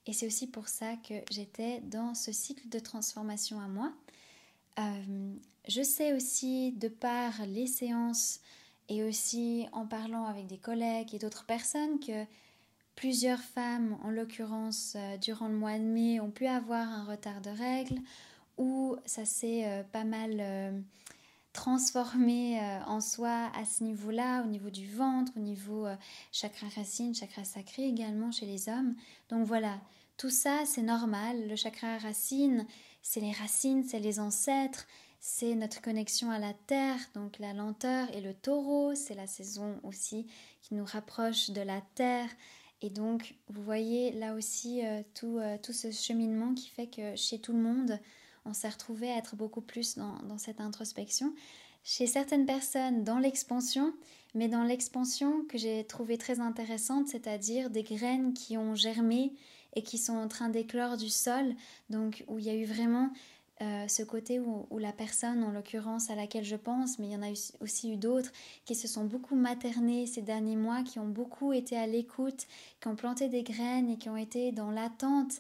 et 0.07 0.14
c'est 0.14 0.26
aussi 0.26 0.47
pour 0.47 0.68
ça 0.68 0.97
que 0.97 1.14
j'étais 1.30 1.80
dans 1.80 2.14
ce 2.14 2.32
cycle 2.32 2.66
de 2.70 2.78
transformation 2.78 3.61
à 3.61 3.68
moi. 3.68 3.93
Euh, 4.78 5.34
je 5.68 5.82
sais 5.82 6.14
aussi, 6.14 6.72
de 6.72 6.89
par 6.89 7.45
les 7.47 7.66
séances 7.66 8.41
et 8.89 9.03
aussi 9.05 9.66
en 9.72 9.87
parlant 9.87 10.24
avec 10.24 10.47
des 10.47 10.59
collègues 10.59 11.14
et 11.14 11.18
d'autres 11.18 11.45
personnes, 11.45 11.99
que 12.01 12.24
plusieurs 12.95 13.41
femmes, 13.41 13.99
en 14.05 14.11
l'occurrence 14.11 14.95
euh, 14.97 15.16
durant 15.18 15.49
le 15.49 15.57
mois 15.57 15.78
de 15.78 15.84
mai, 15.84 16.20
ont 16.20 16.30
pu 16.30 16.47
avoir 16.47 16.89
un 16.89 17.05
retard 17.05 17.41
de 17.41 17.51
règles 17.51 18.01
ou 18.59 18.97
ça 19.05 19.24
s'est 19.24 19.66
euh, 19.66 19.82
pas 19.82 20.05
mal 20.05 20.82
transformé 21.53 22.61
en 22.87 23.01
soi 23.01 23.51
à 23.59 23.64
ce 23.64 23.82
niveau-là, 23.82 24.43
au 24.43 24.47
niveau 24.47 24.68
du 24.68 24.87
ventre, 24.87 25.32
au 25.37 25.41
niveau 25.41 25.87
chakra 26.30 26.66
racine, 26.76 27.14
chakra 27.14 27.45
sacré 27.45 27.84
également 27.84 28.30
chez 28.30 28.45
les 28.45 28.68
hommes. 28.68 28.95
Donc 29.30 29.47
voilà, 29.47 29.80
tout 30.16 30.30
ça, 30.30 30.64
c'est 30.64 30.82
normal. 30.82 31.49
Le 31.49 31.57
chakra 31.57 31.99
racine, 31.99 32.66
c'est 33.03 33.20
les 33.20 33.32
racines, 33.32 33.84
c'est 33.84 34.01
les 34.01 34.18
ancêtres, 34.18 34.87
c'est 35.21 35.55
notre 35.55 35.81
connexion 35.81 36.31
à 36.31 36.39
la 36.39 36.55
terre, 36.55 36.99
donc 37.14 37.39
la 37.39 37.53
lenteur 37.53 38.09
et 38.14 38.21
le 38.21 38.35
taureau, 38.35 38.95
c'est 38.95 39.14
la 39.14 39.27
saison 39.27 39.81
aussi 39.83 40.27
qui 40.62 40.75
nous 40.75 40.85
rapproche 40.85 41.51
de 41.51 41.61
la 41.61 41.81
terre. 41.95 42.29
Et 42.83 42.91
donc, 42.91 43.35
vous 43.49 43.62
voyez 43.62 44.12
là 44.12 44.35
aussi 44.35 44.85
euh, 44.85 45.03
tout, 45.14 45.39
euh, 45.39 45.57
tout, 45.62 45.73
ce 45.73 45.91
cheminement 45.91 46.55
qui 46.55 46.69
fait 46.69 46.89
que 46.89 47.17
chez 47.17 47.39
tout 47.39 47.53
le 47.53 47.61
monde, 47.61 47.99
on 48.45 48.53
s'est 48.53 48.69
retrouvé 48.69 49.11
à 49.11 49.17
être 49.17 49.35
beaucoup 49.35 49.62
plus 49.62 49.97
dans, 49.97 50.19
dans 50.23 50.39
cette 50.39 50.61
introspection. 50.61 51.35
Chez 51.83 52.07
certaines 52.07 52.47
personnes, 52.47 53.05
dans 53.05 53.19
l'expansion, 53.19 53.95
mais 54.35 54.49
dans 54.49 54.64
l'expansion 54.64 55.45
que 55.49 55.57
j'ai 55.57 55.85
trouvé 55.85 56.19
très 56.19 56.41
intéressante, 56.41 57.09
c'est-à-dire 57.09 57.71
des 57.71 57.83
graines 57.83 58.35
qui 58.35 58.59
ont 58.59 58.75
germé 58.75 59.33
et 59.75 59.83
qui 59.83 59.97
sont 59.97 60.17
en 60.17 60.29
train 60.29 60.49
d'éclore 60.49 60.97
du 60.97 61.09
sol, 61.09 61.55
donc 61.89 62.25
où 62.29 62.39
il 62.39 62.45
y 62.45 62.51
a 62.51 62.55
eu 62.55 62.64
vraiment 62.64 63.11
euh, 63.63 63.89
ce 63.89 64.03
côté 64.03 64.39
où, 64.39 64.67
la 64.79 64.93
personne, 64.93 65.43
en 65.43 65.51
l'occurrence 65.51 66.11
à 66.11 66.15
laquelle 66.15 66.45
je 66.45 66.57
pense, 66.57 66.99
mais 66.99 67.07
il 67.07 67.13
y 67.13 67.17
en 67.17 67.23
a 67.23 67.33
aussi 67.61 67.93
eu 67.93 67.97
d'autres, 67.97 68.31
qui 68.67 68.75
se 68.75 68.87
sont 68.87 69.05
beaucoup 69.05 69.35
maternées 69.35 70.07
ces 70.07 70.21
derniers 70.21 70.57
mois, 70.57 70.83
qui 70.83 70.99
ont 70.99 71.09
beaucoup 71.09 71.53
été 71.55 71.77
à 71.77 71.87
l'écoute, 71.87 72.47
qui 72.81 72.89
ont 72.89 72.97
planté 72.97 73.29
des 73.29 73.43
graines 73.43 73.89
et 73.89 73.97
qui 73.97 74.11
ont 74.11 74.17
été 74.17 74.53
dans 74.53 74.71
l'attente 74.71 75.33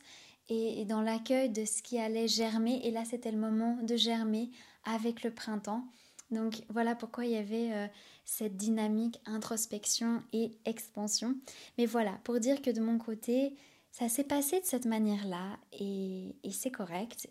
et, 0.48 0.84
dans 0.86 1.02
l'accueil 1.02 1.50
de 1.50 1.64
ce 1.64 1.82
qui 1.82 1.98
allait 1.98 2.28
germer. 2.28 2.80
Et 2.84 2.90
là, 2.90 3.04
c'était 3.04 3.32
le 3.32 3.38
moment 3.38 3.76
de 3.82 3.96
germer 3.96 4.50
avec 4.84 5.22
le 5.22 5.30
printemps. 5.30 5.84
Donc 6.30 6.62
voilà 6.70 6.94
pourquoi 6.94 7.26
il 7.26 7.32
y 7.32 7.36
avait 7.36 7.72
euh, 7.72 7.86
cette 8.24 8.56
dynamique 8.56 9.20
introspection 9.26 10.22
et 10.32 10.52
expansion. 10.64 11.36
Mais 11.76 11.86
voilà, 11.86 12.18
pour 12.24 12.40
dire 12.40 12.62
que 12.62 12.70
de 12.70 12.80
mon 12.80 12.98
côté, 12.98 13.54
ça 13.92 14.08
s'est 14.08 14.24
passé 14.24 14.60
de 14.60 14.66
cette 14.66 14.84
manière-là 14.84 15.58
et, 15.72 16.34
c'est 16.50 16.70
correct. 16.70 17.30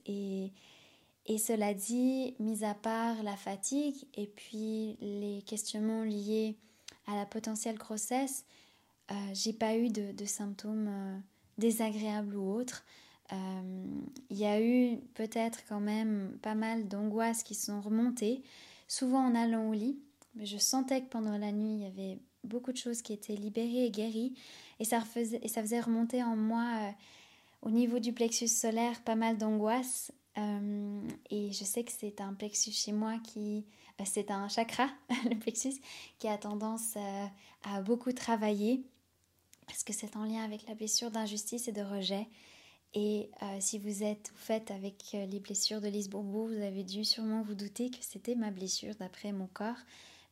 Cela 1.37 1.73
dit, 1.73 2.35
mis 2.39 2.63
à 2.63 2.73
part 2.73 3.23
la 3.23 3.35
fatigue 3.35 4.05
et 4.13 4.27
puis 4.27 4.97
les 5.01 5.43
questionnements 5.45 6.03
liés 6.03 6.55
à 7.07 7.15
la 7.15 7.25
potentielle 7.25 7.77
grossesse, 7.77 8.45
euh, 9.11 9.15
j'ai 9.33 9.53
pas 9.53 9.75
eu 9.77 9.89
de, 9.89 10.25
symptômes 10.25 10.87
euh, 10.87 11.17
désagréables 11.57 12.35
ou 12.35 12.51
autres. 12.51 12.85
Euh, 13.33 13.85
il 14.29 14.37
y 14.37 14.45
a 14.45 14.61
eu 14.61 14.97
peut-être 15.15 15.63
quand 15.67 15.79
même 15.79 16.37
pas 16.41 16.55
mal 16.55 16.87
d'angoisses 16.87 17.43
qui 17.43 17.55
sont 17.55 17.81
remontées, 17.81 18.43
souvent 18.87 19.25
en 19.25 19.35
allant 19.35 19.69
au 19.69 19.73
lit. 19.73 19.99
Mais 20.35 20.45
je 20.45 20.57
sentais 20.57 21.01
que 21.01 21.09
pendant 21.09 21.37
la 21.37 21.51
nuit, 21.51 21.73
il 21.73 21.81
y 21.81 21.85
avait 21.85 22.19
beaucoup 22.43 22.71
de 22.71 22.77
choses 22.77 23.01
qui 23.01 23.13
étaient 23.13 23.35
libérées 23.35 23.85
et 23.85 23.91
guéries. 23.91 24.33
Et 24.79 24.85
ça, 24.85 25.01
faisait, 25.01 25.39
et 25.41 25.47
ça 25.47 25.61
faisait 25.61 25.79
remonter 25.79 26.23
en 26.23 26.35
moi, 26.35 26.65
euh, 26.81 26.91
au 27.61 27.71
niveau 27.71 27.99
du 27.99 28.13
plexus 28.13 28.47
solaire, 28.47 29.01
pas 29.01 29.15
mal 29.15 29.37
d'angoisse. 29.37 30.11
Euh, 30.37 31.01
et 31.29 31.51
je 31.51 31.63
sais 31.63 31.83
que 31.83 31.91
c'est 31.91 32.21
un 32.21 32.33
plexus 32.33 32.71
chez 32.71 32.91
moi 32.91 33.17
qui... 33.19 33.65
Euh, 34.01 34.03
c'est 34.05 34.31
un 34.31 34.47
chakra, 34.49 34.89
le 35.29 35.37
plexus, 35.37 35.79
qui 36.19 36.27
a 36.27 36.37
tendance 36.37 36.97
à 37.63 37.81
beaucoup 37.81 38.11
travailler. 38.11 38.83
Parce 39.67 39.83
que 39.83 39.93
c'est 39.93 40.15
en 40.15 40.25
lien 40.25 40.43
avec 40.43 40.67
la 40.67 40.75
blessure 40.75 41.11
d'injustice 41.11 41.67
et 41.67 41.71
de 41.71 41.81
rejet. 41.81 42.27
Et 42.93 43.29
si 43.59 43.77
vous 43.77 44.03
êtes 44.03 44.31
vous 44.31 44.41
faites 44.41 44.71
avec 44.71 45.03
les 45.11 45.39
blessures 45.41 45.81
de 45.81 45.87
Lise 45.87 46.07
Bourbeau, 46.07 46.47
vous 46.47 46.61
avez 46.61 46.83
dû 46.83 47.03
sûrement 47.03 47.41
vous 47.41 47.55
douter 47.55 47.89
que 47.89 47.97
c'était 47.99 48.35
ma 48.35 48.51
blessure 48.51 48.95
d'après 48.95 49.33
mon 49.33 49.47
corps 49.47 49.79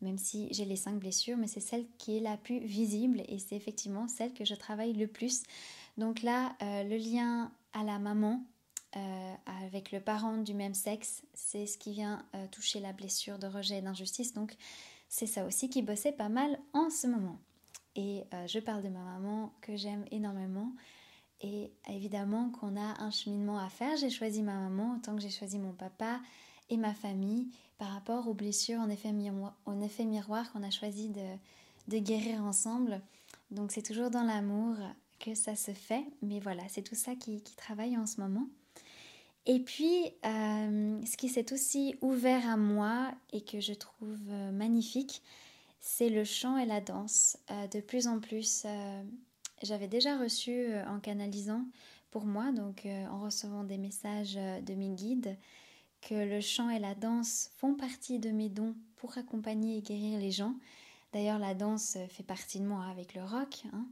même 0.04 0.18
si 0.18 0.50
j'ai 0.52 0.66
les 0.66 0.76
cinq 0.76 1.00
blessures, 1.00 1.38
mais 1.38 1.48
c'est 1.48 1.60
celle 1.60 1.86
qui 1.98 2.18
est 2.18 2.20
la 2.20 2.38
plus 2.38 2.60
visible 2.60 3.24
et 3.28 3.40
c'est 3.40 3.56
effectivement 3.56 4.08
celle 4.08 4.34
que 4.34 4.46
je 4.46 4.54
travaille 4.54 4.94
le 4.94 5.08
plus. 5.08 5.44
Donc 5.98 6.22
là, 6.22 6.56
euh, 6.62 6.84
le 6.84 6.98
lien 6.98 7.52
à 7.74 7.84
la 7.84 7.98
maman 7.98 8.44
euh, 8.96 9.34
avec 9.64 9.92
le 9.92 10.00
parent 10.00 10.38
du 10.38 10.54
même 10.54 10.74
sexe, 10.74 11.24
c'est 11.34 11.66
ce 11.66 11.78
qui 11.78 11.94
vient 11.94 12.24
euh, 12.36 12.48
toucher 12.48 12.80
la 12.80 12.94
blessure 12.94 13.40
de 13.40 13.48
rejet 13.48 13.80
et 13.80 13.82
d'injustice. 13.82 14.34
Donc 14.34 14.56
c'est 15.10 15.28
ça 15.28 15.46
aussi 15.46 15.70
qui 15.70 15.82
bossait 15.82 16.12
pas 16.12 16.30
mal 16.30 16.60
en 16.74 16.90
ce 16.90 17.08
moment. 17.08 17.40
Et 17.96 18.24
je 18.48 18.58
parle 18.58 18.82
de 18.82 18.90
ma 18.90 19.04
maman 19.04 19.54
que 19.62 19.76
j'aime 19.76 20.04
énormément. 20.10 20.72
Et 21.42 21.72
évidemment 21.88 22.50
qu'on 22.50 22.76
a 22.76 23.00
un 23.00 23.12
cheminement 23.12 23.60
à 23.60 23.70
faire. 23.70 23.96
J'ai 23.98 24.10
choisi 24.10 24.42
ma 24.42 24.56
maman 24.56 24.96
autant 24.96 25.16
que 25.16 25.22
j'ai 25.22 25.30
choisi 25.30 25.60
mon 25.60 25.74
papa 25.74 26.20
et 26.70 26.78
ma 26.78 26.94
famille 26.94 27.50
par 27.78 27.90
rapport 27.90 28.28
aux 28.28 28.34
blessures 28.34 28.80
en 28.80 28.90
effet 28.90 29.12
miroir 29.12 30.52
qu'on 30.52 30.64
a 30.64 30.70
choisi 30.70 31.10
de, 31.10 32.00
guérir 32.00 32.42
ensemble. 32.44 33.02
Donc 33.52 33.72
c'est 33.72 33.82
toujours 33.82 34.10
dans 34.10 34.24
l'amour 34.24 34.76
que 35.20 35.36
ça 35.36 35.56
se 35.56 35.72
fait, 35.72 36.06
mais 36.22 36.40
voilà, 36.40 36.64
c'est 36.70 36.82
tout 36.82 36.96
ça 36.96 37.16
qui, 37.16 37.42
travaille 37.58 37.98
en 37.98 38.06
ce 38.06 38.22
moment. 38.22 38.48
Et 39.46 39.60
puis, 39.60 40.06
euh, 40.26 41.02
ce 41.06 41.18
qui 41.18 41.28
s'est 41.28 41.52
aussi 41.52 41.96
ouvert 42.02 42.50
à 42.50 42.56
moi 42.56 43.12
et 43.34 43.42
que 43.42 43.60
je 43.60 43.74
trouve 43.74 44.20
euh, 44.30 44.52
magnifique, 44.52 45.22
c'est 45.82 46.10
le 46.10 46.24
chant 46.24 46.58
et 46.58 46.66
la 46.66 46.80
danse. 46.80 47.38
Euh, 47.52 47.68
de 47.68 47.82
plus 47.82 48.08
en 48.08 48.20
plus, 48.20 48.66
j'avais 49.62 49.90
déjà 49.90 50.18
reçu 50.18 50.68
en 50.88 51.00
canalisant 51.00 51.66
pour 52.10 52.26
moi, 52.26 52.52
donc 52.52 52.86
en 52.86 53.20
recevant 53.20 53.64
des 53.64 53.78
messages 53.78 54.36
de 54.36 54.74
mes 54.76 54.90
guides, 54.90 55.38
que 56.02 56.14
le 56.14 56.42
chant 56.42 56.70
et 56.70 56.80
la 56.80 56.96
danse 56.96 57.50
font 57.58 57.74
partie 57.74 58.20
de 58.20 58.30
mes 58.30 58.50
dons 58.50 58.76
pour 58.98 59.18
accompagner 59.18 59.78
et 59.78 59.82
guérir 59.82 60.20
les 60.20 60.32
gens. 60.32 60.56
D'ailleurs, 61.12 61.40
la 61.40 61.54
danse 61.54 61.98
fait 62.10 62.24
partie 62.24 62.60
de 62.60 62.66
moi 62.66 62.86
avec 62.92 63.14
le 63.14 63.24
rock. 63.24 63.64
Hein. 63.74 63.86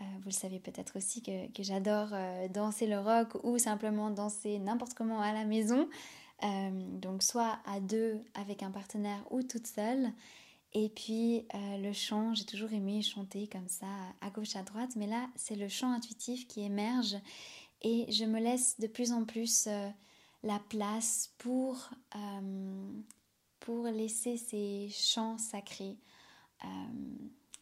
Euh, 0.00 0.04
vous 0.20 0.28
le 0.28 0.34
savez 0.34 0.58
peut-être 0.58 0.96
aussi 0.96 1.22
que, 1.22 1.62
j'adore 1.62 2.08
euh, 2.12 2.48
danser 2.48 2.86
le 2.86 2.98
rock 2.98 3.36
ou 3.44 3.58
simplement 3.58 4.10
danser 4.10 4.58
n'importe 4.58 4.94
comment 4.94 5.20
à 5.20 5.32
la 5.32 5.44
maison. 5.44 5.88
Euh, 6.42 6.70
donc 6.98 7.22
soit 7.22 7.58
à 7.66 7.80
deux 7.80 8.20
avec 8.34 8.62
un 8.62 8.70
partenaire 8.70 9.24
ou 9.30 9.42
toute 9.42 9.66
seule. 9.66 10.10
Et 10.74 10.88
puis 10.88 11.46
le 11.52 11.92
chant, 11.92 12.32
j'ai 12.32 12.46
toujours 12.46 12.72
aimé 12.72 13.02
chanter 13.02 13.46
comme 13.46 13.68
ça 13.68 13.86
à 14.22 14.30
gauche 14.30 14.56
à 14.56 14.62
droite, 14.62 14.96
mais 14.96 15.06
là 15.06 15.28
c'est 15.36 15.54
le 15.54 15.68
chant 15.68 15.92
intuitif 15.92 16.48
qui 16.48 16.62
émerge 16.62 17.14
et 17.82 18.10
je 18.10 18.24
me 18.24 18.40
laisse 18.40 18.80
de 18.80 18.86
plus 18.86 19.12
en 19.12 19.26
plus 19.26 19.68
la 20.42 20.58
place 20.70 21.30
pour, 21.36 21.90
pour 23.60 23.84
laisser 23.84 24.38
ces 24.38 24.88
chants 24.88 25.36
sacrés 25.36 25.98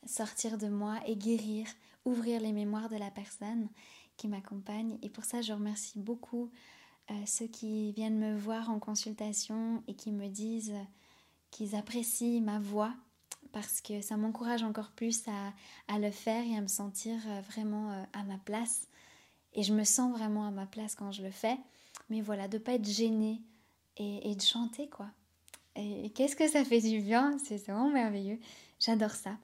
sortir 0.06 0.58
de 0.58 0.68
moi 0.68 0.98
et 1.06 1.16
guérir, 1.16 1.66
ouvrir 2.04 2.40
les 2.40 2.52
mémoires 2.52 2.88
de 2.88 2.96
la 2.96 3.10
personne 3.10 3.68
qui 4.16 4.28
m'accompagne. 4.28 4.98
Et 5.02 5.08
pour 5.08 5.24
ça, 5.24 5.42
je 5.42 5.52
remercie 5.52 5.98
beaucoup 5.98 6.50
euh, 7.10 7.14
ceux 7.26 7.46
qui 7.46 7.92
viennent 7.92 8.18
me 8.18 8.36
voir 8.36 8.70
en 8.70 8.78
consultation 8.78 9.82
et 9.88 9.94
qui 9.94 10.12
me 10.12 10.28
disent 10.28 10.74
qu'ils 11.50 11.74
apprécient 11.74 12.40
ma 12.40 12.58
voix 12.58 12.94
parce 13.52 13.80
que 13.80 14.00
ça 14.00 14.16
m'encourage 14.16 14.62
encore 14.62 14.90
plus 14.92 15.24
à, 15.88 15.98
le 15.98 16.10
faire 16.10 16.44
et 16.44 16.56
à 16.56 16.60
me 16.60 16.68
sentir 16.68 17.18
vraiment 17.48 18.06
à 18.12 18.22
ma 18.22 18.38
place. 18.38 18.86
Et 19.54 19.62
je 19.62 19.74
me 19.74 19.84
sens 19.84 20.16
vraiment 20.16 20.46
à 20.46 20.50
ma 20.50 20.66
place 20.66 20.94
quand 20.94 21.10
je 21.10 21.22
le 21.22 21.30
fais. 21.30 21.58
Mais 22.08 22.20
voilà, 22.20 22.48
de 22.48 22.58
pas 22.58 22.74
être 22.74 22.88
gêné 22.88 23.42
et, 23.96 24.34
de 24.34 24.40
chanter 24.40 24.88
quoi. 24.88 25.06
Et, 25.76 26.10
qu'est-ce 26.10 26.36
que 26.36 26.48
ça 26.48 26.64
fait 26.64 26.80
du 26.80 27.00
bien, 27.00 27.36
c'est 27.44 27.56
vraiment 27.56 27.90
merveilleux. 27.90 28.38
J'adore 28.78 29.10
ça. 29.10 29.36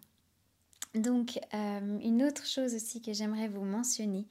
Donc, 0.94 1.38
euh, 1.54 1.98
une 2.00 2.22
autre 2.22 2.46
chose 2.46 2.74
aussi 2.74 3.02
que 3.02 3.12
j'aimerais 3.12 3.48
vous 3.48 3.64
mentionner, 3.64 4.26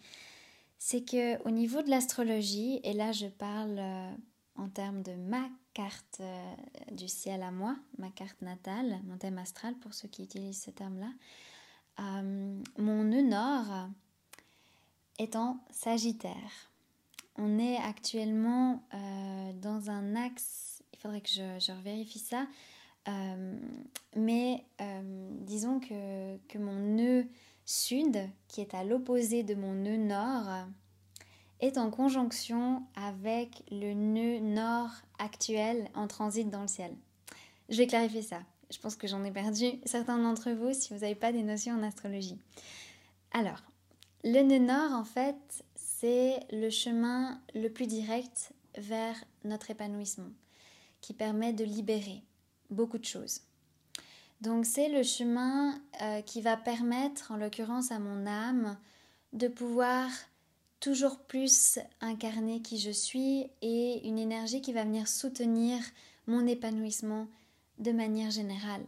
c'est 0.77 1.01
que 1.01 1.41
au 1.43 1.51
niveau 1.51 1.81
de 1.81 1.89
l'astrologie, 1.89 2.79
et 2.83 2.93
là 2.93 3.11
je 3.11 3.27
parle 3.27 3.77
euh, 3.77 4.11
en 4.55 4.69
termes 4.69 5.01
de 5.03 5.13
ma 5.13 5.47
carte 5.73 6.17
euh, 6.21 6.55
du 6.91 7.07
ciel 7.07 7.43
à 7.43 7.51
moi, 7.51 7.75
ma 7.97 8.09
carte 8.09 8.41
natale, 8.41 8.99
mon 9.05 9.17
thème 9.17 9.37
astral 9.37 9.75
pour 9.75 9.93
ceux 9.93 10.07
qui 10.07 10.23
utilisent 10.23 10.63
ce 10.63 10.71
terme-là, 10.71 11.11
mon 11.97 13.05
nœud 13.05 13.21
nord 13.21 13.87
est 15.17 15.37
en 15.37 15.57
Sagittaire. 15.71 16.71
On 17.37 17.57
est 17.57 17.77
actuellement 17.77 18.83
dans 19.61 19.89
un 19.89 20.13
axe, 20.17 20.83
il 20.93 20.99
faudrait 20.99 21.21
que 21.21 21.29
je, 21.29 21.57
je 21.59 21.71
vérifie 21.83 22.19
ça, 22.19 22.47
mais 24.15 24.63
disons 25.41 25.79
que, 25.79 26.37
que 26.47 26.57
mon 26.57 26.75
nœud 26.75 27.25
sud, 27.65 28.17
qui 28.47 28.61
est 28.61 28.73
à 28.73 28.83
l'opposé 28.83 29.43
de 29.43 29.55
mon 29.55 29.73
nœud 29.73 29.97
nord, 29.97 30.67
est 31.59 31.77
en 31.77 31.89
conjonction 31.89 32.83
avec 32.95 33.63
le 33.71 33.93
nœud 33.93 34.39
nord 34.39 34.91
actuel 35.19 35.89
en 35.93 36.07
transit 36.07 36.49
dans 36.49 36.61
le 36.61 36.67
ciel. 36.67 36.95
Je 37.69 37.77
vais 37.77 37.87
clarifier 37.87 38.21
ça. 38.21 38.41
Je 38.71 38.79
pense 38.79 38.95
que 38.95 39.07
j'en 39.07 39.23
ai 39.23 39.31
perdu 39.31 39.65
certains 39.85 40.17
d'entre 40.17 40.51
vous 40.51 40.73
si 40.73 40.93
vous 40.93 40.99
n'avez 40.99 41.15
pas 41.15 41.31
des 41.31 41.43
notions 41.43 41.75
en 41.75 41.83
astrologie. 41.83 42.37
Alors, 43.31 43.63
le 44.23 44.41
nœud 44.41 44.59
nord, 44.59 44.91
en 44.91 45.05
fait, 45.05 45.63
c'est 45.75 46.39
le 46.51 46.69
chemin 46.69 47.39
le 47.53 47.69
plus 47.69 47.87
direct 47.87 48.53
vers 48.77 49.15
notre 49.43 49.71
épanouissement, 49.71 50.31
qui 51.01 51.13
permet 51.13 51.53
de 51.53 51.63
libérer 51.63 52.23
beaucoup 52.69 52.97
de 52.97 53.05
choses. 53.05 53.41
Donc 54.41 54.65
c'est 54.65 54.89
le 54.89 55.03
chemin 55.03 55.79
euh, 56.01 56.21
qui 56.21 56.41
va 56.41 56.57
permettre, 56.57 57.31
en 57.31 57.37
l'occurrence 57.37 57.91
à 57.91 57.99
mon 57.99 58.25
âme, 58.27 58.77
de 59.33 59.47
pouvoir 59.47 60.09
toujours 60.79 61.17
plus 61.17 61.79
incarner 62.01 62.61
qui 62.61 62.77
je 62.77 62.91
suis 62.91 63.47
et 63.61 64.07
une 64.07 64.19
énergie 64.19 64.61
qui 64.61 64.73
va 64.73 64.83
venir 64.83 65.07
soutenir 65.07 65.79
mon 66.27 66.45
épanouissement 66.45 67.27
de 67.79 67.91
manière 67.91 68.31
générale 68.31 68.85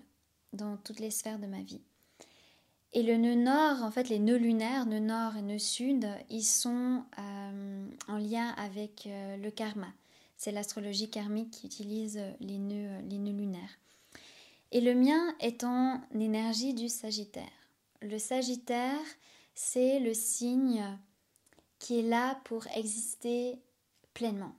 dans 0.53 0.77
toutes 0.77 0.99
les 0.99 1.11
sphères 1.11 1.39
de 1.39 1.47
ma 1.47 1.61
vie. 1.61 1.81
Et 2.93 3.03
le 3.03 3.17
nœud 3.17 3.35
nord, 3.35 3.83
en 3.83 3.91
fait 3.91 4.09
les 4.09 4.19
nœuds 4.19 4.37
lunaires, 4.37 4.85
nœud 4.85 4.99
nord 4.99 5.35
et 5.37 5.41
nœud 5.41 5.59
sud, 5.59 6.07
ils 6.29 6.43
sont 6.43 7.03
euh, 7.19 7.87
en 8.07 8.17
lien 8.17 8.49
avec 8.57 9.07
euh, 9.07 9.37
le 9.37 9.51
karma. 9.51 9.87
C'est 10.37 10.51
l'astrologie 10.51 11.09
karmique 11.09 11.51
qui 11.51 11.65
utilise 11.65 12.21
les 12.39 12.59
nœuds, 12.59 13.01
les 13.09 13.17
nœuds 13.17 13.37
lunaires. 13.37 13.79
Et 14.71 14.81
le 14.81 14.93
mien 14.93 15.35
est 15.39 15.63
en 15.63 16.01
énergie 16.13 16.73
du 16.73 16.89
Sagittaire. 16.89 17.43
Le 18.01 18.19
Sagittaire, 18.19 18.99
c'est 19.55 19.99
le 19.99 20.13
signe 20.13 20.85
qui 21.79 21.99
est 21.99 22.03
là 22.03 22.39
pour 22.43 22.67
exister 22.75 23.59
pleinement. 24.13 24.53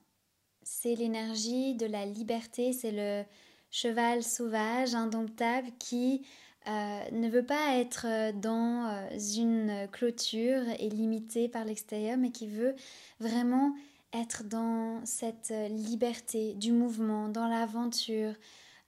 C'est 0.62 0.94
l'énergie 0.94 1.74
de 1.74 1.86
la 1.86 2.06
liberté, 2.06 2.72
c'est 2.72 2.92
le 2.92 3.24
cheval 3.70 4.22
sauvage, 4.22 4.94
indomptable, 4.94 5.68
qui 5.78 6.22
euh, 6.68 7.10
ne 7.12 7.28
veut 7.28 7.44
pas 7.44 7.76
être 7.76 8.32
dans 8.38 8.86
euh, 8.86 9.18
une 9.36 9.88
clôture 9.92 10.62
et 10.78 10.88
limité 10.90 11.48
par 11.48 11.64
l'extérieur, 11.64 12.16
mais 12.16 12.30
qui 12.30 12.46
veut 12.46 12.74
vraiment 13.20 13.74
être 14.12 14.44
dans 14.44 15.04
cette 15.04 15.52
liberté 15.70 16.54
du 16.54 16.72
mouvement, 16.72 17.28
dans 17.28 17.48
l'aventure, 17.48 18.34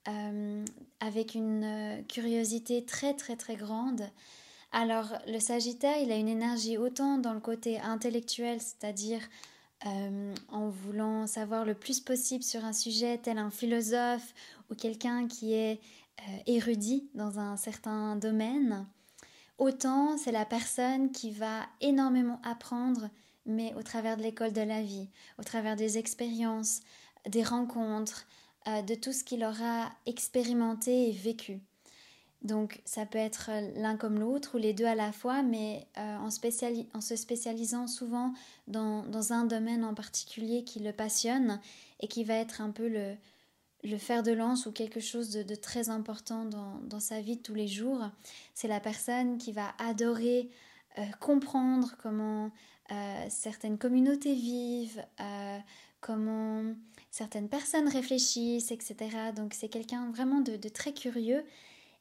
euh, 0.08 0.64
avec 1.00 1.34
une 1.34 1.62
euh, 1.62 2.02
curiosité 2.04 2.86
très 2.86 3.12
très 3.12 3.36
très 3.36 3.54
grande. 3.54 4.08
Alors 4.72 5.12
le 5.26 5.38
Sagittaire, 5.38 5.98
il 5.98 6.10
a 6.10 6.16
une 6.16 6.28
énergie 6.28 6.78
autant 6.78 7.18
dans 7.18 7.34
le 7.34 7.40
côté 7.40 7.78
intellectuel, 7.80 8.62
c'est-à-dire 8.62 9.20
euh, 9.84 10.34
en 10.48 10.70
voulant 10.70 11.26
savoir 11.26 11.66
le 11.66 11.74
plus 11.74 12.00
possible 12.00 12.42
sur 12.42 12.64
un 12.64 12.72
sujet, 12.72 13.18
tel 13.18 13.36
un 13.36 13.50
philosophe 13.50 14.32
ou 14.70 14.74
quelqu'un 14.74 15.26
qui 15.26 15.52
est 15.52 15.80
érudit 16.46 17.08
dans 17.14 17.38
un 17.38 17.56
certain 17.56 18.14
domaine, 18.14 18.86
autant 19.56 20.18
c'est 20.18 20.32
la 20.32 20.44
personne 20.44 21.12
qui 21.12 21.30
va 21.30 21.66
énormément 21.80 22.40
apprendre, 22.42 23.08
mais 23.47 23.74
au 23.74 23.82
travers 23.82 24.16
de 24.16 24.22
l'école 24.22 24.53
de 24.53 24.61
la 24.61 24.82
vie, 24.82 25.09
au 25.38 25.43
travers 25.43 25.76
des 25.76 25.99
expériences, 25.99 26.80
des 27.28 27.43
rencontres, 27.43 28.26
euh, 28.68 28.82
de 28.82 28.95
tout 28.95 29.12
ce 29.12 29.24
qu'il 29.24 29.45
aura 29.45 29.91
expérimenté 30.07 31.09
et 31.09 31.12
vécu. 31.12 31.61
Donc 32.43 32.80
ça 32.86 33.05
peut 33.05 33.18
être 33.18 33.51
l'un 33.76 33.97
comme 33.97 34.18
l'autre 34.18 34.55
ou 34.55 34.59
les 34.59 34.72
deux 34.72 34.86
à 34.86 34.95
la 34.95 35.12
fois, 35.12 35.43
mais 35.43 35.86
euh, 35.99 36.16
en, 36.16 36.30
se 36.30 37.16
spécialisant 37.16 37.86
souvent 37.86 38.32
dans, 38.66 39.32
un 39.32 39.45
domaine 39.45 39.84
en 39.84 39.95
particulier 39.95 40.64
qui 40.64 40.80
le 40.80 40.93
passionne 40.93 41.61
et 42.01 42.09
qui 42.09 42.24
va 42.24 42.34
être 42.34 42.62
un 42.62 42.70
peu 42.70 42.88
le, 42.88 43.99
fer 43.99 44.22
de 44.22 44.32
lance 44.32 44.64
ou 44.64 44.72
quelque 44.72 45.01
chose 45.01 45.30
de, 45.30 45.55
très 45.55 45.91
important 45.91 46.47
dans, 46.47 47.01
sa 47.01 47.20
vie 47.20 47.36
de 47.36 47.43
tous 47.43 47.55
les 47.55 47.68
jours. 47.68 48.03
C'est 48.55 48.68
la 48.68 48.80
personne 48.80 49.36
qui 49.36 49.53
va 49.53 49.74
adorer 49.78 50.49
euh, 50.99 51.03
comprendre 51.20 51.95
comment 52.03 52.51
certaines 53.28 53.78
communautés 53.78 54.34
vivent, 54.34 55.05
comment 56.01 56.74
certaines 57.11 57.49
personnes 57.49 57.88
réfléchissent, 57.88 58.70
etc. 58.70 58.97
Donc 59.34 59.55
c'est 59.55 59.68
quelqu'un 59.68 60.11
vraiment 60.11 60.41
de, 60.41 60.57
très 60.68 60.93
curieux 60.93 61.45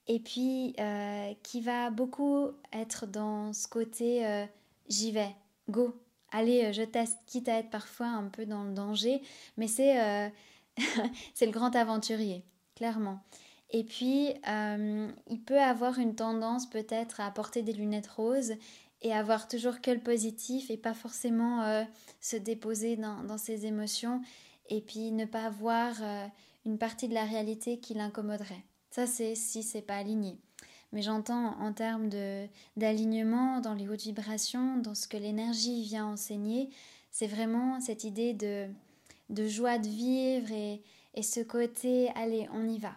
et 0.08 0.20
puis 0.20 0.74
euh, 0.80 1.34
qui 1.44 1.62
va 1.62 1.90
beaucoup 1.90 2.48
être 2.74 3.06
dans 3.06 3.54
ce 3.54 3.68
côté 3.68 4.26
euh, 4.26 4.46
j'y 4.88 5.12
vais, 5.12 5.36
go, 5.70 5.94
allez, 6.32 6.66
euh, 6.66 6.72
je 6.72 6.84
teste, 6.84 7.18
quitte 7.26 7.50
à 7.50 7.60
être 7.60 7.70
parfois 7.70 8.08
un 8.08 8.28
peu 8.28 8.46
dans 8.46 8.64
le 8.64 8.74
danger, 8.74 9.22
mais 9.58 9.68
c'est 9.68 10.32
le 11.42 11.52
grand 11.52 11.76
aventurier, 11.76 12.44
clairement. 12.76 13.20
Et 13.72 13.84
puis, 13.84 14.34
il 15.28 15.42
peut 15.46 15.60
avoir 15.60 16.00
une 16.00 16.16
tendance 16.16 16.68
peut-être 16.68 17.20
à 17.20 17.30
porter 17.30 17.62
des 17.62 17.74
lunettes 17.74 18.08
roses 18.08 18.54
et 19.02 19.14
avoir 19.14 19.48
toujours 19.48 19.82
que 19.82 19.92
le 19.92 20.00
positif 20.00 20.70
et 20.70 20.78
pas 20.78 20.94
forcément 20.94 21.86
se 22.20 22.36
déposer 22.36 22.98
dans, 22.98 23.24
dans, 23.24 23.38
ses 23.38 23.66
émotions 23.66 24.22
et 24.70 24.82
puis 24.82 25.12
ne 25.12 25.26
pas 25.26 25.50
voir 25.50 25.96
euh, 26.02 26.26
une 26.66 26.78
partie 26.78 27.08
de 27.08 27.14
la 27.14 27.26
réalité 27.26 27.80
qui 27.80 27.94
l'incommoderait. 27.94 28.64
Ça, 28.92 29.08
c'est 29.08 29.36
si 29.36 29.64
c'est 29.64 29.82
pas 29.82 29.98
aligné. 29.98 30.38
Mais 30.92 31.02
j'entends 31.02 31.60
en 31.60 31.72
termes 31.72 32.10
d'alignement 32.76 33.62
dans 33.62 33.76
les 33.76 33.88
hautes 33.88 34.02
vibrations, 34.02 34.78
dans 34.78 34.96
ce 34.96 35.08
que 35.08 35.18
l'énergie 35.18 35.84
vient 35.84 36.08
enseigner, 36.08 36.70
c'est 37.12 37.28
vraiment 37.28 37.80
cette 37.80 38.04
idée 38.04 38.34
de, 38.34 38.68
de 39.30 39.48
joie 39.48 39.78
de 39.78 39.88
vivre 39.88 40.52
et, 40.52 40.82
et 41.14 41.22
ce 41.22 41.42
côté, 41.42 42.10
allez, 42.16 42.48
on 42.54 42.68
y 42.68 42.80
va. 42.80 42.94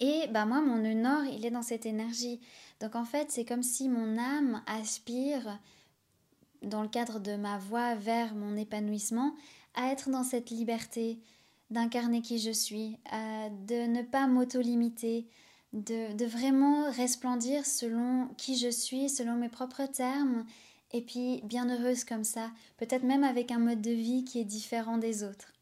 Et 0.00 0.26
bah 0.28 0.46
moi, 0.46 0.60
mon 0.60 0.78
nœud 0.78 0.94
nord, 0.94 1.24
il 1.24 1.44
est 1.44 1.50
dans 1.50 1.62
cette 1.62 1.86
énergie. 1.86 2.40
Donc 2.80 2.96
en 2.96 3.04
fait, 3.04 3.30
c'est 3.30 3.44
comme 3.44 3.62
si 3.62 3.88
mon 3.88 4.18
âme 4.18 4.62
aspire, 4.66 5.58
dans 6.62 6.82
le 6.82 6.88
cadre 6.88 7.20
de 7.20 7.36
ma 7.36 7.58
voie 7.58 7.94
vers 7.94 8.34
mon 8.34 8.56
épanouissement, 8.56 9.34
à 9.74 9.92
être 9.92 10.10
dans 10.10 10.24
cette 10.24 10.50
liberté 10.50 11.18
d'incarner 11.70 12.22
qui 12.22 12.38
je 12.38 12.50
suis, 12.50 12.98
de 13.66 13.86
ne 13.86 14.02
pas 14.02 14.26
m'auto-limiter, 14.26 15.26
de, 15.72 16.14
de, 16.14 16.24
vraiment 16.24 16.90
resplendir 16.90 17.64
selon 17.64 18.28
qui 18.36 18.58
je 18.58 18.68
suis, 18.68 19.08
selon 19.08 19.36
mes 19.36 19.48
propres 19.48 19.86
termes, 19.86 20.44
et 20.92 21.00
puis 21.00 21.42
bien 21.44 21.68
heureuse 21.68 22.02
comme 22.02 22.24
ça, 22.24 22.50
peut-être 22.76 23.04
même 23.04 23.22
avec 23.22 23.52
un 23.52 23.60
mode 23.60 23.80
de 23.80 23.92
vie 23.92 24.24
qui 24.24 24.40
est 24.40 24.44
différent 24.44 24.98
des 24.98 25.22
autres. 25.22 25.52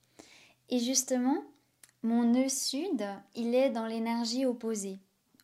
Et 0.71 0.79
justement, 0.79 1.43
mon 2.03 2.25
nœud 2.25 2.49
sud, 2.49 3.05
il 3.35 3.55
est 3.55 3.71
dans 3.71 3.87
l'énergie 3.87 4.47
opposée 4.47 4.99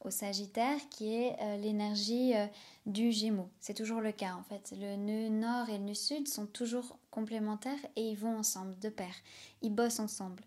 au 0.05 0.11
Sagittaire, 0.11 0.79
qui 0.91 1.15
est 1.15 1.35
euh, 1.41 1.57
l'énergie 1.57 2.35
euh, 2.35 2.47
du 2.87 3.11
Gémeaux. 3.11 3.49
C'est 3.59 3.75
toujours 3.75 4.01
le 4.01 4.13
cas 4.13 4.35
en 4.35 4.43
fait. 4.43 4.73
Le 4.79 4.97
nœud 4.97 5.31
nord 5.31 5.69
et 5.71 5.79
le 5.79 5.85
nœud 5.85 5.95
sud 5.95 6.29
sont 6.29 6.47
toujours 6.47 6.99
complémentaires 7.11 7.79
et 7.97 8.11
ils 8.11 8.17
vont 8.17 8.37
ensemble, 8.37 8.79
de 8.79 8.91
pair. 8.91 9.15
Ils 9.63 9.75
bossent 9.75 10.01
ensemble. 10.01 10.45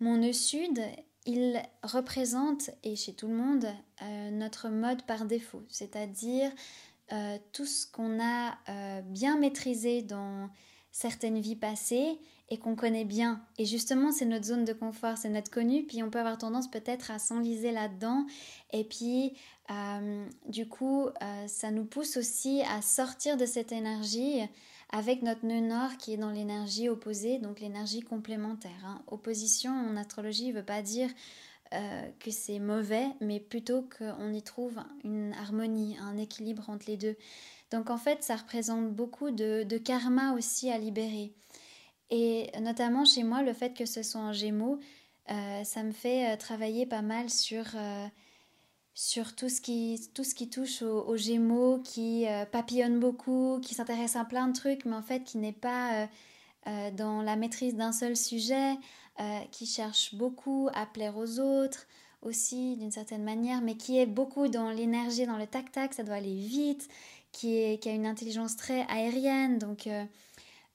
Mon 0.00 0.16
nœud 0.16 0.32
sud, 0.32 0.80
il 1.26 1.62
représente, 1.82 2.70
et 2.82 2.96
chez 2.96 3.14
tout 3.14 3.28
le 3.28 3.34
monde, 3.34 3.66
euh, 4.02 4.30
notre 4.30 4.68
mode 4.68 5.02
par 5.04 5.24
défaut, 5.24 5.62
c'est-à-dire 5.68 6.50
tout 7.52 7.66
ce 7.66 7.86
qu'on 7.86 8.18
a 8.18 8.56
bien 9.02 9.36
maîtrisé 9.36 10.00
dans 10.00 10.48
certaines 10.90 11.38
vies 11.38 11.54
passées 11.54 12.18
et 12.50 12.58
qu'on 12.58 12.76
connaît 12.76 13.04
bien. 13.04 13.42
Et 13.58 13.64
justement, 13.64 14.12
c'est 14.12 14.26
notre 14.26 14.44
zone 14.44 14.64
de 14.64 14.72
confort, 14.72 15.16
c'est 15.16 15.28
notre 15.28 15.50
connu, 15.50 15.84
puis 15.84 16.02
on 16.02 16.10
peut 16.10 16.18
avoir 16.18 16.38
tendance 16.38 16.70
peut-être 16.70 17.10
à 17.10 17.18
s'enliser 17.18 17.72
là-dedans. 17.72 18.26
Et 18.72 18.84
puis, 18.84 19.34
euh, 19.70 20.26
du 20.46 20.68
coup, 20.68 21.06
euh, 21.06 21.46
ça 21.46 21.70
nous 21.70 21.84
pousse 21.84 22.16
aussi 22.16 22.62
à 22.70 22.82
sortir 22.82 23.36
de 23.36 23.46
cette 23.46 23.72
énergie 23.72 24.40
avec 24.90 25.22
notre 25.22 25.46
nœud 25.46 25.60
nord 25.60 25.96
qui 25.96 26.12
est 26.12 26.18
dans 26.18 26.30
l'énergie 26.30 26.88
opposée, 26.88 27.38
donc 27.38 27.60
l'énergie 27.60 28.02
complémentaire. 28.02 28.84
Hein. 28.84 29.02
Opposition 29.06 29.72
en 29.72 29.96
astrologie 29.96 30.48
ne 30.48 30.58
veut 30.58 30.64
pas 30.64 30.82
dire 30.82 31.10
que 32.20 32.30
c'est 32.30 32.60
mauvais, 32.60 33.08
mais 33.20 33.40
plutôt 33.40 33.88
qu'on 33.98 34.32
y 34.32 34.42
trouve 34.42 34.78
une 35.02 35.32
harmonie, 35.32 35.96
un 35.98 36.16
équilibre 36.16 36.70
entre 36.70 36.86
les 36.86 36.96
deux. 36.96 37.16
Donc 37.74 37.90
en 37.90 37.98
fait, 37.98 38.22
ça 38.22 38.36
représente 38.36 38.94
beaucoup 38.94 39.32
de, 39.32 39.78
karma 39.78 40.32
aussi 40.34 40.70
à 40.70 40.78
libérer. 40.78 41.32
Et 42.10 42.50
notamment 42.60 43.04
chez 43.04 43.22
moi, 43.22 43.42
le 43.42 43.52
fait 43.52 43.74
que 43.74 43.86
ce 43.86 44.02
soit 44.02 44.20
en 44.20 44.32
gémeaux, 44.32 44.78
ça 45.28 45.82
me 45.82 45.92
fait 45.92 46.36
travailler 46.36 46.86
pas 46.86 47.02
mal 47.02 47.30
sur 47.30 47.64
sur 48.94 49.34
tout 49.34 49.48
ce 49.48 49.60
qui, 49.60 50.00
tout 50.14 50.22
ce 50.22 50.34
qui 50.34 50.48
touche 50.48 50.82
aux, 50.82 51.16
Gémeaux, 51.16 51.80
qui 51.80 52.26
euh, 52.28 52.46
papillonne 52.46 53.00
beaucoup, 53.00 53.58
qui 53.60 53.74
s'intéresse 53.74 54.14
à 54.14 54.24
plein 54.24 54.46
de 54.46 54.52
trucs, 54.52 54.84
mais 54.84 54.94
en 54.94 55.02
fait 55.02 55.24
qui 55.24 55.38
n'est 55.38 55.52
pas 55.52 56.02
euh, 56.02 56.06
euh, 56.68 56.90
dans 56.92 57.20
la 57.20 57.34
maîtrise 57.36 57.74
d'un 57.74 57.92
seul 57.92 58.16
sujet, 58.16 58.74
qui 59.52 59.64
cherche 59.64 60.16
beaucoup 60.16 60.68
à 60.74 60.86
plaire 60.86 61.16
aux 61.16 61.38
autres 61.38 61.86
aussi 62.22 62.76
d'une 62.76 62.90
certaine 62.90 63.22
manière, 63.22 63.60
mais 63.60 63.76
qui 63.76 63.96
est 63.96 64.06
beaucoup 64.06 64.48
dans 64.48 64.70
l'énergie, 64.70 65.24
dans 65.24 65.36
le 65.36 65.46
tac-tac, 65.46 65.94
ça 65.94 66.02
doit 66.02 66.16
aller 66.16 66.34
vite, 66.34 66.88
qui, 67.30 67.78
qui 67.78 67.88
a 67.88 67.92
une 67.92 68.06
intelligence 68.06 68.56
très 68.56 68.84
aérienne, 68.88 69.58
donc... 69.58 69.88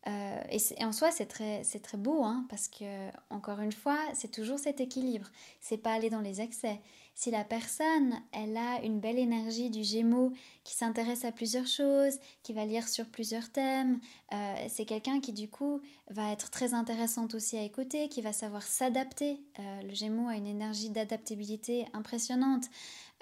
et, 0.06 0.58
et, 0.78 0.86
en 0.86 0.92
soi, 0.92 1.12
c'est 1.12 1.26
très, 1.26 1.62
très 1.64 1.98
beau, 1.98 2.24
hein, 2.24 2.46
parce 2.50 2.68
que, 2.68 3.10
encore 3.30 3.60
une 3.60 3.72
fois, 3.72 4.00
c'est 4.14 4.32
toujours 4.32 4.58
cet 4.58 4.82
équilibre. 4.82 5.28
C'est 5.62 5.78
pas 5.78 5.94
aller 5.94 6.10
dans 6.10 6.22
les 6.22 6.42
excès. 6.42 6.80
Si 7.20 7.32
la 7.32 7.44
personne, 7.44 8.14
elle 8.32 8.56
a 8.56 8.82
une 8.82 9.02
belle 9.02 9.20
énergie 9.20 9.70
du 9.70 9.84
Gémeaux, 9.84 10.32
qui 10.64 10.74
s'intéresse 10.74 11.26
à 11.26 11.34
plusieurs 11.34 11.68
choses, 11.68 12.18
qui 12.44 12.54
va 12.54 12.64
lire 12.64 12.88
sur 12.88 13.08
plusieurs 13.08 13.52
thèmes, 13.52 14.00
euh, 14.32 14.56
c'est 14.70 14.86
quelqu'un 14.86 15.20
qui 15.20 15.34
du 15.34 15.50
coup 15.50 15.82
va 16.10 16.32
être 16.32 16.50
très 16.50 16.74
intéressante 16.74 17.36
aussi 17.36 17.58
à 17.58 17.64
écouter, 17.64 18.08
qui 18.08 18.22
va 18.22 18.32
savoir 18.32 18.64
s'adapter. 18.64 19.42
Euh, 19.60 19.82
le 19.82 19.94
Gémeaux 19.94 20.30
a 20.30 20.36
une 20.36 20.48
énergie 20.48 20.92
d'adaptabilité 20.92 21.88
impressionnante, 21.92 22.68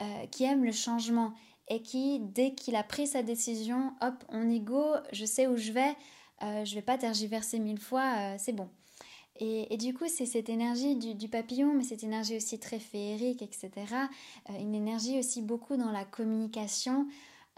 euh, 0.04 0.28
qui 0.28 0.44
aime 0.44 0.64
le 0.64 0.74
changement 0.74 1.34
et 1.68 1.82
qui, 1.82 2.20
dès 2.20 2.54
qu'il 2.54 2.76
a 2.76 2.84
pris 2.84 3.08
sa 3.08 3.24
décision, 3.24 3.94
hop, 4.02 4.24
on 4.30 4.48
y 4.48 4.60
go, 4.60 4.94
je 5.12 5.26
sais 5.26 5.48
où 5.48 5.58
je 5.58 5.72
vais, 5.72 5.96
je 6.42 6.76
vais 6.76 6.82
pas 6.82 6.98
tergiverser 6.98 7.60
mille 7.60 7.80
fois, 7.80 8.38
c'est 8.38 8.54
bon. 8.54 8.70
Et, 9.40 9.78
du 9.78 9.94
coup, 9.94 10.06
c'est 10.08 10.26
cette 10.26 10.50
énergie 10.50 10.96
du, 10.96 11.28
papillon, 11.28 11.74
mais 11.74 11.84
cette 11.84 12.04
énergie 12.04 12.38
aussi 12.38 12.60
très 12.60 12.80
féerique, 12.80 13.42
etc. 13.42 13.70
Euh, 14.50 14.60
une 14.60 14.74
énergie 14.74 15.20
aussi 15.20 15.42
beaucoup 15.42 15.78
dans 15.78 15.92
la 15.92 16.06
communication, 16.06 17.08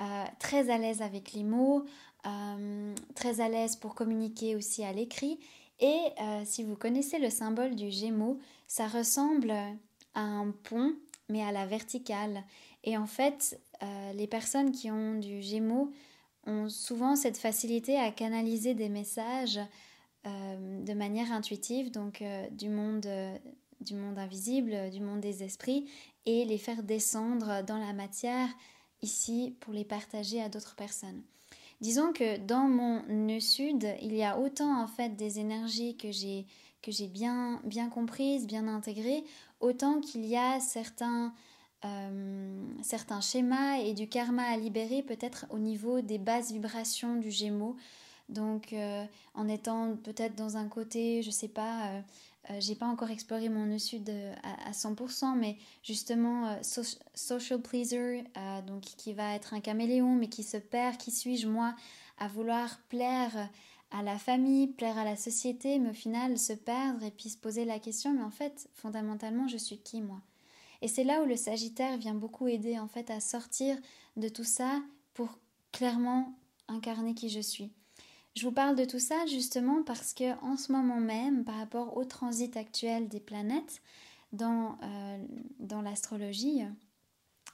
euh, 0.01 0.25
très 0.39 0.69
à 0.69 0.77
l'aise 0.77 1.01
avec 1.01 1.31
les 1.33 1.43
mots, 1.43 1.85
euh, 2.25 2.93
très 3.15 3.39
à 3.39 3.47
l'aise 3.47 3.77
pour 3.77 3.95
communiquer 3.95 4.55
aussi 4.55 4.83
à 4.83 4.91
l'écrit. 4.91 5.39
Et 5.81 5.97
si 6.43 6.61
vous 6.65 6.75
connaissez 6.75 7.19
le 7.19 7.29
symbole 7.29 7.73
du 7.73 7.89
Gémeaux, 7.89 8.37
ça 8.67 8.89
ressemble 8.89 9.51
à 10.13 10.19
un 10.19 10.51
pont, 10.51 10.93
mais 11.29 11.41
à 11.41 11.53
la 11.53 11.65
verticale. 11.65 12.43
Et 12.83 12.97
en 12.97 13.05
fait, 13.05 13.57
les 14.13 14.27
personnes 14.27 14.73
qui 14.73 14.91
ont 14.91 15.17
du 15.17 15.41
Gémeaux 15.41 15.93
ont 16.45 16.69
souvent 16.69 17.15
cette 17.15 17.37
facilité 17.37 17.97
à 17.97 18.11
canaliser 18.11 18.73
des 18.73 18.89
messages 18.89 19.59
euh, 20.25 20.83
de 20.83 20.93
manière 20.93 21.31
intuitive, 21.31 21.91
donc 21.91 22.21
euh, 22.21 22.49
du, 22.51 22.67
monde, 22.67 23.05
euh, 23.05 23.37
du 23.79 23.95
monde 23.95 24.17
invisible, 24.17 24.89
du 24.89 24.99
monde 24.99 25.21
des 25.21 25.43
esprits, 25.43 25.89
et 26.25 26.43
les 26.43 26.57
faire 26.57 26.83
descendre 26.83 27.63
dans 27.63 27.77
la 27.77 27.93
matière 27.93 28.49
ici 29.01 29.55
pour 29.61 29.73
les 29.73 29.85
partager 29.85 30.41
à 30.41 30.49
d'autres 30.49 30.75
personnes. 30.75 31.23
Disons 31.79 32.11
que 32.11 32.37
dans 32.37 32.67
mon 32.67 33.01
nœud 33.07 33.39
sud, 33.39 33.87
il 34.01 34.13
y 34.13 34.23
a 34.23 34.37
autant 34.37 34.81
en 34.81 34.87
fait 34.87 35.15
des 35.15 35.39
énergies 35.39 35.95
que 35.95 36.11
j'ai 36.11 36.45
que 36.81 36.91
j'ai 36.91 37.07
bien 37.07 37.61
bien 37.63 37.89
comprises, 37.89 38.45
bien 38.45 38.67
intégrées, 38.67 39.23
autant 39.61 40.01
qu'il 40.01 40.25
y 40.25 40.35
a 40.35 40.59
certains 40.59 41.33
certains 42.81 43.21
schémas 43.21 43.77
et 43.77 43.93
du 43.93 44.07
karma 44.07 44.43
à 44.43 44.57
libérer 44.57 45.01
peut-être 45.01 45.45
au 45.49 45.59
niveau 45.59 46.01
des 46.01 46.17
basses 46.17 46.51
vibrations 46.51 47.15
du 47.15 47.31
Gémeaux. 47.31 47.75
Donc, 48.29 48.73
euh, 48.73 49.05
en 49.33 49.47
étant 49.47 49.95
peut-être 49.97 50.35
dans 50.35 50.55
un 50.55 50.67
côté, 50.67 51.23
je 51.23 51.31
sais 51.31 51.47
pas, 51.47 51.87
euh, 51.87 52.01
euh, 52.51 52.57
j'ai 52.59 52.75
pas 52.75 52.85
encore 52.85 53.09
exploré 53.09 53.49
mon 53.49 53.65
nœud 53.65 53.79
sud 53.79 54.09
à, 54.43 54.71
100%, 54.71 55.35
mais 55.35 55.57
justement, 55.83 56.57
social 56.61 57.59
pleaser, 57.61 58.23
donc 58.65 58.81
qui 58.81 59.13
va 59.13 59.35
être 59.35 59.53
un 59.53 59.59
caméléon, 59.59 60.15
mais 60.15 60.29
qui 60.29 60.43
se 60.43 60.57
perd, 60.57 60.97
qui 60.97 61.11
suis-je 61.11 61.47
moi, 61.47 61.75
à 62.17 62.27
vouloir 62.27 62.79
plaire 62.89 63.49
à 63.91 64.03
la 64.03 64.17
famille, 64.19 64.67
plaire 64.67 64.97
à 64.97 65.03
la 65.03 65.15
société, 65.15 65.79
mais 65.79 65.89
au 65.89 65.93
final 65.93 66.37
se 66.37 66.53
perdre 66.53 67.03
et 67.03 67.11
puis 67.11 67.29
se 67.29 67.37
poser 67.37 67.65
la 67.65 67.79
question, 67.79 68.13
mais 68.13 68.23
en 68.23 68.31
fait, 68.31 68.69
fondamentalement, 68.75 69.47
je 69.47 69.57
suis 69.57 69.79
qui 69.79 70.01
moi? 70.01 70.21
Et 70.81 70.87
c'est 70.87 71.03
là 71.03 71.21
où 71.21 71.25
le 71.25 71.35
Sagittaire 71.35 71.97
vient 71.97 72.13
beaucoup 72.13 72.47
aider 72.47 72.79
en 72.79 72.87
fait 72.87 73.09
à 73.09 73.19
sortir 73.19 73.77
de 74.17 74.29
tout 74.29 74.43
ça 74.43 74.81
pour 75.13 75.37
clairement 75.71 76.33
incarner 76.67 77.13
qui 77.13 77.29
je 77.29 77.41
suis. 77.41 77.71
Je 78.35 78.45
vous 78.45 78.53
parle 78.53 78.75
de 78.75 78.85
tout 78.85 78.99
ça 78.99 79.25
justement 79.25 79.83
parce 79.83 80.13
que 80.13 80.39
en 80.43 80.55
ce 80.55 80.71
moment 80.71 80.99
même, 80.99 81.43
par 81.43 81.55
rapport 81.55 81.97
au 81.97 82.05
transit 82.05 82.55
actuel 82.55 83.07
des 83.09 83.19
planètes 83.19 83.81
dans, 84.31 84.77
euh, 84.83 85.25
dans 85.59 85.81
l'astrologie, 85.81 86.63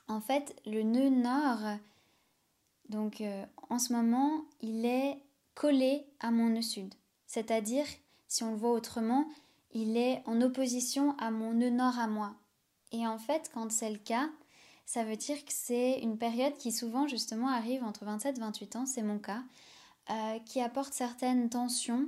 en 0.08 0.22
fait, 0.22 0.56
le 0.66 0.84
nœud 0.84 1.10
nord, 1.10 1.78
donc 2.90 3.22
euh, 3.22 3.46
en 3.70 3.80
ce 3.80 3.94
moment, 3.94 4.46
il 4.62 4.86
est 4.86 5.18
collé 5.56 6.06
à 6.20 6.30
mon 6.30 6.50
nœud 6.50 6.62
sud. 6.62 6.94
C'est-à-dire, 7.26 7.86
si 8.28 8.44
on 8.44 8.52
le 8.52 8.58
voit 8.58 8.74
autrement, 8.74 9.28
il 9.72 9.98
est 9.98 10.22
en 10.26 10.42
opposition 10.42 11.18
à 11.18 11.32
mon 11.32 11.54
nœud 11.54 11.70
nord 11.70 11.98
à 11.98 12.08
moi. 12.08 12.36
Et 12.92 13.06
en 13.08 13.18
fait, 13.18 13.52
quand 13.54 13.72
c'est 13.72 13.92
le 13.92 13.98
cas, 13.98 14.30
ça 14.86 15.04
veut 15.04 15.18
dire 15.18 15.38
que 15.44 15.52
c'est 15.52 16.00
une 16.00 16.18
période 16.18 16.56
qui 16.58 16.72
souvent 16.72 17.08
justement 17.08 17.50
arrive 17.50 17.84
entre 17.84 18.06
27 18.06 18.38
et 18.38 18.40
28 18.40 18.76
ans, 18.76 18.86
c'est 18.86 19.02
mon 19.02 19.20
cas. 19.20 19.44
Euh, 20.12 20.38
qui 20.46 20.62
apporte 20.62 20.94
certaines 20.94 21.50
tensions, 21.50 22.08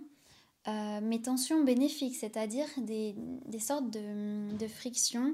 euh, 0.67 0.99
mais 1.01 1.19
tensions 1.19 1.63
bénéfiques, 1.63 2.15
c'est-à-dire 2.15 2.67
des, 2.77 3.15
sortes 3.59 3.89
de, 3.89 4.55
de 4.55 4.67
frictions 4.67 5.33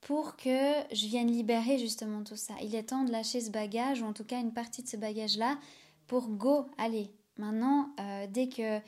pour 0.00 0.36
que 0.36 0.72
je 0.90 1.06
vienne 1.06 1.30
libérer 1.30 1.76
justement 1.78 2.24
tout 2.24 2.36
ça. 2.36 2.54
Il 2.62 2.74
est 2.74 2.84
temps 2.84 3.04
de 3.04 3.12
lâcher 3.12 3.42
ce 3.42 3.50
bagage, 3.50 4.00
ou 4.00 4.06
en 4.06 4.14
tout 4.14 4.24
cas 4.24 4.40
une 4.40 4.54
partie 4.54 4.82
de 4.82 4.88
ce 4.88 4.96
bagage-là, 4.96 5.58
pour 6.06 6.28
go, 6.28 6.66
allez. 6.78 7.10
Maintenant, 7.36 7.90
euh, 8.00 8.26
dès 8.26 8.48
que 8.48 8.80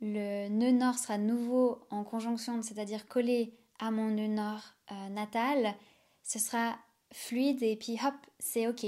le 0.00 0.48
nœud 0.48 0.72
nord 0.72 0.98
sera 0.98 1.18
nouveau 1.18 1.80
en 1.90 2.04
conjonction, 2.04 2.62
c'est-à-dire 2.62 3.06
collé 3.06 3.52
à 3.78 3.90
mon 3.90 4.08
nœud 4.08 4.28
nord 4.28 4.75
natal, 5.10 5.74
ce 6.22 6.38
sera 6.38 6.76
fluide 7.12 7.62
et 7.62 7.76
puis 7.76 7.98
hop, 8.04 8.14
c'est 8.38 8.66
ok. 8.68 8.86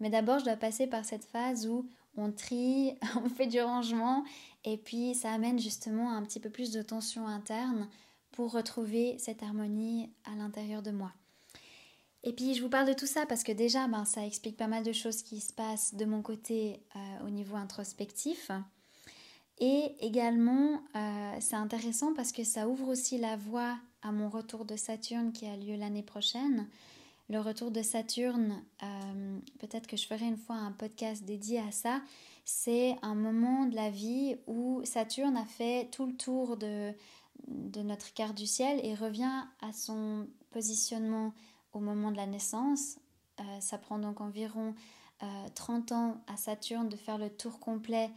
Mais 0.00 0.10
d'abord, 0.10 0.38
je 0.38 0.44
dois 0.44 0.56
passer 0.56 0.86
par 0.86 1.04
cette 1.04 1.24
phase 1.24 1.66
où 1.66 1.88
on 2.16 2.32
trie, 2.32 2.94
on 3.16 3.28
fait 3.28 3.46
du 3.46 3.60
rangement 3.60 4.24
et 4.64 4.76
puis 4.76 5.14
ça 5.14 5.32
amène 5.32 5.58
justement 5.58 6.12
un 6.12 6.22
petit 6.22 6.40
peu 6.40 6.50
plus 6.50 6.72
de 6.72 6.82
tension 6.82 7.26
interne 7.26 7.88
pour 8.32 8.52
retrouver 8.52 9.16
cette 9.18 9.42
harmonie 9.42 10.10
à 10.24 10.34
l'intérieur 10.36 10.82
de 10.82 10.90
moi. 10.90 11.12
Et 12.24 12.32
puis 12.32 12.54
je 12.54 12.62
vous 12.62 12.68
parle 12.68 12.88
de 12.88 12.92
tout 12.92 13.06
ça 13.06 13.26
parce 13.26 13.44
que 13.44 13.52
déjà 13.52 13.86
ben, 13.86 14.04
ça 14.04 14.26
explique 14.26 14.56
pas 14.56 14.66
mal 14.66 14.82
de 14.82 14.92
choses 14.92 15.22
qui 15.22 15.40
se 15.40 15.52
passent 15.52 15.94
de 15.94 16.04
mon 16.04 16.20
côté 16.22 16.82
euh, 16.96 17.26
au 17.26 17.30
niveau 17.30 17.56
introspectif. 17.56 18.50
Et 19.58 19.94
également 20.00 20.82
euh, 20.94 21.36
c'est 21.40 21.56
intéressant 21.56 22.14
parce 22.14 22.32
que 22.32 22.44
ça 22.44 22.68
ouvre 22.68 22.88
aussi 22.88 23.18
la 23.18 23.36
voie 23.36 23.78
à 24.02 24.12
mon 24.12 24.28
retour 24.28 24.64
de 24.64 24.76
Saturne 24.76 25.32
qui 25.32 25.46
a 25.46 25.56
lieu 25.56 25.76
l'année 25.76 26.02
prochaine 26.02 26.68
le 27.30 27.40
retour 27.40 27.70
de 27.70 27.82
Saturne, 27.82 28.62
euh, 28.82 29.38
peut-être 29.58 29.86
que 29.86 29.98
je 29.98 30.06
ferai 30.06 30.24
une 30.24 30.38
fois 30.38 30.56
un 30.56 30.72
podcast 30.72 31.24
dédié 31.24 31.58
à 31.60 31.70
ça, 31.70 32.00
c'est 32.46 32.96
un 33.02 33.14
moment 33.14 33.66
de 33.66 33.74
la 33.74 33.90
vie 33.90 34.36
où 34.46 34.80
Saturne 34.84 35.36
a 35.36 35.44
fait 35.44 35.90
tout 35.90 36.06
le 36.06 36.16
tour 36.16 36.56
de, 36.56 36.94
notre 37.82 38.14
carte 38.14 38.34
du 38.34 38.46
ciel 38.46 38.80
et 38.82 38.94
revient 38.94 39.44
à 39.60 39.72
son 39.74 40.26
positionnement 40.50 41.34
au 41.74 41.80
moment 41.80 42.10
de 42.10 42.16
la 42.16 42.26
naissance. 42.26 42.96
Euh, 43.40 43.60
ça 43.60 43.76
prend 43.76 43.98
donc 43.98 44.22
environ 44.22 44.74
30 45.54 45.92
euh, 45.92 45.94
ans 45.94 46.16
à 46.28 46.38
Saturne 46.38 46.88
de 46.88 46.96
faire 46.96 47.18
le 47.18 47.28
tour 47.28 47.60
complet 47.60 48.10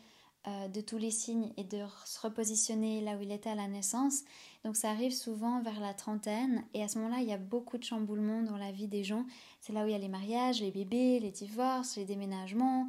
de 0.46 0.82
tous 0.82 0.98
les 0.98 1.12
signes 1.12 1.52
et 1.58 1.64
de 1.64 1.84
se 2.06 2.20
repositionner 2.20 3.02
là 3.02 3.16
où 3.16 3.22
il 3.22 3.32
était 3.32 3.50
à 3.50 3.56
la 3.56 3.68
naissance. 3.68 4.22
Donc 4.64 4.76
ça 4.76 4.90
arrive 4.90 5.14
souvent 5.14 5.62
vers 5.62 5.80
la 5.80 5.94
trentaine 5.94 6.64
et 6.74 6.84
à 6.84 6.88
ce 6.88 6.98
moment-là, 7.00 7.22
il 7.22 7.28
y 7.28 7.34
a 7.34 7.38
beaucoup 7.38 7.78
de 7.78 7.84
chamboulements 7.84 8.42
dans 8.42 8.58
la 8.58 8.72
vie 8.72 8.88
des 8.88 9.04
gens. 9.04 9.26
C'est 9.60 9.74
là 9.74 9.84
où 9.84 9.88
il 9.88 9.92
y 9.92 9.96
a 9.96 10.00
les 10.00 10.08
mariages, 10.08 10.62
les 10.62 10.72
bébés, 10.72 11.20
les 11.20 11.32
divorces, 11.32 11.96
les 11.96 12.06
déménagements, 12.06 12.88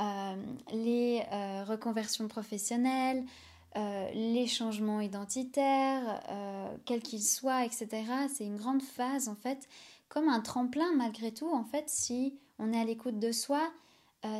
euh, 0.00 0.36
les 0.72 1.22
euh, 1.32 1.64
reconversions 1.64 2.26
professionnelles, 2.26 3.24
euh, 3.76 4.10
les 4.14 4.46
changements 4.46 5.00
identitaires, 5.00 6.20
quels 6.86 7.02
qu'ils 7.02 7.22
soient, 7.22 7.64
etc. 7.64 8.04
C'est 8.34 8.44
une 8.44 8.56
grande 8.56 8.82
phase 8.82 9.28
en 9.28 9.34
fait, 9.34 9.68
comme 10.08 10.28
un 10.28 10.40
tremplin 10.40 10.92
malgré 10.96 11.32
tout 11.32 11.50
en 11.50 11.64
fait, 11.64 11.84
si 11.88 12.38
on 12.58 12.72
est 12.72 12.80
à 12.80 12.84
l'écoute 12.84 13.18
de 13.18 13.32
soi, 13.32 13.70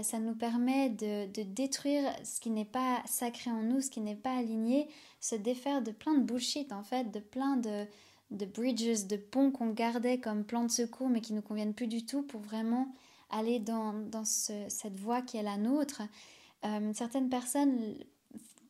ça 0.03 0.19
nous 0.21 0.35
permet 0.35 0.91
de, 0.91 1.27
de 1.33 1.43
détruire 1.43 2.05
ce 2.25 2.41
qui 2.41 2.51
n'est 2.51 2.65
pas 2.65 3.03
sacré 3.05 3.51
en 3.51 3.63
nous, 3.63 3.81
ce 3.81 3.91
qui 3.91 4.01
n'est 4.01 4.15
pas 4.15 4.37
aligné, 4.37 4.89
se 5.21 5.35
défaire 5.35 5.83
de 5.83 5.91
plein 5.91 6.15
de 6.15 6.23
bullshit 6.23 6.73
en 6.73 6.85
fait, 6.85 7.11
de 7.11 7.19
plein 7.19 7.57
de, 7.57 7.87
de 8.31 8.47
bridges, 8.47 9.07
de 9.07 9.17
ponts 9.17 9.51
qu'on 9.51 9.71
gardait 9.71 10.19
comme 10.19 10.45
plan 10.45 10.65
de 10.65 10.71
secours 10.71 11.09
mais 11.09 11.21
qui 11.21 11.33
ne 11.33 11.39
nous 11.39 11.43
conviennent 11.43 11.75
plus 11.75 11.87
du 11.87 12.07
tout 12.07 12.23
pour 12.23 12.41
vraiment 12.41 12.95
aller 13.31 13.59
dans, 13.59 13.93
dans 13.93 14.25
cette 14.25 14.99
voie 14.99 15.23
qui 15.23 15.37
est 15.37 15.43
la 15.43 15.57
nôtre. 15.57 16.03
Euh, 16.65 16.93
certaines 16.95 17.29
personnes 17.29 17.97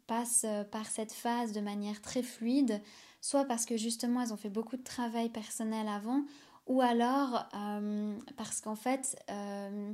passent 0.07 0.47
par 0.71 0.87
cette 0.87 1.13
phase 1.13 1.53
de 1.53 1.61
manière 1.61 2.01
très 2.01 2.23
fluide, 2.23 2.81
soit 3.21 3.45
parce 3.45 3.67
que 3.67 3.77
justement 3.77 4.23
elles 4.23 4.33
ont 4.33 4.37
fait 4.37 4.51
beaucoup 4.51 4.77
de 4.77 4.83
travail 4.83 5.29
personnel 5.29 5.89
avant, 5.89 6.25
ou 6.67 6.81
alors 6.81 7.49
euh, 7.55 8.15
parce 8.37 8.61
qu'en 8.61 8.77
fait 8.77 9.17
euh, 9.31 9.93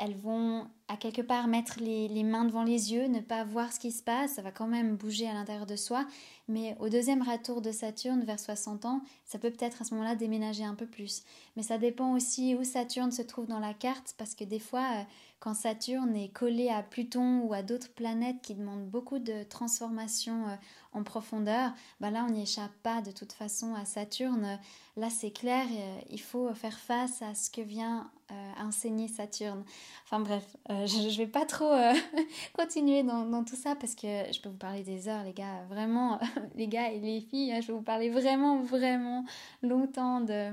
elles 0.00 0.16
vont 0.16 0.66
à 0.88 0.96
quelque 0.96 1.20
part 1.20 1.46
mettre 1.46 1.78
les, 1.78 2.24
mains 2.24 2.46
devant 2.46 2.64
les 2.64 2.92
yeux, 2.92 3.06
ne 3.06 3.20
pas 3.20 3.44
voir 3.44 3.72
ce 3.72 3.78
qui 3.78 3.92
se 3.92 4.02
passe, 4.02 4.34
ça 4.34 4.42
va 4.42 4.50
quand 4.50 4.66
même 4.66 4.96
bouger 4.96 5.28
à 5.28 5.34
l'intérieur 5.34 5.66
de 5.66 5.76
soi, 5.76 6.06
mais 6.48 6.74
au 6.80 6.88
deuxième 6.88 7.22
retour 7.22 7.60
de 7.60 7.70
Saturne 7.70 8.24
vers 8.24 8.40
60 8.40 8.86
ans, 8.86 9.02
ça 9.26 9.38
peut 9.38 9.50
peut-être 9.50 9.82
à 9.82 9.84
ce 9.84 9.94
moment-là 9.94 10.16
déménager 10.16 10.64
un 10.64 10.74
peu 10.74 10.86
plus. 10.86 11.22
Mais 11.54 11.62
ça 11.62 11.78
dépend 11.78 12.14
aussi 12.14 12.56
où 12.56 12.64
Saturne 12.64 13.12
se 13.12 13.22
trouve 13.22 13.46
dans 13.46 13.60
la 13.60 13.74
carte, 13.74 14.14
parce 14.16 14.34
que 14.34 14.44
des 14.44 14.58
fois, 14.58 14.86
euh, 14.94 15.02
quand 15.40 15.54
Saturne 15.54 16.14
est 16.16 16.28
collé 16.28 16.68
à 16.68 16.82
Pluton 16.82 17.40
ou 17.40 17.54
à 17.54 17.62
d'autres 17.62 17.90
planètes 17.90 18.42
qui 18.42 18.54
demandent 18.54 18.86
beaucoup 18.86 19.18
de 19.18 19.42
transformation 19.44 20.48
euh, 20.48 20.54
en 20.92 21.02
profondeur, 21.02 21.72
bah 21.98 22.10
là 22.10 22.26
on 22.28 22.32
n'y 22.32 22.42
échappe 22.42 22.74
pas 22.82 23.00
de 23.00 23.10
toute 23.10 23.32
façon 23.32 23.74
à 23.74 23.86
Saturne. 23.86 24.58
Là 24.98 25.08
c'est 25.08 25.30
clair, 25.30 25.66
euh, 25.70 26.00
il 26.10 26.20
faut 26.20 26.52
faire 26.52 26.78
face 26.78 27.22
à 27.22 27.34
ce 27.34 27.50
que 27.50 27.62
vient 27.62 28.10
euh, 28.30 28.52
enseigner 28.58 29.08
Saturne. 29.08 29.64
Enfin 30.04 30.20
bref, 30.20 30.44
je 30.68 31.08
ne 31.08 31.16
vais 31.16 31.26
pas 31.26 31.46
trop 31.46 31.72
continuer 32.52 33.02
dans, 33.02 33.42
tout 33.42 33.56
ça 33.56 33.74
parce 33.74 33.94
que 33.94 34.30
je 34.30 34.40
peux 34.42 34.50
vous 34.50 34.58
parler 34.58 34.82
des 34.82 35.08
heures 35.08 35.24
les 35.24 35.32
gars, 35.32 35.64
vraiment, 35.70 36.20
les 36.54 36.68
gars 36.68 36.92
et 36.92 37.00
les 37.00 37.22
filles, 37.22 37.52
hein, 37.52 37.60
je 37.62 37.68
vais 37.68 37.72
vous 37.72 37.82
parler 37.82 38.10
vraiment, 38.10 38.60
vraiment 38.60 39.24
longtemps 39.62 40.20
de 40.20 40.52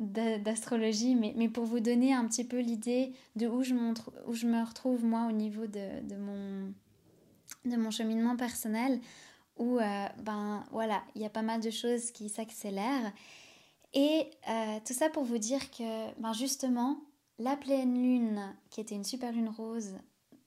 d'astrologie, 0.00 1.14
mais, 1.14 1.34
mais, 1.36 1.48
pour 1.48 1.64
vous 1.64 1.80
donner 1.80 2.14
un 2.14 2.26
petit 2.26 2.44
peu 2.44 2.58
l'idée 2.58 3.12
de 3.36 3.46
où 3.46 3.62
je, 3.62 3.74
où 4.26 4.32
je 4.32 4.46
me 4.46 4.64
retrouve 4.64 5.04
moi 5.04 5.26
au 5.28 5.32
niveau 5.32 5.66
de, 5.66 6.16
mon, 6.16 6.72
de 7.66 7.76
mon 7.76 7.90
cheminement 7.90 8.34
personnel, 8.34 8.98
où 9.58 9.78
euh, 9.78 10.06
ben 10.22 10.64
voilà, 10.72 11.02
il 11.14 11.20
y 11.20 11.26
a 11.26 11.30
pas 11.30 11.42
mal 11.42 11.60
de 11.60 11.68
choses 11.70 12.12
qui 12.12 12.30
s'accélèrent. 12.30 13.12
Et 13.92 14.30
euh, 14.48 14.78
tout 14.86 14.94
ça 14.94 15.10
pour 15.10 15.24
vous 15.24 15.38
dire 15.38 15.70
que 15.70 16.18
ben 16.18 16.32
justement, 16.32 16.98
la 17.38 17.56
pleine 17.56 17.94
lune, 17.94 18.56
qui 18.70 18.80
était 18.80 18.94
une 18.94 19.04
super 19.04 19.32
lune 19.32 19.50
rose 19.50 19.98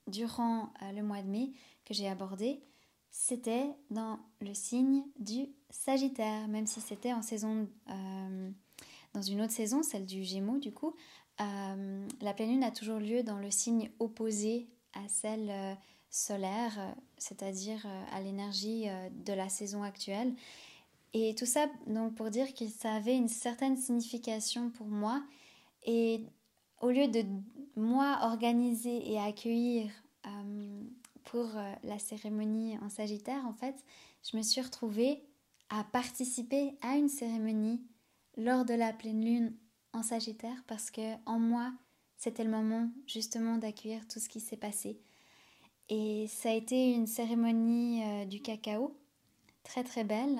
durant 0.07 0.73
euh, 0.81 0.91
le 0.93 1.03
mois 1.03 1.21
de 1.21 1.27
mai, 1.27 1.51
que 1.85 1.93
j'ai 1.93 2.09
abordé, 2.09 2.63
c'était 3.11 3.69
dans 3.91 4.17
le 4.41 4.55
signe 4.55 5.03
du 5.19 5.45
Sagittaire, 5.69 6.47
même 6.47 6.65
si 6.65 6.81
c'était 6.81 7.13
en 7.13 7.21
saison 7.21 7.67
dans 9.13 9.21
une 9.21 9.41
autre 9.41 9.53
saison, 9.53 9.83
celle 9.83 10.05
du 10.05 10.23
Gémeaux 10.23 10.57
du 10.57 10.71
coup, 10.71 10.95
euh, 11.41 12.07
la 12.21 12.33
pleine 12.33 12.49
lune 12.49 12.63
a 12.63 12.71
toujours 12.71 12.99
lieu 12.99 13.23
dans 13.23 13.37
le 13.37 13.49
signe 13.49 13.89
opposé 13.99 14.67
à 14.93 15.07
celle 15.07 15.49
euh, 15.49 15.73
solaire, 16.09 16.73
euh, 16.77 16.91
c'est-à-dire 17.17 17.85
à 18.11 18.21
l'énergie 18.21 18.85
de 19.25 19.33
la 19.33 19.49
saison 19.49 19.83
actuelle. 19.83 20.33
Et 21.13 21.35
tout 21.35 21.45
ça 21.45 21.67
donc 21.87 22.15
pour 22.15 22.29
dire 22.29 22.53
que 22.53 22.67
ça 22.67 22.93
avait 22.93 23.15
une 23.15 23.29
certaine 23.29 23.77
signification 23.77 24.69
pour 24.69 24.87
moi. 24.87 25.23
Et 25.85 26.21
au 26.81 26.89
lieu 26.89 27.07
de 27.07 27.23
moi 27.75 28.19
organiser 28.23 29.11
et 29.11 29.19
accueillir 29.19 29.89
pour 31.23 31.49
la 31.83 31.99
cérémonie 31.99 32.77
en 32.79 32.89
Sagittaire, 32.89 33.45
en 33.45 33.53
fait, 33.53 33.75
je 34.29 34.35
me 34.37 34.41
suis 34.41 34.61
retrouvée 34.61 35.23
à 35.69 35.83
participer 35.83 36.73
à 36.81 36.95
une 36.95 37.09
cérémonie 37.09 37.81
lors 38.37 38.65
de 38.65 38.73
la 38.73 38.93
pleine 38.93 39.23
lune 39.23 39.53
en 39.93 40.03
Sagittaire 40.03 40.63
parce 40.67 40.91
que 40.91 41.15
en 41.25 41.39
moi, 41.39 41.71
c'était 42.17 42.43
le 42.43 42.49
moment 42.49 42.89
justement 43.07 43.57
d'accueillir 43.57 44.07
tout 44.07 44.19
ce 44.19 44.29
qui 44.29 44.39
s'est 44.39 44.57
passé. 44.57 44.99
Et 45.89 46.27
ça 46.27 46.49
a 46.49 46.53
été 46.53 46.93
une 46.93 47.07
cérémonie 47.07 48.03
euh, 48.03 48.25
du 48.25 48.41
cacao, 48.41 48.97
très 49.63 49.83
très 49.83 50.03
belle. 50.03 50.39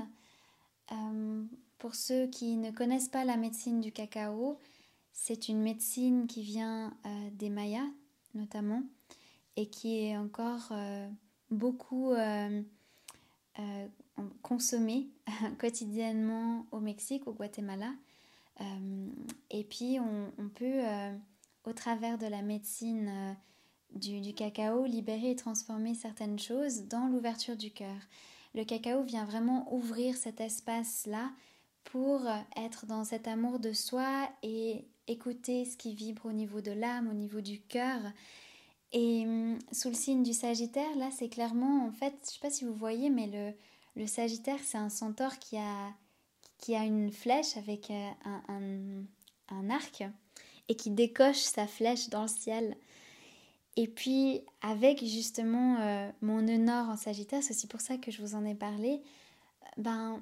Euh, 0.91 1.43
pour 1.77 1.95
ceux 1.95 2.27
qui 2.27 2.55
ne 2.55 2.71
connaissent 2.71 3.09
pas 3.09 3.25
la 3.25 3.37
médecine 3.37 3.81
du 3.81 3.91
cacao, 3.91 4.57
c'est 5.11 5.49
une 5.49 5.61
médecine 5.61 6.27
qui 6.27 6.41
vient 6.41 6.95
euh, 7.05 7.29
des 7.33 7.49
Mayas 7.49 7.89
notamment 8.33 8.81
et 9.55 9.67
qui 9.67 9.99
est 9.99 10.17
encore 10.17 10.73
beaucoup 11.51 12.15
consommer 14.41 15.09
quotidiennement 15.59 16.65
au 16.71 16.79
Mexique, 16.79 17.27
au 17.27 17.33
Guatemala. 17.33 17.91
Euh, 18.61 19.07
et 19.49 19.63
puis 19.63 19.97
on, 19.99 20.49
peut, 20.49 20.65
euh, 20.65 21.15
au 21.65 21.73
travers 21.73 22.17
de 22.17 22.27
la 22.27 22.41
médecine 22.41 23.09
euh, 23.09 23.33
du, 23.95 24.21
du, 24.21 24.33
cacao, 24.33 24.85
libérer 24.85 25.31
et 25.31 25.35
transformer 25.35 25.95
certaines 25.95 26.39
choses 26.39 26.83
dans 26.83 27.07
l'ouverture 27.07 27.57
du 27.57 27.71
cœur. 27.71 27.97
Le 28.53 28.63
cacao 28.63 29.03
vient 29.03 29.25
vraiment 29.25 29.73
ouvrir 29.73 30.15
cet 30.15 30.39
espace-là 30.39 31.31
pour 31.83 32.21
être 32.55 32.85
dans 32.85 33.03
cet 33.03 33.27
amour 33.27 33.59
de 33.59 33.73
soi 33.73 34.29
et 34.43 34.85
écouter 35.07 35.65
ce 35.65 35.75
qui 35.75 35.95
vibre 35.95 36.27
au 36.27 36.31
niveau 36.31 36.61
de 36.61 36.71
l'âme, 36.71 37.09
au 37.09 37.13
niveau 37.13 37.41
du 37.41 37.59
cœur. 37.61 37.99
Et 38.93 39.25
hum, 39.25 39.57
sous 39.71 39.89
le 39.89 39.95
signe 39.95 40.23
du 40.23 40.33
Sagittaire, 40.33 40.95
là, 40.97 41.09
c'est 41.11 41.29
clairement, 41.29 41.85
en 41.85 41.91
fait, 41.91 42.13
je 42.21 42.27
ne 42.27 42.31
sais 42.31 42.39
pas 42.39 42.51
si 42.51 42.63
vous 42.63 42.75
voyez, 42.75 43.09
mais 43.09 43.27
le, 43.27 43.53
le 43.95 44.07
Sagittaire, 44.07 44.59
c'est 44.63 44.77
un 44.77 44.89
centaure 44.89 45.37
qui 45.39 45.57
a, 45.57 45.93
qui 46.57 46.75
a 46.75 46.83
une 46.83 47.11
flèche 47.11 47.57
avec 47.57 47.91
euh, 47.91 48.09
un, 48.47 49.03
un, 49.49 49.69
arc 49.69 50.03
et 50.69 50.75
qui 50.75 50.89
décoche 50.89 51.37
sa 51.37 51.67
flèche 51.67 52.09
dans 52.09 52.23
le 52.23 52.27
ciel. 52.27 52.77
Et 53.75 53.87
puis, 53.87 54.41
avec 54.61 55.03
justement 55.03 55.79
euh, 55.79 56.09
mon 56.21 56.41
nœud 56.41 56.57
nord 56.57 56.89
en 56.89 56.97
Sagittaire, 56.97 57.43
c'est 57.43 57.53
aussi 57.53 57.67
pour 57.67 57.81
ça 57.81 57.97
que 57.97 58.11
je 58.11 58.21
vous 58.21 58.35
en 58.35 58.45
ai 58.45 58.55
parlé, 58.55 59.01
ben, 59.77 60.21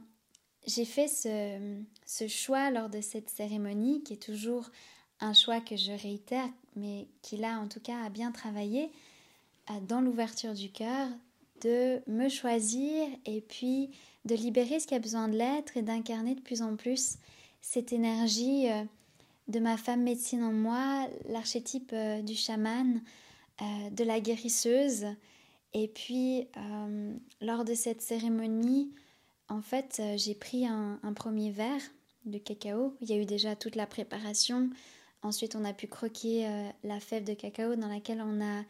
j'ai 0.66 0.86
fait 0.86 1.08
ce, 1.08 1.82
ce, 2.06 2.28
choix 2.28 2.72
lors 2.72 2.90
de 2.90 3.02
cette 3.02 3.30
cérémonie, 3.30 4.04
qui 4.04 4.14
est 4.14 4.24
toujours 4.24 4.70
un 5.20 5.34
choix 5.34 5.60
que 5.60 5.76
je 5.76 5.92
réitère, 5.92 6.50
mais 6.76 7.08
qui 7.22 7.38
là, 7.38 7.60
en 7.60 7.68
tout 7.68 7.80
cas, 7.80 8.04
a 8.04 8.10
bien 8.10 8.32
travaillé, 8.32 8.92
euh, 9.70 9.80
dans 9.82 10.02
l'ouverture 10.02 10.54
du 10.54 10.72
cœur, 10.72 11.08
de 11.62 12.02
me 12.08 12.30
choisir 12.30 13.08
et 13.26 13.42
puis 13.42 13.92
de 14.26 14.36
libérer 14.36 14.80
ce 14.80 14.88
qui 14.88 14.96
a 14.96 15.00
besoin 15.00 15.28
de 15.28 15.38
l'être 15.38 15.78
et 15.78 15.82
d'incarner 15.82 16.36
de 16.36 16.42
plus 16.42 16.62
en 16.62 16.76
plus 16.76 17.18
cette 17.62 17.94
énergie 17.94 18.70
euh, 18.70 18.84
de 19.48 19.60
ma 19.60 19.78
femme 19.78 20.04
médecine 20.04 20.44
en 20.44 20.52
moi, 20.52 21.08
l'archétype 21.30 21.92
euh, 21.94 22.22
du 22.22 22.36
chaman, 22.36 23.02
euh, 23.62 23.90
de 23.92 24.04
la 24.04 24.20
guérisseuse. 24.20 25.06
Et 25.74 25.88
puis, 25.88 26.50
lors 27.40 27.64
de 27.64 27.74
cette 27.74 28.02
cérémonie, 28.02 28.94
en 29.48 29.62
fait, 29.62 30.02
j'ai 30.18 30.36
pris 30.36 30.68
un, 30.68 31.00
un, 31.02 31.14
premier 31.14 31.50
verre 31.50 31.82
de 32.26 32.38
cacao. 32.38 32.94
Il 33.00 33.10
y 33.10 33.14
a 33.14 33.16
eu 33.16 33.24
déjà 33.24 33.56
toute 33.56 33.78
la 33.78 33.88
préparation. 33.88 34.70
Ensuite, 35.22 35.56
on 35.56 35.64
a 35.64 35.72
pu 35.72 35.88
croquer 35.88 36.46
la 36.84 37.00
fève 37.00 37.24
de 37.24 37.34
cacao 37.34 37.78
dans 37.78 37.88
laquelle 37.88 38.22
on 38.22 38.44
a 38.44 38.66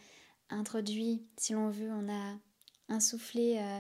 introduit, 0.51 1.23
si 1.37 1.53
l'on 1.53 1.71
veut, 1.71 1.89
on 1.91 2.07
a 2.07 2.35
un 2.91 2.99
soufflet, 2.99 3.59
euh, 3.59 3.79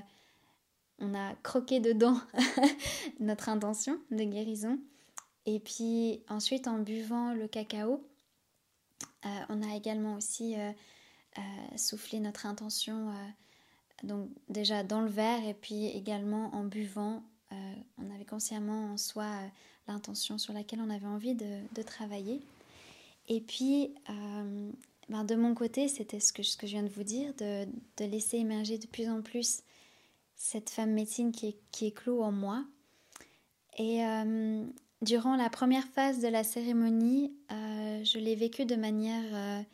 on 0.99 1.13
a 1.13 1.35
croqué 1.43 1.79
dedans 1.79 2.19
notre 3.19 3.49
intention 3.49 3.99
de 4.09 4.23
guérison. 4.23 4.79
Et 5.45 5.59
puis 5.59 6.23
ensuite, 6.29 6.67
en 6.67 6.79
buvant 6.79 7.33
le 7.33 7.47
cacao, 7.47 8.03
euh, 9.25 9.29
on 9.49 9.61
a 9.61 9.75
également 9.75 10.15
aussi 10.15 10.55
euh, 10.55 10.71
soufflé 11.75 12.19
notre 12.19 12.45
intention, 12.45 13.13
donc 14.03 14.29
déjà 14.49 14.83
dans 14.83 15.01
le 15.01 15.09
verre 15.09 15.45
et 15.47 15.53
puis 15.53 15.87
également 15.87 16.53
en 16.53 16.63
buvant, 16.63 17.23
on 17.97 18.13
avait 18.13 18.25
consciemment 18.25 18.93
en 18.93 18.97
soi 18.97 19.25
l'intention 19.87 20.37
sur 20.37 20.53
laquelle 20.53 20.81
on 20.81 20.89
avait 20.89 21.07
envie 21.07 21.35
de, 21.35 21.81
travailler. 21.83 22.41
Et 23.27 23.41
puis, 23.41 23.93
ben, 25.11 25.25
de 25.25 25.35
mon 25.35 25.53
côté, 25.53 25.89
c'était 25.89 26.21
ce 26.21 26.31
que, 26.31 26.41
je 26.41 26.67
viens 26.67 26.83
de 26.83 26.89
vous 26.89 27.03
dire, 27.03 27.33
de, 27.33 27.67
laisser 27.99 28.37
émerger 28.37 28.77
de 28.77 28.87
plus 28.87 29.09
en 29.09 29.21
plus 29.21 29.61
cette 30.37 30.69
femme 30.69 30.93
médecine 30.93 31.33
qui 31.33 31.47
est, 31.47 31.57
qui 31.71 31.91
clou 31.91 32.23
en 32.23 32.31
moi. 32.31 32.63
Et 33.77 34.05
euh, 34.05 34.63
durant 35.01 35.35
la 35.35 35.49
première 35.49 35.85
phase 35.89 36.21
de 36.21 36.29
la 36.29 36.45
cérémonie, 36.45 37.33
euh, 37.51 38.01
je 38.05 38.19
l'ai 38.19 38.35
vécue 38.35 38.63
de 38.63 38.77
manière 38.77 39.65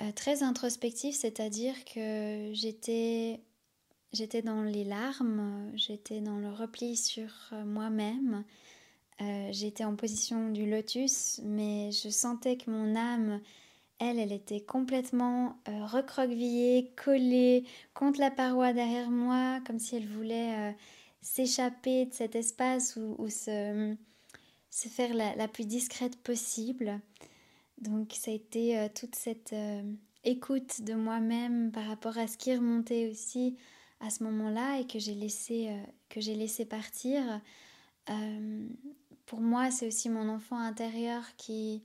euh, 0.00 0.12
très 0.12 0.42
introspective, 0.42 1.12
c'est-à-dire 1.12 1.74
que 1.84 2.52
j'étais 2.54 3.42
j'étais 4.14 4.40
dans 4.40 4.62
les 4.62 4.84
larmes, 4.84 5.70
j'étais 5.74 6.22
dans 6.22 6.38
le 6.38 6.50
repli 6.50 6.96
sur 6.96 7.28
moi-même, 7.66 8.44
j'étais 9.50 9.84
en 9.84 9.96
position 9.96 10.50
du 10.50 10.70
lotus, 10.70 11.40
mais 11.42 11.90
je 11.90 12.08
sentais 12.08 12.56
que 12.56 12.70
mon 12.70 12.94
âme 12.94 13.40
elle, 13.98 14.18
elle 14.18 14.32
était 14.32 14.60
complètement 14.60 15.58
euh, 15.68 15.86
recroquevillée, 15.86 16.92
collée 16.96 17.64
contre 17.94 18.20
la 18.20 18.30
paroi 18.30 18.72
derrière 18.72 19.10
moi, 19.10 19.60
comme 19.66 19.78
si 19.78 19.96
elle 19.96 20.08
voulait 20.08 20.70
euh, 20.70 20.72
s'échapper 21.20 22.06
de 22.06 22.12
cet 22.12 22.34
espace 22.34 22.96
ou, 22.96 23.28
se, 23.28 23.96
faire 24.70 25.14
la, 25.14 25.48
plus 25.48 25.66
discrète 25.66 26.16
possible. 26.16 27.00
Donc 27.78 28.12
ça 28.12 28.30
a 28.30 28.34
été 28.34 28.78
euh, 28.78 28.88
toute 28.92 29.14
cette 29.14 29.54
écoute 30.24 30.82
de 30.82 30.94
moi-même 30.94 31.70
par 31.70 31.86
rapport 31.86 32.18
à 32.18 32.26
ce 32.26 32.36
qui 32.36 32.54
remontait 32.54 33.08
aussi 33.10 33.56
à 34.00 34.10
ce 34.10 34.24
moment-là 34.24 34.80
et 34.80 34.86
que 34.86 34.98
j'ai 34.98 35.14
laissé, 35.14 35.70
que 36.08 36.20
j'ai 36.20 36.34
laissé 36.34 36.64
partir. 36.64 37.22
pour 39.26 39.40
moi, 39.40 39.70
c'est 39.70 39.86
aussi 39.86 40.08
mon 40.08 40.28
enfant 40.28 40.58
intérieur 40.58 41.22
qui, 41.36 41.82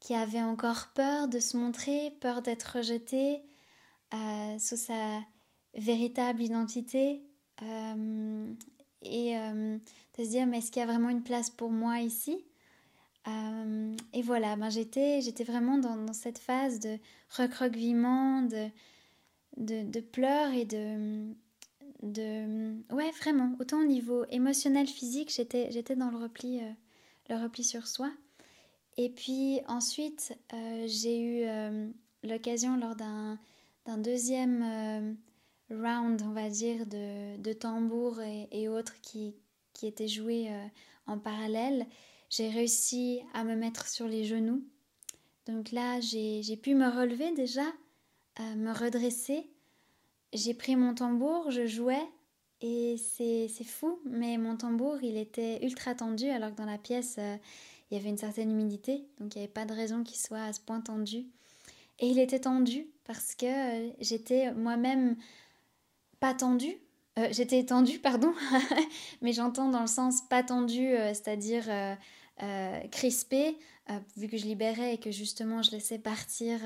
qui 0.00 0.14
avait 0.14 0.42
encore 0.42 0.88
peur 0.94 1.28
de 1.28 1.40
se 1.40 1.56
montrer, 1.56 2.12
peur 2.20 2.42
d'être 2.42 2.76
rejeté 2.78 3.42
sous 4.58 4.76
sa 4.76 5.20
véritable 5.74 6.42
identité, 6.42 7.22
euh, 7.62 8.52
et 9.02 9.36
euh, 9.36 9.78
de 10.18 10.24
se 10.24 10.28
dire 10.28 10.46
mais 10.46 10.58
est-ce 10.58 10.70
qu'il 10.70 10.80
y 10.80 10.82
a 10.82 10.86
vraiment 10.86 11.08
une 11.08 11.22
place 11.22 11.50
pour 11.50 11.70
moi 11.70 12.00
ici? 12.00 12.44
Euh, 13.26 13.96
et 14.12 14.22
voilà, 14.22 14.56
ben 14.56 14.70
j'étais, 14.70 15.20
j'étais 15.20 15.44
vraiment 15.44 15.78
dans, 15.78 16.12
cette 16.12 16.38
phase 16.38 16.80
de 16.80 16.98
recroquevillement, 17.36 18.42
de, 18.42 18.70
de 19.56 20.00
pleurs 20.00 20.52
et 20.52 20.64
de, 20.64 21.34
de... 22.02 22.74
Ouais, 22.94 23.10
vraiment, 23.20 23.54
autant 23.60 23.80
au 23.80 23.84
niveau 23.84 24.24
émotionnel, 24.30 24.86
physique, 24.86 25.32
j'étais, 25.34 25.70
j'étais 25.70 25.94
dans 25.94 26.10
le 26.10 26.16
repli, 26.16 26.62
le 27.28 27.36
repli 27.36 27.64
sur 27.64 27.86
soi. 27.86 28.10
Et 28.98 29.08
puis 29.08 29.60
ensuite, 29.66 30.36
j'ai 30.86 31.20
eu 31.20 31.46
l'occasion 32.22 32.76
lors 32.76 32.96
d'un, 32.96 33.38
deuxième 33.96 35.16
round, 35.70 36.22
on 36.22 36.32
va 36.32 36.48
dire, 36.48 36.84
de, 36.86 37.40
de 37.40 37.52
tambours 37.52 38.20
et, 38.20 38.68
autres 38.68 39.00
qui, 39.00 39.34
qui 39.72 39.86
étaient 39.86 40.08
joués 40.08 40.48
euh, 40.50 40.66
en 41.06 41.18
parallèle, 41.18 41.86
j'ai 42.30 42.48
réussi 42.48 43.20
à 43.32 43.44
me 43.44 43.54
mettre 43.54 43.86
sur 43.86 44.06
les 44.06 44.24
genoux. 44.24 44.62
Donc 45.46 45.72
là, 45.72 46.00
j'ai 46.00 46.56
pu 46.56 46.74
me 46.74 46.88
relever 46.88 47.32
déjà, 47.32 47.64
euh, 48.40 48.54
me 48.56 48.72
redresser. 48.72 49.48
J'ai 50.34 50.52
pris 50.52 50.76
mon 50.76 50.94
tambour, 50.94 51.50
je 51.50 51.66
jouais 51.66 52.06
et 52.60 52.96
c'est 52.98 53.48
fou, 53.64 53.98
mais 54.04 54.36
mon 54.36 54.56
tambour, 54.56 54.98
il 55.02 55.16
était 55.16 55.64
ultra 55.64 55.94
tendu 55.94 56.28
alors 56.28 56.50
que 56.50 56.56
dans 56.56 56.66
la 56.66 56.76
pièce, 56.76 57.16
euh, 57.18 57.36
il 57.90 57.96
y 57.96 58.00
avait 58.00 58.10
une 58.10 58.18
certaine 58.18 58.50
humidité, 58.50 59.06
donc 59.18 59.34
il 59.34 59.38
n'y 59.38 59.44
avait 59.44 59.52
pas 59.52 59.64
de 59.64 59.72
raison 59.72 60.02
qu'il 60.02 60.18
soit 60.18 60.42
à 60.42 60.52
ce 60.52 60.60
point 60.60 60.80
tendu. 60.80 61.26
Et 61.98 62.08
il 62.08 62.18
était 62.18 62.40
tendu 62.40 62.86
parce 63.04 63.34
que 63.34 63.92
j'étais 64.00 64.52
moi-même 64.52 65.16
pas 66.20 66.34
tendu. 66.34 66.76
Euh, 67.18 67.28
j'étais 67.30 67.64
tendue, 67.64 67.98
pardon, 68.02 68.32
mais 69.22 69.32
j'entends 69.32 69.70
dans 69.70 69.80
le 69.80 69.86
sens 69.86 70.22
pas 70.28 70.42
tendu, 70.42 70.86
euh, 70.86 71.08
c'est-à-dire 71.08 71.64
euh, 71.68 72.80
crispé, 72.90 73.56
vu 74.18 74.28
que 74.28 74.36
je 74.36 74.44
libérais 74.44 74.94
et 74.94 74.98
que 74.98 75.10
justement 75.10 75.62
je 75.62 75.70
laissais 75.70 75.98
partir 75.98 76.60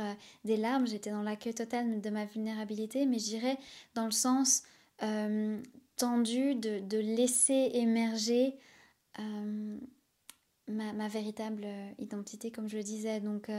des 0.44 0.56
larmes, 0.56 0.88
j'étais 0.88 1.12
dans 1.12 1.22
l'accueil 1.22 1.54
total 1.54 2.00
de 2.00 2.10
ma 2.10 2.24
vulnérabilité, 2.24 3.06
mais 3.06 3.20
je 3.20 3.26
dirais 3.26 3.56
dans 3.94 4.06
le 4.06 4.10
sens 4.10 4.64
tendu 5.96 6.56
de, 6.56 6.98
laisser 6.98 7.70
émerger 7.74 8.56
ma, 10.72 11.08
véritable 11.08 11.66
identité, 11.98 12.50
comme 12.50 12.68
je 12.68 12.76
le 12.76 12.82
disais. 12.82 13.20
Donc, 13.20 13.50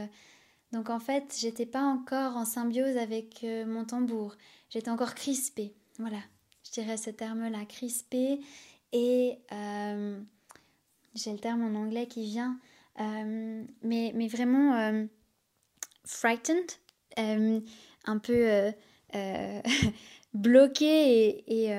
donc 0.72 0.90
en 0.90 1.00
fait, 1.00 1.36
j'étais 1.38 1.66
pas 1.66 1.82
encore 1.82 2.36
en 2.36 2.44
symbiose 2.44 2.96
avec 2.96 3.44
mon 3.66 3.84
tambour, 3.84 4.36
j'étais 4.70 4.90
encore 4.90 5.14
crispée. 5.14 5.74
Voilà, 5.98 6.18
je 6.64 6.72
dirais 6.72 6.96
ce 6.96 7.10
terme-là, 7.10 7.64
crispé. 7.66 8.40
Et 8.94 9.40
euh, 9.50 10.20
j'ai 11.16 11.32
le 11.32 11.38
terme 11.38 11.62
en 11.62 11.78
anglais 11.78 12.06
qui 12.06 12.24
vient, 12.26 12.60
euh, 13.00 13.64
mais, 13.82 14.12
mais 14.14 14.28
vraiment 14.28 14.74
euh, 14.76 15.04
frightened, 16.04 16.70
un 17.16 18.18
peu 18.18 18.72
bloqué 20.34 21.44
et, 21.46 21.64
et 21.66 21.72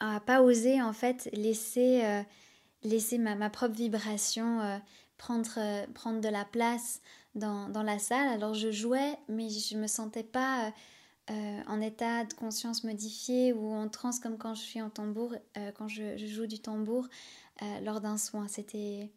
à 0.00 0.20
pas 0.20 0.42
oser 0.42 0.80
en 0.80 0.94
fait 0.94 1.28
laisser, 1.32 2.24
laisser 2.84 3.18
ma, 3.18 3.50
propre 3.50 3.74
vibration 3.74 4.80
prendre, 5.18 5.86
prendre 5.92 6.20
de 6.20 6.28
la 6.28 6.44
place 6.44 7.00
dans, 7.34 7.68
dans, 7.68 7.82
la 7.82 7.98
salle. 7.98 8.28
Alors 8.28 8.54
je 8.54 8.70
jouais, 8.70 9.16
mais 9.28 9.48
je 9.48 9.76
me 9.76 9.86
sentais 9.86 10.24
pas 10.24 10.72
euh, 11.30 11.62
en 11.68 11.80
état 11.80 12.24
de 12.24 12.34
conscience 12.34 12.82
modifié 12.82 13.52
ou 13.52 13.72
en 13.72 13.88
transe 13.88 14.18
comme 14.18 14.36
quand 14.38 14.54
je 14.54 14.62
suis 14.62 14.82
en 14.82 14.90
tambour, 14.90 15.32
euh, 15.56 15.70
quand 15.70 15.86
je, 15.86 16.16
joue 16.16 16.46
du 16.46 16.58
tambour 16.58 17.06
euh, 17.62 17.80
lors 17.80 18.00
d'un 18.00 18.18
soin. 18.18 18.48
C'était, 18.48 19.12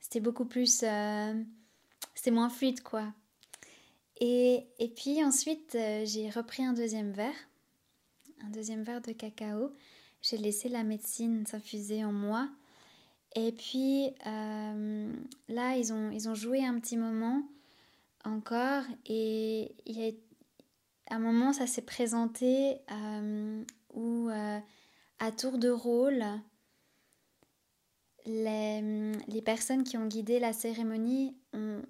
c'était 0.00 0.18
beaucoup 0.18 0.44
plus... 0.44 0.84
c'était 2.14 2.30
moins 2.32 2.48
fluide 2.50 2.82
quoi. 2.82 3.12
Et, 4.18 4.66
et 4.78 4.88
puis 4.88 5.22
ensuite 5.22 5.78
j'ai 6.04 6.30
repris 6.30 6.64
un 6.64 6.72
deuxième 6.72 7.12
verre, 7.12 7.48
un 8.42 8.50
deuxième 8.50 8.82
verre 8.82 9.02
de 9.02 9.12
cacao. 9.12 9.70
J'ai 10.22 10.38
laissé 10.38 10.68
la 10.68 10.82
médecine 10.82 11.46
s'infuser 11.46 12.04
en 12.04 12.12
moi. 12.12 12.48
Et 13.36 13.52
puis 13.52 14.10
là, 14.24 15.76
ils 15.76 15.92
ont, 15.92 16.10
ils 16.10 16.28
ont 16.28 16.34
joué 16.34 16.64
un 16.64 16.80
petit 16.80 16.96
moment 16.96 17.42
encore 18.24 18.82
et 19.04 19.74
il 19.86 20.00
y 20.00 20.08
a 20.08 20.12
un 21.14 21.18
moment, 21.18 21.52
ça 21.52 21.66
s'est 21.66 21.82
présenté 21.82 22.78
euh, 22.90 23.64
où, 23.94 24.28
euh, 24.28 24.58
à 25.18 25.32
tour 25.32 25.58
de 25.58 25.68
rôle, 25.68 26.24
les, 28.24 29.12
les, 29.28 29.42
personnes 29.42 29.84
qui 29.84 29.96
ont 29.96 30.06
guidé 30.06 30.40
la 30.40 30.52
cérémonie 30.52 31.36
ont, 31.52 31.82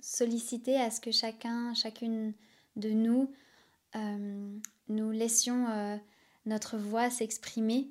sollicité 0.00 0.76
à 0.80 0.90
ce 0.90 1.00
que 1.00 1.10
chacun, 1.10 1.74
chacune 1.74 2.32
de 2.76 2.90
nous, 2.90 3.32
euh, 3.96 4.58
nous 4.88 5.10
laissions 5.10 5.98
notre 6.46 6.76
voix 6.76 7.10
s'exprimer 7.10 7.90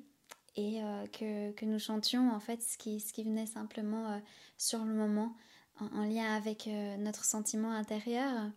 et 0.56 0.80
que, 1.12 1.50
que, 1.52 1.64
nous 1.64 1.78
chantions 1.78 2.30
en 2.30 2.38
fait 2.38 2.62
ce 2.62 2.78
qui, 2.78 3.00
ce 3.00 3.12
qui 3.12 3.24
venait 3.24 3.46
simplement 3.46 4.20
sur 4.56 4.84
le 4.84 4.94
moment 4.94 5.34
en 5.80 6.04
lien 6.04 6.32
avec 6.34 6.68
notre 6.98 7.24
sentiment 7.24 7.72
intérieur. 7.72 8.50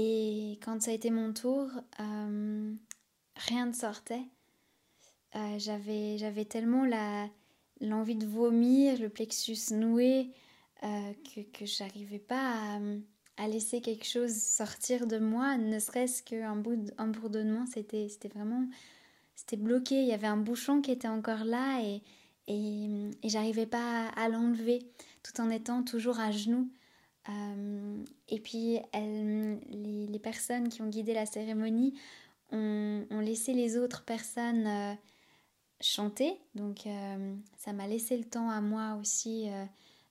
Et 0.00 0.58
quand 0.62 0.80
ça 0.80 0.92
a 0.92 0.94
été 0.94 1.10
mon 1.10 1.32
tour, 1.32 1.68
euh, 1.98 2.72
rien 3.34 3.66
ne 3.66 3.72
sortait. 3.72 4.22
Euh, 5.34 5.58
j'avais, 5.58 6.44
tellement 6.44 6.86
l'envie 7.80 8.14
de 8.14 8.24
vomir, 8.24 8.98
le 9.00 9.08
plexus 9.08 9.74
noué, 9.74 10.30
euh, 10.84 11.12
que, 11.34 11.40
que 11.40 11.66
j'arrivais 11.66 12.20
pas 12.20 12.76
à, 12.76 12.80
à, 13.38 13.48
laisser 13.48 13.80
quelque 13.80 14.06
chose 14.06 14.34
sortir 14.34 15.08
de 15.08 15.18
moi, 15.18 15.56
ne 15.58 15.80
serait-ce 15.80 16.22
qu'un 16.22 16.54
bourdonnement. 16.56 17.66
C'était 17.66 18.08
vraiment 18.32 18.68
c'était 19.38 19.56
bloqué. 19.56 20.02
Il 20.02 20.08
y 20.08 20.12
avait 20.12 20.26
un 20.26 20.36
bouchon 20.36 20.80
qui 20.80 20.90
était 20.90 21.08
encore 21.08 21.44
là 21.44 21.80
et, 21.80 22.02
et, 22.48 22.88
j'arrivais 23.24 23.66
pas 23.66 24.08
à 24.16 24.28
l'enlever 24.28 24.80
tout 25.22 25.40
en 25.40 25.48
étant 25.48 25.84
toujours 25.84 26.18
à 26.18 26.32
genoux. 26.32 26.68
Euh, 27.28 28.04
et 28.28 28.40
puis, 28.40 28.80
les, 28.94 30.18
personnes 30.18 30.68
qui 30.68 30.82
ont 30.82 30.88
guidé 30.88 31.14
la 31.14 31.24
cérémonie 31.24 31.94
ont, 32.50 33.06
laissé 33.20 33.52
les 33.54 33.78
autres 33.78 34.04
personnes 34.04 34.66
euh, 34.66 34.94
chanter. 35.80 36.32
Donc, 36.56 36.86
euh, 36.86 37.34
ça 37.56 37.72
m'a 37.72 37.86
laissé 37.86 38.16
le 38.16 38.24
temps 38.24 38.50
à 38.50 38.60
moi 38.60 38.98
aussi 39.00 39.46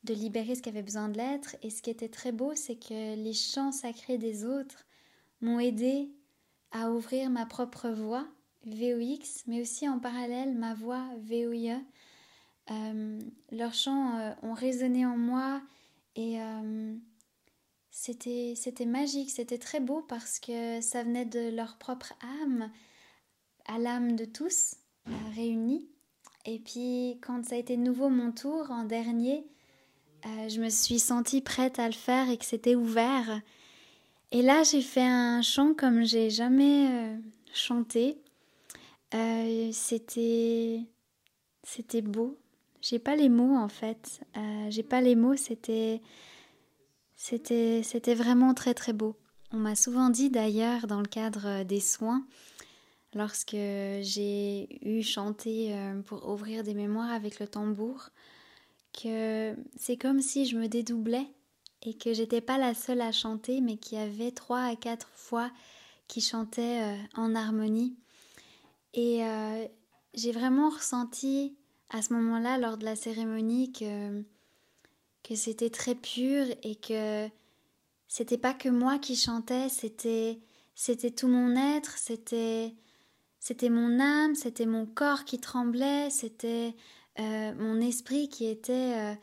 de 0.06 0.14
libérer 0.14 0.56
ce 0.56 0.62
qui 0.62 0.70
avait 0.70 0.84
besoin 0.84 1.10
de 1.10 1.18
l'être. 1.18 1.58
Et 1.64 1.70
ce 1.70 1.82
qui 1.82 1.90
était 1.90 2.08
très 2.08 2.32
beau, 2.32 2.56
c'est 2.56 2.78
que 2.78 3.16
les 3.16 3.34
chants 3.34 3.74
sacrés 3.74 4.18
des 4.18 4.46
autres 4.46 4.86
m'ont 5.42 5.60
aidé 5.60 6.10
à 6.72 6.92
ouvrir 6.92 7.30
ma 7.30 7.46
propre 7.46 7.90
voix, 7.90 8.26
VOX, 8.68 9.44
mais 9.48 9.62
aussi 9.62 9.88
en 9.88 10.00
parallèle 10.00 10.54
ma 10.54 10.74
voix 10.74 11.06
VOIE. 11.22 11.82
leurs 13.52 13.74
chants 13.74 14.36
ont 14.44 14.54
résonné 14.54 15.06
en 15.06 15.18
moi 15.18 15.62
et 16.18 16.42
euh, 16.42 16.96
c'était, 17.92 18.56
magique, 18.86 19.30
c'était 19.30 19.60
très 19.60 19.80
beau 19.80 20.02
parce 20.02 20.40
que 20.40 20.82
ça 20.82 21.04
venait 21.04 21.26
de 21.26 21.56
leur 21.56 21.78
propre 21.78 22.14
âme, 22.42 22.72
à 23.68 23.78
l'âme 23.78 24.16
de 24.16 24.26
tous, 24.26 24.76
euh, 25.08 25.12
réunis. 25.36 25.88
Et 26.46 26.58
puis 26.58 27.20
quand 27.22 27.46
ça 27.46 27.56
a 27.56 27.60
été 27.60 27.78
nouveau 27.78 28.10
mon 28.10 28.32
tour 28.32 28.72
en 28.72 28.84
dernier, 28.84 29.46
euh, 30.26 30.50
je 30.50 30.60
me 30.60 30.70
suis 30.70 30.98
sentie 30.98 31.42
prête 31.42 31.78
à 31.78 31.86
le 31.86 31.94
faire 31.94 32.30
et 32.32 32.38
que 32.38 32.46
c'était 32.46 32.76
ouvert. 32.76 33.42
Et 34.32 34.42
là, 34.42 34.64
j'ai 34.64 34.82
fait 34.82 35.06
un 35.06 35.44
chant 35.44 35.76
comme 35.76 36.04
j'ai 36.04 36.32
jamais 36.32 37.16
chanté. 37.54 38.18
C'était 39.12 40.82
c'était 41.64 42.02
beau, 42.02 42.38
j'ai 42.82 43.00
pas 43.00 43.16
les 43.16 43.30
mots 43.30 43.56
en 43.56 43.68
fait. 43.68 44.22
Euh, 44.38 44.68
j'ai 44.70 44.84
pas 44.84 45.02
les 45.02 45.16
mots, 45.16 45.36
c'était, 45.36 46.02
c'était, 47.16 47.82
c'était 47.84 48.16
vraiment 48.16 48.54
très 48.54 48.74
très 48.74 48.94
beau. 48.94 49.16
On 49.52 49.58
m'a 49.58 49.76
souvent 49.76 50.10
dit 50.10 50.30
d'ailleurs 50.30 50.88
dans 50.88 51.00
le 51.00 51.08
cadre 51.08 51.64
des 51.64 51.80
soins, 51.80 52.26
lorsque 53.14 53.52
j'ai 53.52 54.68
eu 54.82 55.02
chanté 55.04 55.74
pour 56.06 56.28
ouvrir 56.30 56.64
des 56.64 56.74
mémoires 56.74 57.12
avec 57.12 57.40
le 57.40 57.48
tambour 57.48 58.10
que 58.94 59.56
c'est 59.78 59.98
comme 59.98 60.22
si 60.22 60.46
je 60.46 60.58
me 60.58 60.68
dédoublais 60.68 61.28
et 61.84 61.94
que 61.94 62.14
j'étais 62.14 62.42
pas 62.42 62.58
la 62.58 62.74
seule 62.74 63.02
à 63.02 63.12
chanter, 63.12 63.62
mais 63.62 63.78
qu'il 63.78 63.98
y 63.98 64.02
avait 64.02 64.32
trois 64.32 64.64
à 64.64 64.76
quatre 64.76 65.10
voix 65.30 65.52
qui 66.08 66.22
chantaient 66.22 66.82
euh, 66.82 66.98
en 67.16 67.36
harmonie. 67.36 67.96
Et 68.94 69.24
euh, 69.24 69.68
j'ai 70.14 70.32
vraiment 70.32 70.70
ressenti 70.70 71.56
à 71.90 72.02
ce 72.02 72.14
moment-là, 72.14 72.58
lors 72.58 72.78
de 72.78 72.86
la 72.86 72.96
cérémonie, 72.96 73.72
que, 73.72 74.24
que 75.24 75.36
c'était 75.36 75.70
très 75.70 75.96
pur 75.96 76.46
et 76.64 76.76
que 76.76 77.30
c'était 78.08 78.38
pas 78.38 78.54
que 78.54 78.70
moi 78.70 79.00
qui 79.00 79.16
chantais, 79.16 79.70
c'était 79.70 80.40
c'était 80.76 81.12
tout 81.12 81.28
mon 81.28 81.56
être, 81.56 81.98
c'était 81.98 82.76
c'était 83.40 83.70
mon 83.70 84.00
âme, 84.00 84.36
c'était 84.36 84.66
mon 84.66 84.86
corps 84.86 85.24
qui 85.26 85.40
tremblait, 85.40 86.10
c'était 86.10 86.76
euh, 87.20 87.54
mon 87.56 87.80
esprit 87.80 88.30
qui 88.30 88.46
était 88.46 88.94
euh, 88.96 89.16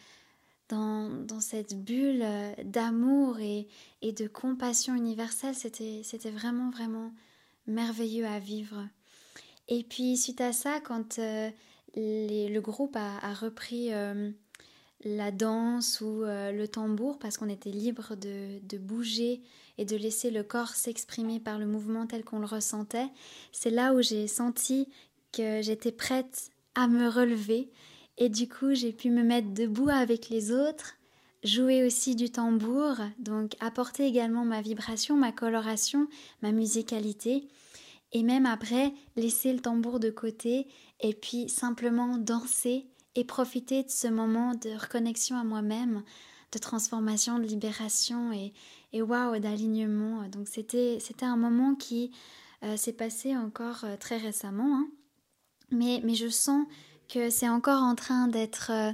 dans, 0.68 1.10
dans, 1.10 1.40
cette 1.40 1.74
bulle 1.84 2.24
d'amour 2.64 3.38
et, 3.38 3.68
et, 4.02 4.12
de 4.12 4.26
compassion 4.26 4.94
universelle. 4.94 5.54
C'était 5.54 6.30
vraiment, 6.30 6.70
vraiment 6.70 7.12
merveilleux 7.66 8.26
à 8.26 8.38
vivre. 8.38 8.88
Et 9.68 9.82
puis, 9.82 10.16
suite 10.16 10.40
à 10.40 10.52
ça, 10.52 10.80
quand 10.80 11.18
le 11.96 12.60
groupe 12.60 12.96
a, 12.96 13.34
repris 13.34 13.90
la 15.04 15.30
danse 15.30 16.00
ou 16.00 16.22
le 16.24 16.66
tambour, 16.66 17.18
parce 17.18 17.36
qu'on 17.36 17.48
était 17.48 17.70
libre 17.70 18.14
de, 18.16 18.78
bouger 18.78 19.42
et 19.78 19.84
de 19.84 19.96
laisser 19.96 20.30
le 20.30 20.42
corps 20.42 20.74
s'exprimer 20.74 21.40
par 21.40 21.58
le 21.58 21.66
mouvement 21.66 22.06
tel 22.06 22.24
qu'on 22.24 22.38
le 22.38 22.46
ressentait, 22.46 23.08
c'est 23.52 23.70
là 23.70 23.94
où 23.94 24.02
j'ai 24.02 24.26
senti 24.26 24.88
que 25.32 25.62
j'étais 25.62 25.92
prête 25.92 26.50
à 26.74 26.86
me 26.86 27.08
relever. 27.08 27.70
Et 28.16 28.28
du 28.28 28.48
coup 28.48 28.74
j'ai 28.74 28.92
pu 28.92 29.10
me 29.10 29.24
mettre 29.24 29.52
debout 29.52 29.88
avec 29.88 30.28
les 30.28 30.52
autres, 30.52 30.94
jouer 31.42 31.84
aussi 31.84 32.14
du 32.14 32.30
tambour, 32.30 32.96
donc 33.18 33.56
apporter 33.60 34.06
également 34.06 34.44
ma 34.44 34.62
vibration, 34.62 35.16
ma 35.16 35.32
coloration, 35.32 36.06
ma 36.40 36.52
musicalité 36.52 37.48
et 38.14 38.22
même 38.22 38.46
après 38.46 38.94
laisser 39.16 39.52
le 39.52 39.60
tambour 39.60 40.00
de 40.00 40.08
côté 40.08 40.66
et 41.00 41.12
puis 41.12 41.48
simplement 41.48 42.16
danser 42.16 42.86
et 43.16 43.24
profiter 43.24 43.82
de 43.82 43.90
ce 43.90 44.06
moment 44.06 44.54
de 44.54 44.70
reconnexion 44.80 45.36
à 45.36 45.44
moi-même, 45.44 46.02
de 46.52 46.58
transformation, 46.58 47.38
de 47.38 47.44
libération 47.44 48.32
et, 48.32 48.54
et 48.92 49.02
waouh, 49.02 49.38
d'alignement. 49.38 50.26
Donc 50.28 50.48
c'était, 50.48 50.98
c'était 51.00 51.26
un 51.26 51.36
moment 51.36 51.74
qui 51.74 52.12
euh, 52.62 52.76
s'est 52.76 52.92
passé 52.92 53.36
encore 53.36 53.84
euh, 53.84 53.96
très 53.96 54.16
récemment. 54.16 54.78
Hein. 54.78 54.88
Mais, 55.70 56.00
mais 56.04 56.14
je 56.14 56.28
sens 56.28 56.66
que 57.08 57.30
c'est 57.30 57.48
encore 57.48 57.82
en 57.82 57.94
train 57.94 58.28
d'être 58.28 58.70
euh, 58.70 58.92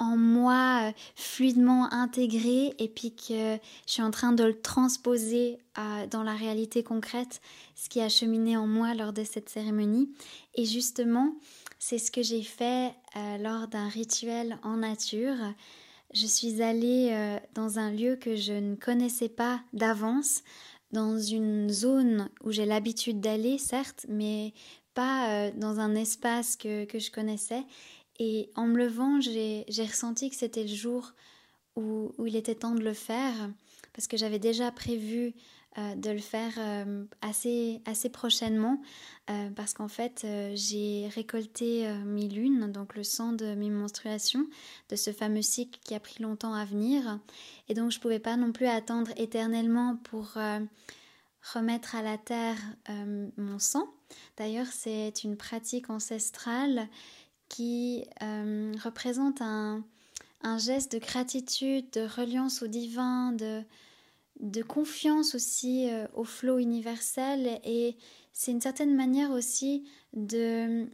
en 0.00 0.16
moi 0.16 0.88
euh, 0.88 0.92
fluidement 1.14 1.92
intégré 1.92 2.74
et 2.78 2.88
puis 2.88 3.14
que 3.14 3.56
je 3.86 3.92
suis 3.92 4.02
en 4.02 4.10
train 4.10 4.32
de 4.32 4.44
le 4.44 4.60
transposer 4.60 5.58
dans 6.10 6.22
la 6.22 6.34
réalité 6.34 6.82
concrète, 6.82 7.40
ce 7.74 7.88
qui 7.88 8.02
a 8.02 8.10
cheminé 8.10 8.54
en 8.54 8.66
moi 8.66 8.92
lors 8.92 9.14
de 9.14 9.24
cette 9.24 9.48
cérémonie. 9.48 10.10
Et 10.56 10.66
justement, 10.66 11.34
c'est 11.78 11.96
ce 11.96 12.10
que 12.10 12.22
j'ai 12.22 12.42
fait 12.42 12.92
euh, 13.16 13.38
lors 13.38 13.66
d'un 13.66 13.88
rituel 13.88 14.58
en 14.62 14.78
nature. 14.78 15.36
Je 16.12 16.26
suis 16.26 16.60
allée 16.60 17.38
dans 17.54 17.78
un 17.78 17.92
lieu 17.92 18.16
que 18.16 18.36
je 18.36 18.52
ne 18.52 18.74
connaissais 18.74 19.30
pas 19.30 19.60
d'avance, 19.72 20.42
dans 20.92 21.18
une 21.18 21.70
zone 21.70 22.28
où 22.42 22.50
j'ai 22.50 22.66
l'habitude 22.66 23.20
d'aller, 23.20 23.58
certes, 23.58 24.06
mais 24.08 24.52
pas 24.94 25.30
euh, 25.30 25.50
dans 25.56 25.78
un 25.80 25.94
espace 25.94 26.56
que, 26.56 26.84
que, 26.84 26.98
je 26.98 27.10
connaissais. 27.10 27.64
Et 28.20 28.50
en 28.54 28.66
me 28.66 28.76
levant, 28.76 29.18
j'ai 29.20 29.64
ressenti 29.78 30.28
que 30.28 30.36
c'était 30.36 30.62
le 30.62 30.68
jour 30.68 31.14
où, 31.74 32.12
il 32.26 32.36
était 32.36 32.54
temps 32.54 32.74
de 32.74 32.84
le 32.84 32.92
faire, 32.92 33.50
parce 33.94 34.06
que 34.06 34.18
j'avais 34.18 34.38
déjà 34.38 34.70
prévu 34.70 35.32
euh, 35.78 35.94
de 35.94 36.10
le 36.10 36.18
faire 36.18 36.52
euh, 36.58 37.04
assez, 37.22 37.80
assez 37.86 38.10
prochainement, 38.10 38.80
parce 39.54 39.74
qu'en 39.74 39.86
fait, 39.86 40.26
j'ai 40.54 41.08
récolté 41.14 41.88
mes 42.04 42.28
lunes, 42.28 42.72
donc 42.72 42.96
le 42.96 43.04
sang 43.04 43.32
de 43.32 43.54
mes 43.54 43.70
menstruations, 43.70 44.44
de 44.88 44.96
ce 44.96 45.12
fameux 45.12 45.40
cycle 45.40 45.78
qui 45.84 45.94
a 45.94 46.00
pris 46.00 46.20
longtemps 46.20 46.52
à 46.52 46.64
venir. 46.64 47.20
Et 47.68 47.74
donc, 47.74 47.92
je 47.92 47.98
ne 47.98 48.02
pouvais 48.02 48.18
pas 48.18 48.36
non 48.36 48.50
plus 48.50 48.66
attendre 48.66 49.12
éternellement 49.16 49.96
pour 50.02 50.36
remettre 51.54 51.94
à 51.94 52.02
la 52.02 52.18
terre 52.18 52.58
mon 53.36 53.60
sang. 53.60 53.88
D'ailleurs, 54.36 54.66
c'est 54.66 55.22
une 55.22 55.36
pratique 55.36 55.90
ancestrale 55.90 56.88
qui 57.50 58.04
euh, 58.22 58.72
représente 58.82 59.42
un, 59.42 59.84
geste 60.56 60.92
de 60.92 60.98
gratitude, 60.98 61.90
de 61.92 62.06
reliance 62.06 62.62
au 62.62 62.66
divin, 62.66 63.32
de, 63.32 64.62
confiance 64.62 65.34
aussi 65.34 65.90
euh, 65.90 66.06
au 66.14 66.24
flot 66.24 66.58
universel. 66.58 67.60
Et 67.64 67.96
c'est 68.32 68.52
une 68.52 68.62
certaine 68.62 68.96
manière 68.96 69.32
aussi 69.32 69.84
de, 70.14 70.86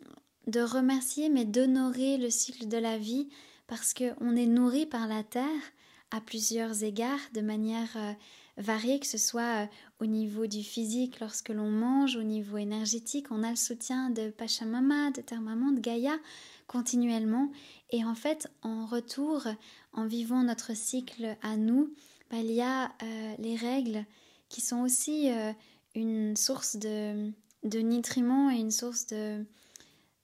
remercier 0.57 1.29
mais 1.29 1.45
d'honorer 1.45 2.17
le 2.17 2.31
cycle 2.31 2.67
de 2.67 2.79
la 2.79 2.99
vie 2.99 3.29
parce 3.69 3.95
qu'on 3.95 4.35
est 4.35 4.47
nourri 4.47 4.87
par 4.87 5.07
la 5.07 5.23
terre 5.23 5.63
à 6.11 6.21
plusieurs 6.21 6.83
égards 6.83 7.21
de 7.35 7.41
manière 7.41 7.97
euh, 7.97 8.13
variée, 8.57 8.99
que 8.99 9.07
ce 9.07 9.19
soit 9.19 9.69
au 10.01 10.07
niveau 10.07 10.47
du 10.47 10.63
physique 10.63 11.21
lorsque 11.21 11.51
l'on 11.51 11.71
mange, 11.71 12.17
au 12.17 12.23
niveau 12.23 12.57
énergétique, 12.57 13.31
on 13.31 13.43
a 13.43 13.51
le 13.51 13.57
soutien 13.57 14.11
de 14.11 14.31
Pachamama, 14.31 15.11
de 15.11 15.21
Terre 15.21 15.41
Maman, 15.41 15.73
de 15.73 15.81
Gaïa 15.81 16.19
continuellement. 16.67 17.51
Et 17.91 18.05
en 18.05 18.15
fait, 18.15 18.49
en 18.63 18.87
retour, 18.87 19.47
en 19.93 20.07
vivant 20.07 20.43
notre 20.43 20.75
cycle 20.75 21.37
à 21.43 21.57
nous, 21.57 21.95
bah, 22.31 22.39
il 22.39 22.51
y 22.51 22.63
a 22.63 22.93
euh, 23.03 23.35
les 23.39 23.57
règles 23.57 24.05
qui 24.49 24.61
sont 24.61 24.81
aussi 24.81 25.31
euh, 25.31 25.53
une 25.95 26.37
source 26.37 26.77
de, 26.77 27.31
de 27.63 27.79
nutriments 27.81 28.51
et 28.51 28.57
une 28.57 28.71
source 28.71 29.07
de, 29.07 29.45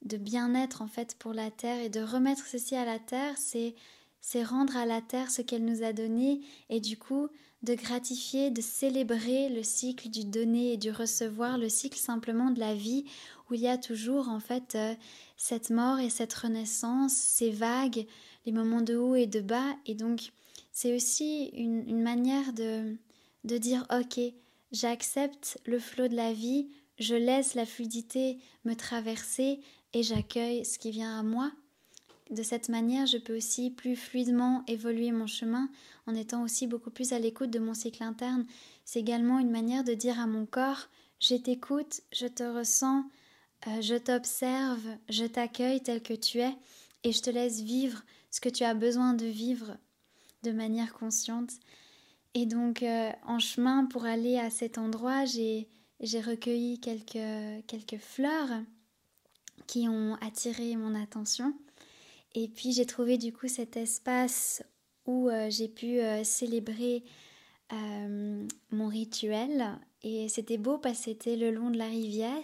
de 0.05 0.16
bien-être 0.16 0.83
en 0.83 0.89
fait 0.89 1.16
pour 1.18 1.33
la 1.33 1.51
terre 1.51 1.80
et 1.80 1.89
de 1.89 2.01
remettre 2.01 2.47
ceci 2.47 2.74
à 2.76 2.85
la 2.85 2.99
terre, 2.99 3.35
c'est 3.37 3.74
c'est 4.23 4.45
rendre 4.45 4.77
à 4.77 4.87
la 4.87 5.03
terre 5.03 5.31
ce 5.31 5.43
qu'elle 5.43 5.64
nous 5.64 5.83
a 5.83 5.93
donné 5.93 6.41
et 6.70 6.81
du 6.81 6.97
coup 6.97 7.29
de 7.62 7.75
gratifier, 7.75 8.51
de 8.51 8.62
célébrer 8.62 9.49
le 9.49 9.62
cycle 9.62 10.09
du 10.09 10.25
donner 10.25 10.73
et 10.73 10.77
du 10.77 10.91
recevoir, 10.91 11.59
le 11.59 11.68
cycle 11.68 11.99
simplement 11.99 12.51
de 12.51 12.61
la 12.61 12.75
vie 12.75 13.05
où 13.51 13.55
il 13.55 13.61
y 13.61 13.68
a 13.68 13.79
toujours 13.79 14.29
en 14.29 14.41
fait 14.41 14.77
euh, 14.77 14.95
cette 15.37 15.70
mort 15.70 15.99
et 15.99 16.09
cette 16.09 16.33
renaissance, 16.33 17.12
ces 17.12 17.51
vagues, 17.51 18.07
les 18.47 18.53
moments 18.53 18.81
de 18.81 18.97
haut 18.97 19.16
et 19.16 19.27
de 19.27 19.41
bas. 19.41 19.77
Et 19.87 19.95
donc 19.95 20.33
c'est 20.70 20.95
aussi 20.95 21.47
une, 21.55 22.03
manière 22.03 22.53
de, 22.53 22.97
de 23.45 23.59
dire 23.59 23.87
ok, 23.93 24.20
j'accepte 24.70 25.59
le 25.66 25.81
flot 25.81 26.09
de 26.09 26.16
la 26.16 26.33
vie, 26.33 26.68
je 26.99 27.16
laisse 27.16 27.55
la 27.55 27.66
fluidité 27.66 28.39
me 28.64 28.75
traverser 28.75 29.61
et 29.93 30.03
j'accueille 30.05 30.64
ce 30.64 30.79
qui 30.79 30.93
vient 30.93 31.18
à 31.18 31.23
moi 31.25 31.53
de 32.31 32.43
cette 32.43 32.68
manière, 32.68 33.07
je 33.07 33.18
peux 33.18 33.37
aussi 33.37 33.70
plus 33.70 33.97
fluidement 33.97 34.64
évoluer 34.66 35.12
mon 35.12 35.27
chemin 35.27 35.68
en 36.07 36.14
étant 36.14 36.43
aussi 36.43 36.66
beaucoup 36.66 36.91
plus 36.91 37.12
à 37.12 37.18
l'écoute 37.18 37.51
de 37.51 37.59
mon 37.59 37.75
cycle 37.75 38.03
interne. 38.03 38.47
C'est 38.85 39.01
également 39.01 39.39
une 39.39 39.51
manière 39.51 39.85
de 39.85 39.95
dire 39.95 40.18
à 40.18 40.27
mon 40.27 40.47
corps 40.47 40.89
je 41.23 41.37
t'écoute, 41.37 42.01
je 42.12 42.27
te 42.27 42.43
ressens, 42.43 43.05
euh, 43.68 43.81
je 43.81 43.95
t'observe, 43.95 44.85
je 45.09 45.25
t'accueille 45.25 45.81
tel 45.81 46.03
que 46.03 46.14
tu 46.14 46.41
es 46.41 46.53
et 47.05 47.12
je 47.12 47.23
te 47.23 47.31
laisse 47.31 47.61
vivre 47.61 48.03
ce 48.33 48.41
que 48.41 48.49
tu 48.49 48.64
as 48.64 48.75
besoin 48.75 49.14
de 49.14 49.27
vivre 49.27 49.77
de 50.43 50.51
manière 50.51 50.93
consciente. 50.93 51.53
Et 52.35 52.45
donc, 52.45 52.83
euh, 52.83 53.11
en 53.25 53.39
chemin 53.39 53.85
pour 53.85 54.05
aller 54.05 54.37
à 54.37 54.51
cet 54.51 54.79
endroit, 54.79 55.25
j'ai 55.27 55.68
recueilli 56.03 56.81
quelques, 56.81 57.66
quelques 57.68 58.03
fleurs 58.03 58.61
qui 59.68 59.89
ont 59.89 60.16
attiré 60.20 60.75
mon 60.75 61.01
attention. 61.01 61.55
Et 62.35 62.49
puis 62.49 62.72
j'ai 62.72 62.87
trouvé 62.87 63.18
du 63.18 63.33
coup 63.33 63.49
cet 63.49 63.76
espace 63.76 64.62
où 65.07 65.28
euh, 65.28 65.51
j'ai 65.51 65.68
pu 65.68 66.01
euh, 66.01 66.24
célébrer 66.24 67.05
euh, 67.72 68.47
mon 68.70 68.89
rituel. 68.89 69.78
Et 70.03 70.28
c'était 70.28 70.59
beau 70.59 70.78
parce 70.78 70.99
que 70.99 71.05
c'était 71.05 71.37
le 71.37 71.51
long 71.51 71.70
de 71.70 71.78
la 71.78 71.87
rivière. 71.87 72.43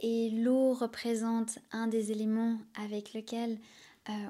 Et 0.00 0.30
l'eau 0.30 0.72
représente 0.72 1.58
un 1.72 1.86
des 1.86 2.10
éléments 2.10 2.58
avec 2.74 3.12
lequel 3.12 3.58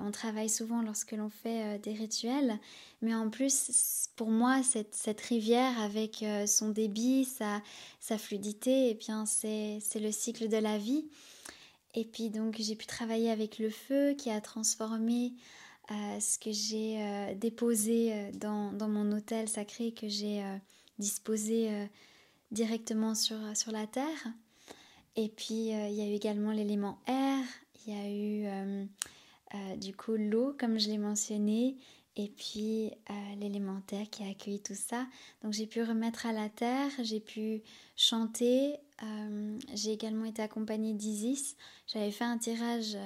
on 0.04 0.10
travaille 0.10 0.50
souvent 0.50 0.82
lorsque 0.82 1.12
l'on 1.12 1.30
fait 1.30 1.78
des 1.78 1.92
rituels. 1.92 2.58
Mais 3.00 3.14
en 3.14 3.30
plus, 3.30 4.08
pour 4.16 4.28
moi, 4.28 4.62
cette, 4.64 4.94
cette 4.94 5.20
rivière 5.20 5.80
avec 5.80 6.24
son 6.46 6.70
débit, 6.70 7.24
sa, 7.24 8.18
fluidité, 8.18 8.90
eh 8.90 8.94
bien 8.94 9.24
c'est 9.26 9.80
le 9.94 10.10
cycle 10.10 10.48
de 10.48 10.56
la 10.56 10.76
vie. 10.76 11.06
Et 11.94 12.04
puis 12.04 12.30
donc 12.30 12.56
j'ai 12.58 12.76
pu 12.76 12.86
travailler 12.86 13.30
avec 13.30 13.58
le 13.58 13.70
feu 13.70 14.14
qui 14.14 14.30
a 14.30 14.40
transformé 14.40 15.32
euh, 15.90 16.20
ce 16.20 16.38
que 16.38 16.52
j'ai 16.52 17.02
euh, 17.02 17.34
déposé 17.34 18.12
euh, 18.12 18.30
dans, 18.34 18.72
dans, 18.72 18.88
mon 18.88 19.10
hôtel 19.10 19.48
sacré 19.48 19.90
que 19.90 20.08
j'ai 20.08 20.40
disposé 21.00 21.88
directement 22.52 23.14
sur, 23.14 23.38
sur 23.54 23.72
la 23.72 23.86
terre. 23.86 24.28
Et 25.16 25.28
puis 25.28 25.70
il 25.70 25.92
y 25.92 26.02
a 26.02 26.06
eu 26.06 26.14
également 26.14 26.52
l'élément 26.52 26.98
air, 27.06 27.44
il 27.86 27.94
y 27.94 27.96
a 27.96 28.08
eu 28.08 29.78
du 29.78 29.96
coup 29.96 30.14
l'eau 30.16 30.54
comme 30.58 30.78
je 30.78 30.88
l'ai 30.88 30.98
mentionné, 30.98 31.76
et 32.24 32.28
puis 32.28 32.90
l'élémentaire 33.38 34.08
qui 34.10 34.22
a 34.22 34.28
accueilli 34.28 34.60
tout 34.60 34.74
ça. 34.74 35.06
Donc 35.42 35.52
j'ai 35.52 35.66
pu 35.66 35.82
remettre 35.82 36.26
à 36.26 36.32
la 36.32 36.48
terre, 36.48 36.90
j'ai 37.02 37.20
pu 37.20 37.62
chanter, 37.96 38.76
j'ai 39.74 39.92
également 39.92 40.24
été 40.24 40.42
accompagnée 40.42 40.94
d'Isis. 40.94 41.56
J'avais 41.86 42.10
fait 42.10 42.24
un 42.24 42.38
tirage 42.38 42.96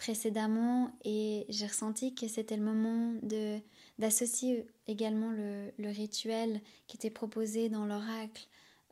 précédemment 0.00 0.92
et 1.04 1.44
j'ai 1.50 1.66
ressenti 1.66 2.14
que 2.14 2.26
c'était 2.26 2.56
le 2.56 2.62
moment 2.62 3.12
d'associer 3.98 4.66
également 4.86 5.30
le, 5.30 5.70
le, 5.78 5.90
rituel 5.90 6.62
qui 6.86 6.96
était 6.96 7.10
proposé 7.10 7.68
dans 7.68 7.84
l'oracle 7.84 8.48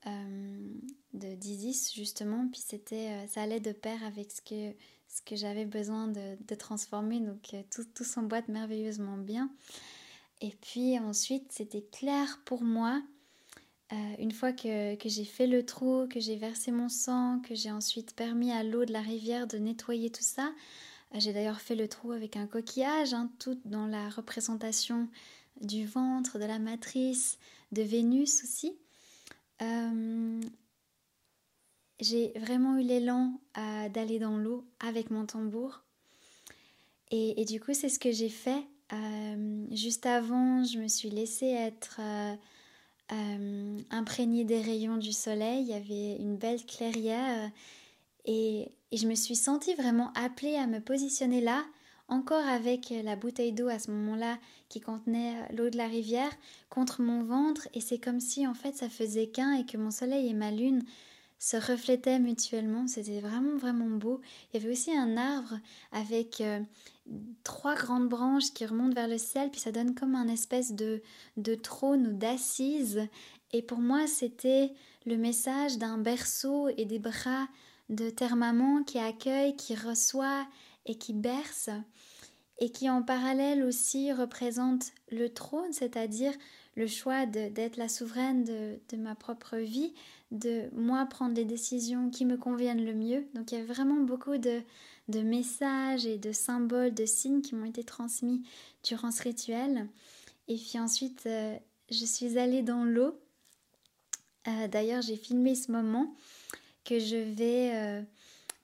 euh, 0.07 0.75
de 1.15 1.35
d'Isis 1.35 1.95
justement 1.95 2.47
puis 2.53 2.61
c'était 2.61 3.09
euh, 3.09 3.27
ça 3.27 3.41
allait 3.41 3.59
de 3.59 3.73
pair 3.73 4.05
avec 4.05 4.31
ce 4.31 4.43
que 4.43 4.77
ce 5.19 5.23
que 5.23 5.37
j'avais 5.37 5.65
besoin 5.65 6.09
de, 6.09 6.55
transformer 6.55 7.21
donc 7.21 7.55
euh, 7.55 7.63
tout, 7.71 7.85
tout 7.95 8.05
s'emboîte 8.05 8.49
merveilleusement 8.49 9.17
bien 9.17 9.51
et 10.41 10.53
puis 10.61 10.99
ensuite 10.99 11.51
c'était 11.51 11.85
clair 11.93 12.41
pour 12.45 12.63
moi 12.63 13.03
une 14.19 14.33
fois 14.33 14.53
que, 14.53 14.97
que 14.97 15.09
j'ai 15.09 15.25
fait 15.25 15.47
le 15.47 15.65
trou, 15.65 16.07
que 16.09 16.21
j'ai 16.21 16.37
versé 16.37 16.71
mon 16.73 16.91
sang, 16.91 17.41
que 17.41 17.55
j'ai 17.55 17.71
ensuite 17.71 18.15
permis 18.15 18.53
à 18.53 18.63
l'eau 18.63 18.85
de 18.85 18.93
la 18.93 19.01
rivière 19.01 19.47
de 19.47 19.57
nettoyer 19.57 20.11
tout 20.11 20.23
ça, 20.23 20.53
j'ai 21.15 21.33
d'ailleurs 21.33 21.61
fait 21.61 21.75
le 21.75 21.89
trou 21.89 22.13
avec 22.13 22.37
un 22.37 22.47
coquillage, 22.47 23.15
hein, 23.15 23.31
tout 23.39 23.59
dans 23.65 23.87
la 23.87 24.09
représentation 24.11 25.09
du 25.61 25.87
ventre, 25.87 26.39
de 26.39 26.45
la 26.45 26.59
matrice, 26.59 27.39
de 27.73 27.83
Vénus 27.83 28.45
aussi. 28.45 28.77
Euh, 29.63 30.41
j'ai 32.01 32.33
vraiment 32.37 32.77
eu 32.77 32.83
l'élan 32.83 33.41
d'aller 33.93 34.19
dans 34.19 34.37
l'eau 34.37 34.65
avec 34.81 35.11
mon 35.11 35.27
tambour. 35.27 35.83
Et, 37.11 37.45
du 37.45 37.61
coup, 37.61 37.73
c'est 37.73 37.89
ce 37.89 37.99
que 37.99 38.13
j'ai 38.13 38.29
fait. 38.29 38.63
Euh, 38.93 39.67
juste 39.71 40.07
avant, 40.07 40.65
je 40.65 40.79
me 40.79 40.89
suis 40.89 41.11
laissée 41.11 41.47
être 41.47 42.01
euh, 43.13 43.79
imprégnée 43.91 44.45
des 44.45 44.61
rayons 44.61 44.99
du 44.99 45.13
soleil. 45.13 45.63
Il 45.63 45.69
y 45.69 45.75
avait 45.75 46.17
une 46.17 46.37
belle 46.37 46.65
clairière 46.65 47.51
et, 48.25 48.71
je 48.93 49.07
me 49.07 49.15
suis 49.15 49.37
sentie 49.37 49.75
vraiment 49.75 50.13
appelée 50.15 50.57
à 50.57 50.67
me 50.67 50.81
positionner 50.81 51.43
là, 51.43 51.63
encore 52.09 52.47
avec 52.47 52.89
la 53.05 53.17
bouteille 53.17 53.53
d'eau 53.53 53.69
à 53.69 53.79
ce 53.79 53.91
moment-là 53.91 54.39
qui 54.71 54.81
contenait 54.81 55.35
l'eau 55.55 55.69
de 55.69 55.77
la 55.77 55.87
rivière, 55.87 56.31
contre 56.71 57.03
mon 57.03 57.23
ventre. 57.23 57.69
Et 57.75 57.83
c'est 57.83 57.99
comme 57.99 58.21
si 58.21 58.47
en 58.47 58.55
fait 58.55 58.77
ça 58.77 58.89
faisait 58.89 59.27
qu'un 59.27 59.53
et 59.53 59.67
que 59.67 59.77
mon 59.77 59.91
soleil 59.91 60.29
et 60.29 60.35
ma 60.35 60.51
lune 60.51 60.85
se 61.39 61.57
reflétaient 61.57 62.19
mutuellement. 62.19 62.87
C'était 62.87 63.21
vraiment 63.21 63.57
vraiment 63.57 63.89
beau. 63.89 64.21
Il 64.53 64.61
y 64.61 64.63
avait 64.63 64.73
aussi 64.73 64.97
un 64.97 65.17
arbre 65.17 65.59
avec 65.93 66.41
euh, 66.41 66.61
trois 67.45 67.75
grandes 67.75 68.09
branches 68.09 68.53
qui 68.53 68.67
remontent 68.67 68.95
vers 68.95 69.09
le 69.09 69.19
ciel, 69.19 69.51
puis 69.51 69.61
ça 69.61 69.73
donne 69.73 69.95
comme 69.95 70.15
un 70.15 70.29
espèce 70.29 70.73
de, 70.73 71.03
de 71.37 71.55
trône 71.55 72.09
ou 72.09 72.13
d'assise. 72.13 73.07
Et 73.53 73.63
pour 73.63 73.79
moi, 73.79 74.07
c'était 74.07 74.73
le 75.07 75.17
message 75.17 75.79
d'un 75.79 75.99
berceau 75.99 76.69
et 76.77 76.85
des 76.85 76.99
bras 76.99 77.49
de 77.89 78.11
terre-maman 78.11 78.83
qui 78.83 78.99
accueille, 78.99 79.57
qui 79.57 79.75
reçoit 79.75 80.47
et 80.85 80.97
qui 80.97 81.15
berce, 81.15 81.71
et 82.59 82.71
qui 82.71 82.91
en 82.91 83.03
parallèle 83.03 83.63
aussi 83.63 84.13
représente 84.13 84.93
le 85.11 85.29
trône, 85.29 85.73
c'est-à-dire 85.73 86.33
le 86.75 86.87
choix 86.87 87.27
d'être 87.27 87.77
la 87.77 87.89
souveraine 87.89 88.45
de, 88.45 88.79
de, 88.91 88.97
ma 88.97 89.15
propre 89.15 89.57
vie, 89.57 89.95
de 90.31 90.69
moi 90.75 91.07
prendre 91.07 91.35
les 91.35 91.45
décisions 91.45 92.11
qui 92.11 92.25
me 92.25 92.37
conviennent 92.37 92.85
le 92.85 92.95
mieux. 92.95 93.27
Donc 93.35 93.53
il 93.53 93.59
y 93.59 93.61
a 93.61 93.65
vraiment 93.65 94.01
beaucoup 94.01 94.37
de, 94.37 94.63
messages 95.09 96.07
et 96.07 96.19
de 96.19 96.33
symboles, 96.33 96.93
de 96.93 97.07
signes 97.07 97.41
qui 97.41 97.55
m'ont 97.55 97.65
été 97.65 97.83
transmis 97.83 98.43
durant 98.85 99.11
ce 99.11 99.23
rituel. 99.23 99.89
Et 100.49 100.57
puis 100.57 100.79
ensuite, 100.79 101.25
euh, 101.27 101.57
je 101.91 102.05
suis 102.05 102.39
allée 102.39 102.63
dans 102.63 102.85
l'eau. 102.85 103.19
Euh, 104.47 104.69
d'ailleurs, 104.69 105.03
j'ai 105.03 105.17
filmé 105.17 105.55
ce 105.55 105.73
moment 105.73 106.15
que 106.85 106.99
je 106.99 107.17
vais 107.17 107.73
euh, 107.75 108.03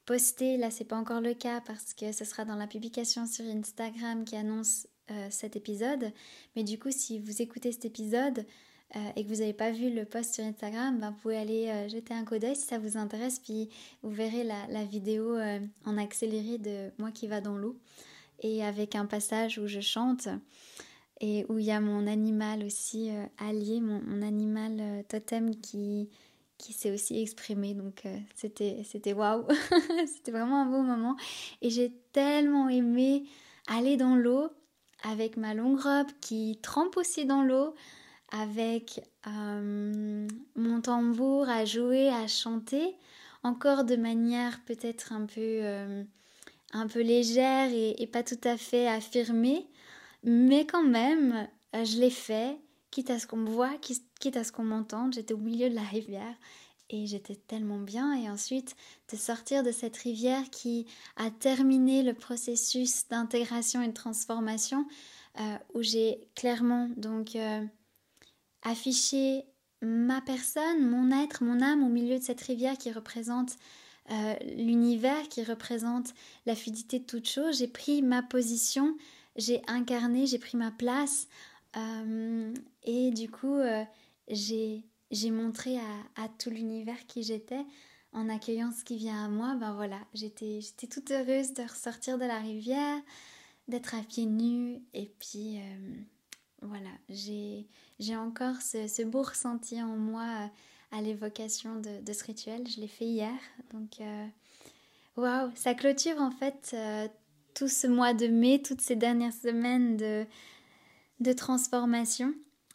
poster. 0.04 0.56
Là, 0.58 0.70
c'est 0.70 0.84
pas 0.84 0.96
encore 0.96 1.20
le 1.20 1.34
cas 1.34 1.62
parce 1.62 1.94
que 1.94 2.12
ce 2.12 2.24
sera 2.24 2.44
dans 2.44 2.56
la 2.56 2.66
publication 2.66 3.26
sur 3.26 3.44
Instagram 3.46 4.24
qui 4.24 4.36
annonce 4.36 4.86
cet 5.28 5.54
épisode. 5.54 6.12
Mais 6.56 6.64
du 6.64 6.78
coup, 6.78 6.90
si 6.90 7.18
vous 7.18 7.42
écoutez 7.42 7.72
cet 7.72 7.84
épisode 7.84 8.46
euh, 8.96 8.98
et 9.16 9.24
que 9.24 9.28
vous 9.28 9.40
n'avez 9.40 9.52
pas 9.52 9.70
vu 9.70 9.90
le 9.90 10.04
post 10.04 10.34
sur 10.34 10.44
Instagram, 10.44 10.98
ben, 11.00 11.10
vous 11.10 11.16
pouvez 11.16 11.36
aller 11.36 11.88
jeter 11.88 12.14
un 12.14 12.24
coup 12.24 12.38
d'œil 12.38 12.56
si 12.56 12.66
ça 12.66 12.78
vous 12.78 12.96
intéresse. 12.96 13.38
Puis 13.38 13.68
vous 14.02 14.10
verrez 14.10 14.44
la, 14.44 14.84
vidéo 14.84 15.36
en 15.84 15.98
accéléré 15.98 16.58
de 16.58 16.90
moi 16.98 17.10
qui 17.10 17.26
va 17.26 17.40
dans 17.40 17.56
l'eau 17.56 17.78
et 18.40 18.64
avec 18.64 18.94
un 18.94 19.06
passage 19.06 19.58
où 19.58 19.66
je 19.66 19.80
chante 19.80 20.28
et 21.20 21.46
où 21.48 21.58
il 21.58 21.64
y 21.64 21.70
a 21.70 21.80
mon 21.80 22.06
animal 22.06 22.64
aussi 22.64 23.10
allié, 23.38 23.80
mon, 23.80 24.22
animal 24.22 25.04
totem 25.08 25.56
qui 25.60 26.08
qui 26.58 26.72
s'est 26.72 26.90
aussi 26.90 27.20
exprimé. 27.20 27.74
Donc 27.74 28.06
euh, 28.06 28.18
c'était 28.34 28.82
c'était 28.84 29.12
waouh, 29.12 29.46
c'était 30.06 30.32
vraiment 30.32 30.62
un 30.62 30.66
beau 30.66 30.82
moment. 30.82 31.16
Et 31.62 31.70
j'ai 31.70 31.92
tellement 32.12 32.68
aimé 32.68 33.24
aller 33.66 33.96
dans 33.96 34.16
l'eau 34.16 34.48
avec 35.02 35.36
ma 35.36 35.54
longue 35.54 35.80
robe 35.80 36.08
qui 36.20 36.58
trempe 36.62 36.96
aussi 36.96 37.26
dans 37.26 37.42
l'eau, 37.42 37.74
avec 38.34 39.00
euh, 39.26 40.26
mon 40.56 40.80
tambour 40.80 41.48
à 41.48 41.64
jouer, 41.64 42.08
à 42.08 42.26
chanter, 42.26 42.96
encore 43.42 43.84
de 43.84 43.96
manière 43.96 44.60
peut-être 44.64 45.12
un 45.12 45.26
peu 45.26 45.40
euh, 45.40 46.02
un 46.72 46.86
peu 46.88 47.00
légère 47.00 47.70
et, 47.72 48.06
pas 48.12 48.22
tout 48.22 48.40
à 48.44 48.56
fait 48.56 48.88
affirmée, 48.88 49.66
mais 50.24 50.66
quand 50.66 50.84
même 50.84 51.48
je 51.72 51.98
l'ai 51.98 52.10
fait 52.10 52.58
quitte 52.94 53.10
à 53.10 53.18
ce 53.18 53.26
qu'on 53.26 53.38
me 53.38 53.50
voit, 53.50 53.72
quitte 54.20 54.36
à 54.36 54.44
ce 54.44 54.52
qu'on 54.52 54.62
m'entende. 54.62 55.14
J'étais 55.14 55.34
au 55.34 55.38
milieu 55.38 55.68
de 55.68 55.74
la 55.74 55.82
rivière 55.82 56.34
et 56.90 57.06
j'étais 57.06 57.34
tellement 57.34 57.80
bien. 57.80 58.14
Et 58.14 58.30
ensuite, 58.30 58.76
de 59.10 59.16
sortir 59.16 59.64
de 59.64 59.72
cette 59.72 59.96
rivière 59.96 60.48
qui 60.50 60.86
a 61.16 61.30
terminé 61.32 62.04
le 62.04 62.14
processus 62.14 63.08
d'intégration 63.08 63.82
et 63.82 63.88
de 63.88 63.92
transformation, 63.92 64.86
euh, 65.40 65.56
où 65.74 65.82
j'ai 65.82 66.28
clairement 66.36 66.88
donc 66.96 67.34
affiché 68.64 69.44
ma 69.82 70.20
personne, 70.20 70.88
mon 70.88 71.10
être, 71.10 71.44
mon 71.44 71.60
âme 71.60 71.84
au 71.84 71.88
milieu 71.88 72.18
de 72.18 72.24
cette 72.24 72.40
rivière 72.40 72.78
qui 72.78 72.90
représente 72.90 73.56
euh, 74.10 74.34
l'univers, 74.56 75.28
qui 75.28 75.42
représente 75.44 76.14
la 76.46 76.54
fluidité 76.54 76.98
de 76.98 77.04
toute 77.04 77.28
chose. 77.28 77.58
J'ai 77.58 77.68
pris 77.68 78.02
ma 78.02 78.22
position, 78.22 78.96
j'ai 79.36 79.62
incarné, 79.66 80.26
j'ai 80.26 80.38
pris 80.38 80.56
ma 80.56 80.70
place 80.70 81.28
euh, 81.76 82.54
et 82.82 83.10
du 83.10 83.30
coup, 83.30 83.54
euh, 83.54 83.84
j'ai 84.28 84.84
montré 85.30 85.78
à, 86.16 86.28
tout 86.38 86.50
l'univers 86.50 87.06
qui 87.06 87.22
j'étais 87.22 87.64
en 88.12 88.28
accueillant 88.28 88.70
ce 88.72 88.84
qui 88.84 88.96
vient 88.96 89.24
à 89.24 89.28
moi. 89.28 89.56
Ben 89.56 89.74
voilà, 89.74 89.98
j'étais 90.14 90.60
toute 90.90 91.10
heureuse 91.10 91.52
de 91.54 91.62
ressortir 91.62 92.18
de 92.18 92.24
la 92.24 92.38
rivière, 92.38 93.00
d'être 93.68 93.94
à 93.94 94.02
pieds 94.02 94.26
nus. 94.26 94.82
Et 94.92 95.10
puis, 95.18 95.58
euh, 95.58 95.94
voilà, 96.64 96.90
j'ai 97.08 98.16
encore 98.16 98.56
ce, 98.60 99.02
beau 99.04 99.22
ressenti 99.22 99.80
en 99.82 99.96
moi 99.96 100.50
à 100.90 101.02
l'évocation 101.02 101.80
de, 101.80 102.12
ce 102.12 102.24
rituel. 102.24 102.62
Je 102.68 102.80
l'ai 102.80 102.88
fait 102.88 103.04
hier. 103.04 103.32
Donc, 103.72 104.00
waouh, 105.16 105.50
ça 105.54 105.74
clôture 105.74 106.18
en 106.18 106.30
fait 106.30 106.76
tout 107.54 107.68
ce 107.68 107.86
mois 107.86 108.14
de 108.14 108.26
mai, 108.26 108.62
toutes 108.62 108.80
ces 108.80 108.96
dernières 108.96 109.32
semaines 109.32 109.96
de 109.96 110.26
de 111.20 111.32
transformation. 111.32 112.34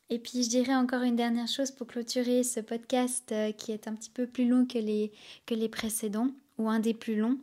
Et 0.10 0.20
puis 0.20 0.44
je 0.44 0.50
dirais 0.50 0.76
encore 0.76 1.04
une 1.04 1.16
dernière 1.16 1.48
chose 1.48 1.72
pour 1.72 1.88
clôturer 1.88 2.44
ce 2.44 2.60
podcast 2.60 3.32
euh, 3.32 3.52
qui 3.52 3.72
est 3.72 3.88
un 3.88 3.94
petit 3.94 4.10
peu 4.10 4.26
plus 4.26 4.48
long 4.48 4.66
que 4.66 4.80
les, 4.80 5.12
que 5.46 5.54
les 5.54 5.70
précédents, 5.70 6.30
ou 6.58 6.68
un 6.68 6.80
des 6.80 6.96
plus 6.96 7.16
longs. 7.16 7.38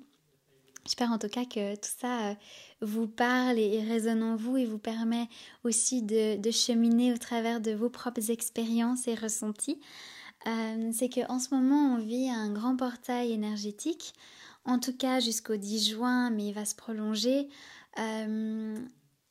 J'espère 0.86 1.10
en 1.10 1.18
tout 1.18 1.28
cas 1.28 1.44
que 1.44 1.74
tout 1.74 1.90
ça 1.98 2.30
euh, 2.30 2.34
vous 2.80 3.08
parle 3.08 3.58
et 3.58 3.82
résonne 3.82 4.22
en 4.22 4.36
vous 4.36 4.56
et 4.56 4.64
vous 4.64 4.78
permet 4.78 5.28
aussi 5.64 6.02
de, 6.02 6.38
cheminer 6.50 7.12
au 7.12 7.18
travers 7.18 7.60
de 7.60 7.72
vos 7.72 7.90
propres 7.90 8.30
expériences 8.30 9.08
et 9.08 9.14
ressentis. 9.14 9.80
Euh, 10.46 10.90
c'est 10.92 11.08
qu'en 11.08 11.40
ce 11.40 11.52
moment 11.52 11.94
on 11.94 11.98
vit 11.98 12.30
un 12.30 12.52
grand 12.52 12.76
portail 12.76 13.32
énergétique, 13.32 14.14
en 14.64 14.78
tout 14.78 14.96
cas 14.96 15.18
jusqu'au 15.18 15.56
10 15.56 15.90
juin, 15.90 16.30
mais 16.30 16.46
il 16.46 16.52
va 16.52 16.64
se 16.64 16.76
prolonger 16.76 17.48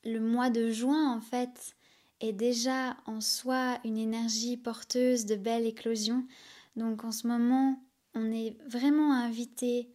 le 0.05 0.19
mois 0.19 0.49
de 0.49 0.69
juin, 0.71 1.11
en 1.11 1.21
fait, 1.21 1.75
est 2.19 2.33
déjà 2.33 2.95
en 3.05 3.21
soi 3.21 3.79
une 3.83 3.97
énergie 3.97 4.57
porteuse 4.57 5.25
de 5.25 5.35
belle 5.35 5.65
éclosion. 5.65 6.25
Donc 6.75 7.03
en 7.03 7.11
ce 7.11 7.27
moment, 7.27 7.81
on 8.13 8.31
est 8.31 8.57
vraiment 8.67 9.13
invité 9.13 9.89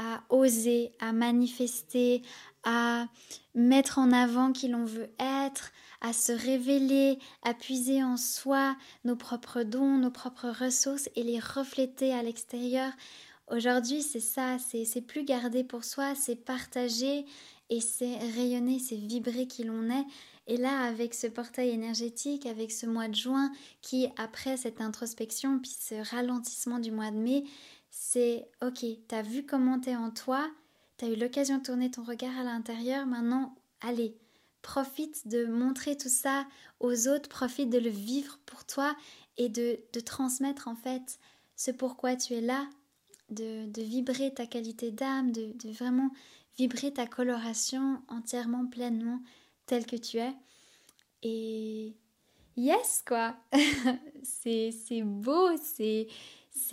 à 0.00 0.24
oser, 0.30 0.92
à 0.98 1.12
manifester, 1.12 2.22
à 2.64 3.06
mettre 3.54 3.98
en 3.98 4.12
avant 4.12 4.52
qui 4.52 4.68
l'on 4.68 4.84
veut 4.84 5.10
être, 5.18 5.72
à 6.00 6.12
se 6.14 6.32
révéler, 6.32 7.18
à 7.42 7.52
puiser 7.52 8.02
en 8.02 8.16
soi 8.16 8.76
nos 9.04 9.16
propres 9.16 9.62
dons, 9.62 9.98
nos 9.98 10.10
propres 10.10 10.48
ressources 10.48 11.10
et 11.16 11.22
les 11.22 11.38
refléter 11.38 12.14
à 12.14 12.22
l'extérieur 12.22 12.90
Aujourd'hui, 13.50 14.02
c'est 14.02 14.20
ça, 14.20 14.58
c'est 14.60 15.00
plus 15.00 15.24
garder 15.24 15.64
pour 15.64 15.82
soi, 15.82 16.14
c'est 16.14 16.36
partager 16.36 17.24
et 17.68 17.80
c'est 17.80 18.16
rayonner, 18.36 18.78
c'est 18.78 18.96
vibrer 18.96 19.48
qui 19.48 19.64
l'on 19.64 19.90
est. 19.90 20.04
Et 20.46 20.56
là, 20.56 20.82
avec 20.84 21.14
ce 21.14 21.26
portail 21.26 21.70
énergétique, 21.70 22.46
avec 22.46 22.70
ce 22.70 22.86
mois 22.86 23.08
de 23.08 23.14
juin, 23.16 23.50
qui 23.82 24.08
après 24.16 24.56
cette 24.56 24.80
introspection, 24.80 25.58
puis 25.58 25.72
ce 25.72 25.96
ralentissement 26.14 26.78
du 26.78 26.92
mois 26.92 27.10
de 27.10 27.16
mai, 27.16 27.44
c'est 27.90 28.48
ok, 28.62 28.84
t'as 29.08 29.22
vu 29.22 29.44
comment 29.44 29.80
t'es 29.80 29.96
en 29.96 30.10
toi, 30.10 30.48
t'as 30.96 31.08
eu 31.08 31.16
l'occasion 31.16 31.58
de 31.58 31.62
tourner 31.62 31.90
ton 31.90 32.02
regard 32.02 32.38
à 32.38 32.44
l'intérieur, 32.44 33.06
maintenant, 33.06 33.54
allez, 33.80 34.16
profite 34.62 35.26
de 35.26 35.46
montrer 35.46 35.96
tout 35.96 36.08
ça 36.08 36.46
aux 36.80 37.08
autres, 37.08 37.28
profite 37.28 37.70
de 37.70 37.78
le 37.78 37.90
vivre 37.90 38.38
pour 38.46 38.64
toi 38.64 38.94
et 39.36 39.48
de, 39.48 39.80
de 39.92 40.00
transmettre 40.00 40.68
en 40.68 40.76
fait 40.76 41.18
ce 41.56 41.70
pourquoi 41.70 42.16
tu 42.16 42.34
es 42.34 42.40
là, 42.40 42.68
de, 43.30 43.70
de 43.70 43.82
vibrer 43.82 44.34
ta 44.34 44.46
qualité 44.46 44.90
d'âme, 44.90 45.32
de, 45.32 45.52
de 45.54 45.70
vraiment 45.70 46.10
vibrer 46.58 46.92
ta 46.92 47.06
coloration 47.06 48.02
entièrement, 48.08 48.66
pleinement, 48.66 49.22
telle 49.66 49.86
que 49.86 49.96
tu 49.96 50.18
es. 50.18 50.34
Et 51.22 51.96
yes, 52.56 53.02
quoi 53.06 53.36
C'est 54.22 55.02
beau, 55.02 55.56
c'est 55.56 56.08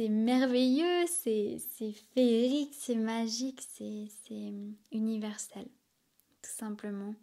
merveilleux, 0.10 1.06
c'est 1.08 1.60
féerique, 2.14 2.76
c'est 2.78 2.96
magique, 2.96 3.62
c'est 3.76 4.54
universel, 4.92 5.66
tout 6.42 6.52
simplement. 6.52 7.16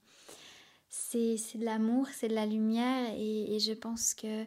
C'est 0.89 1.37
de 1.57 1.65
l'amour, 1.65 2.07
c'est 2.13 2.29
de 2.29 2.35
la 2.35 2.47
lumière 2.47 3.13
et, 3.17 3.59
je 3.59 3.73
pense 3.73 4.15
que 4.15 4.45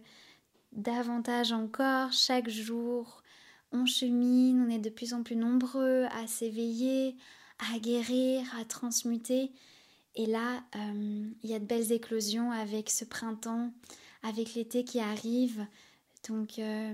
davantage 0.71 1.51
encore, 1.51 2.11
chaque 2.13 2.49
jour, 2.49 3.21
on 3.71 3.85
chemine, 3.85 4.65
on 4.65 4.69
est 4.69 4.79
de 4.79 4.89
plus 4.89 5.13
en 5.13 5.23
plus 5.23 5.35
nombreux 5.35 6.05
à 6.11 6.27
s'éveiller, 6.27 7.15
à 7.73 7.79
guérir, 7.79 8.43
à 8.57 8.63
transmuter. 8.63 9.51
Et 10.15 10.25
là, 10.25 10.63
euh, 10.75 11.29
il 11.43 11.49
y 11.49 11.53
a 11.53 11.59
de 11.59 11.65
belles 11.65 11.91
éclosions 11.91 12.51
avec 12.51 12.89
ce 12.89 13.05
printemps, 13.05 13.71
avec 14.23 14.55
l'été 14.55 14.83
qui 14.83 14.99
arrive. 14.99 15.65
Donc, 16.27 16.59
euh, 16.59 16.93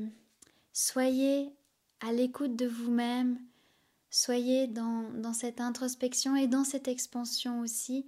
soyez 0.73 1.53
à 2.01 2.11
l'écoute 2.11 2.55
de 2.55 2.67
vous-même, 2.67 3.39
soyez 4.09 4.67
dans, 4.67 5.33
cette 5.33 5.61
introspection 5.61 6.35
et 6.35 6.47
dans 6.47 6.63
cette 6.63 6.87
expansion 6.87 7.61
aussi. 7.61 8.05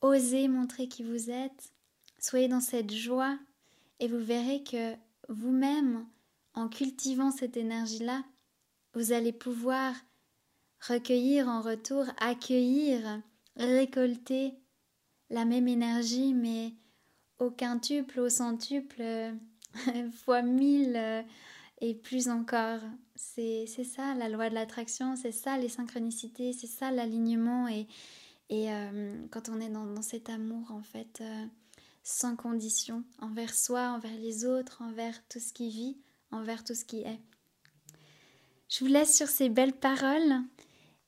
Osez 0.00 0.48
montrer 0.48 0.88
qui 0.88 1.02
vous 1.02 1.30
êtes, 1.30 1.72
soyez 2.18 2.48
dans 2.48 2.60
cette 2.60 2.92
joie 2.92 3.38
et 4.00 4.08
vous 4.08 4.18
verrez 4.18 4.62
que 4.62 4.94
vous-même, 5.28 6.06
en 6.54 6.68
cultivant 6.68 7.30
cette 7.30 7.56
énergie-là, 7.56 8.24
vous 8.94 9.12
allez 9.12 9.32
pouvoir 9.32 9.94
recueillir 10.80 11.48
en 11.48 11.60
retour, 11.60 12.04
accueillir, 12.18 13.20
récolter 13.56 14.54
la 15.30 15.44
même 15.44 15.68
énergie, 15.68 16.32
mais 16.34 16.72
au 17.38 17.50
quintuple, 17.50 18.20
au 18.20 18.28
centuple, 18.28 19.02
fois 20.24 20.42
mille 20.42 20.96
euh, 20.96 21.22
et 21.80 21.94
plus 21.94 22.28
encore. 22.28 22.80
C'est 23.14 23.66
ça 23.66 24.14
la 24.14 24.28
loi 24.28 24.48
de 24.50 24.54
l'attraction, 24.54 25.16
c'est 25.16 25.32
ça 25.32 25.58
les 25.58 25.68
synchronicités, 25.68 26.52
c'est 26.52 26.66
ça 26.66 26.90
l'alignement 26.90 27.68
et, 27.68 27.86
et 28.48 28.72
euh, 28.72 29.26
quand 29.30 29.48
on 29.48 29.60
est 29.60 29.68
dans, 29.68 30.02
cet 30.02 30.28
amour 30.28 30.70
en 30.70 30.82
fait 30.82 31.20
euh, 31.20 31.46
sans 32.02 32.36
condition 32.36 33.04
envers 33.20 33.54
soi, 33.54 33.90
envers 33.90 34.16
les 34.18 34.44
autres, 34.44 34.82
envers 34.82 35.14
tout 35.28 35.40
ce 35.40 35.52
qui 35.52 35.70
vit, 35.70 35.96
envers 36.30 36.64
tout 36.64 36.74
ce 36.74 36.84
qui 36.84 37.02
est. 37.02 37.20
Je 38.68 38.80
vous 38.80 38.90
laisse 38.90 39.16
sur 39.16 39.28
ces 39.28 39.48
belles 39.48 39.76
paroles. 39.76 40.42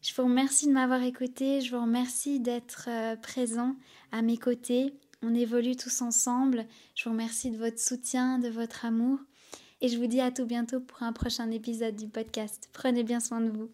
Je 0.02 0.14
vous 0.14 0.24
remercie 0.24 0.66
de 0.66 0.72
m'avoir 0.72 1.02
écouté, 1.02 1.60
je 1.60 1.74
vous 1.74 1.82
remercie 1.82 2.40
d'être 2.40 2.88
euh, 2.88 3.16
présent 3.16 3.76
à 4.12 4.22
mes 4.22 4.38
côtés. 4.38 4.94
On 5.22 5.34
évolue 5.34 5.76
tous 5.76 6.00
ensemble. 6.00 6.66
Je 6.94 7.04
vous 7.04 7.10
remercie 7.10 7.50
de 7.50 7.58
votre 7.58 7.78
soutien, 7.78 8.38
de 8.38 8.48
votre 8.48 8.86
amour. 8.86 9.18
Et 9.80 9.88
je 9.88 9.98
vous 9.98 10.06
dis 10.06 10.20
à 10.20 10.30
tout 10.30 10.44
bientôt 10.44 10.80
pour 10.80 11.02
un 11.02 11.12
prochain 11.12 11.50
épisode 11.50 11.96
du 11.96 12.06
podcast. 12.06 12.68
Prenez 12.72 13.02
bien 13.02 13.20
soin 13.20 13.40
de 13.40 13.50
vous. 13.50 13.70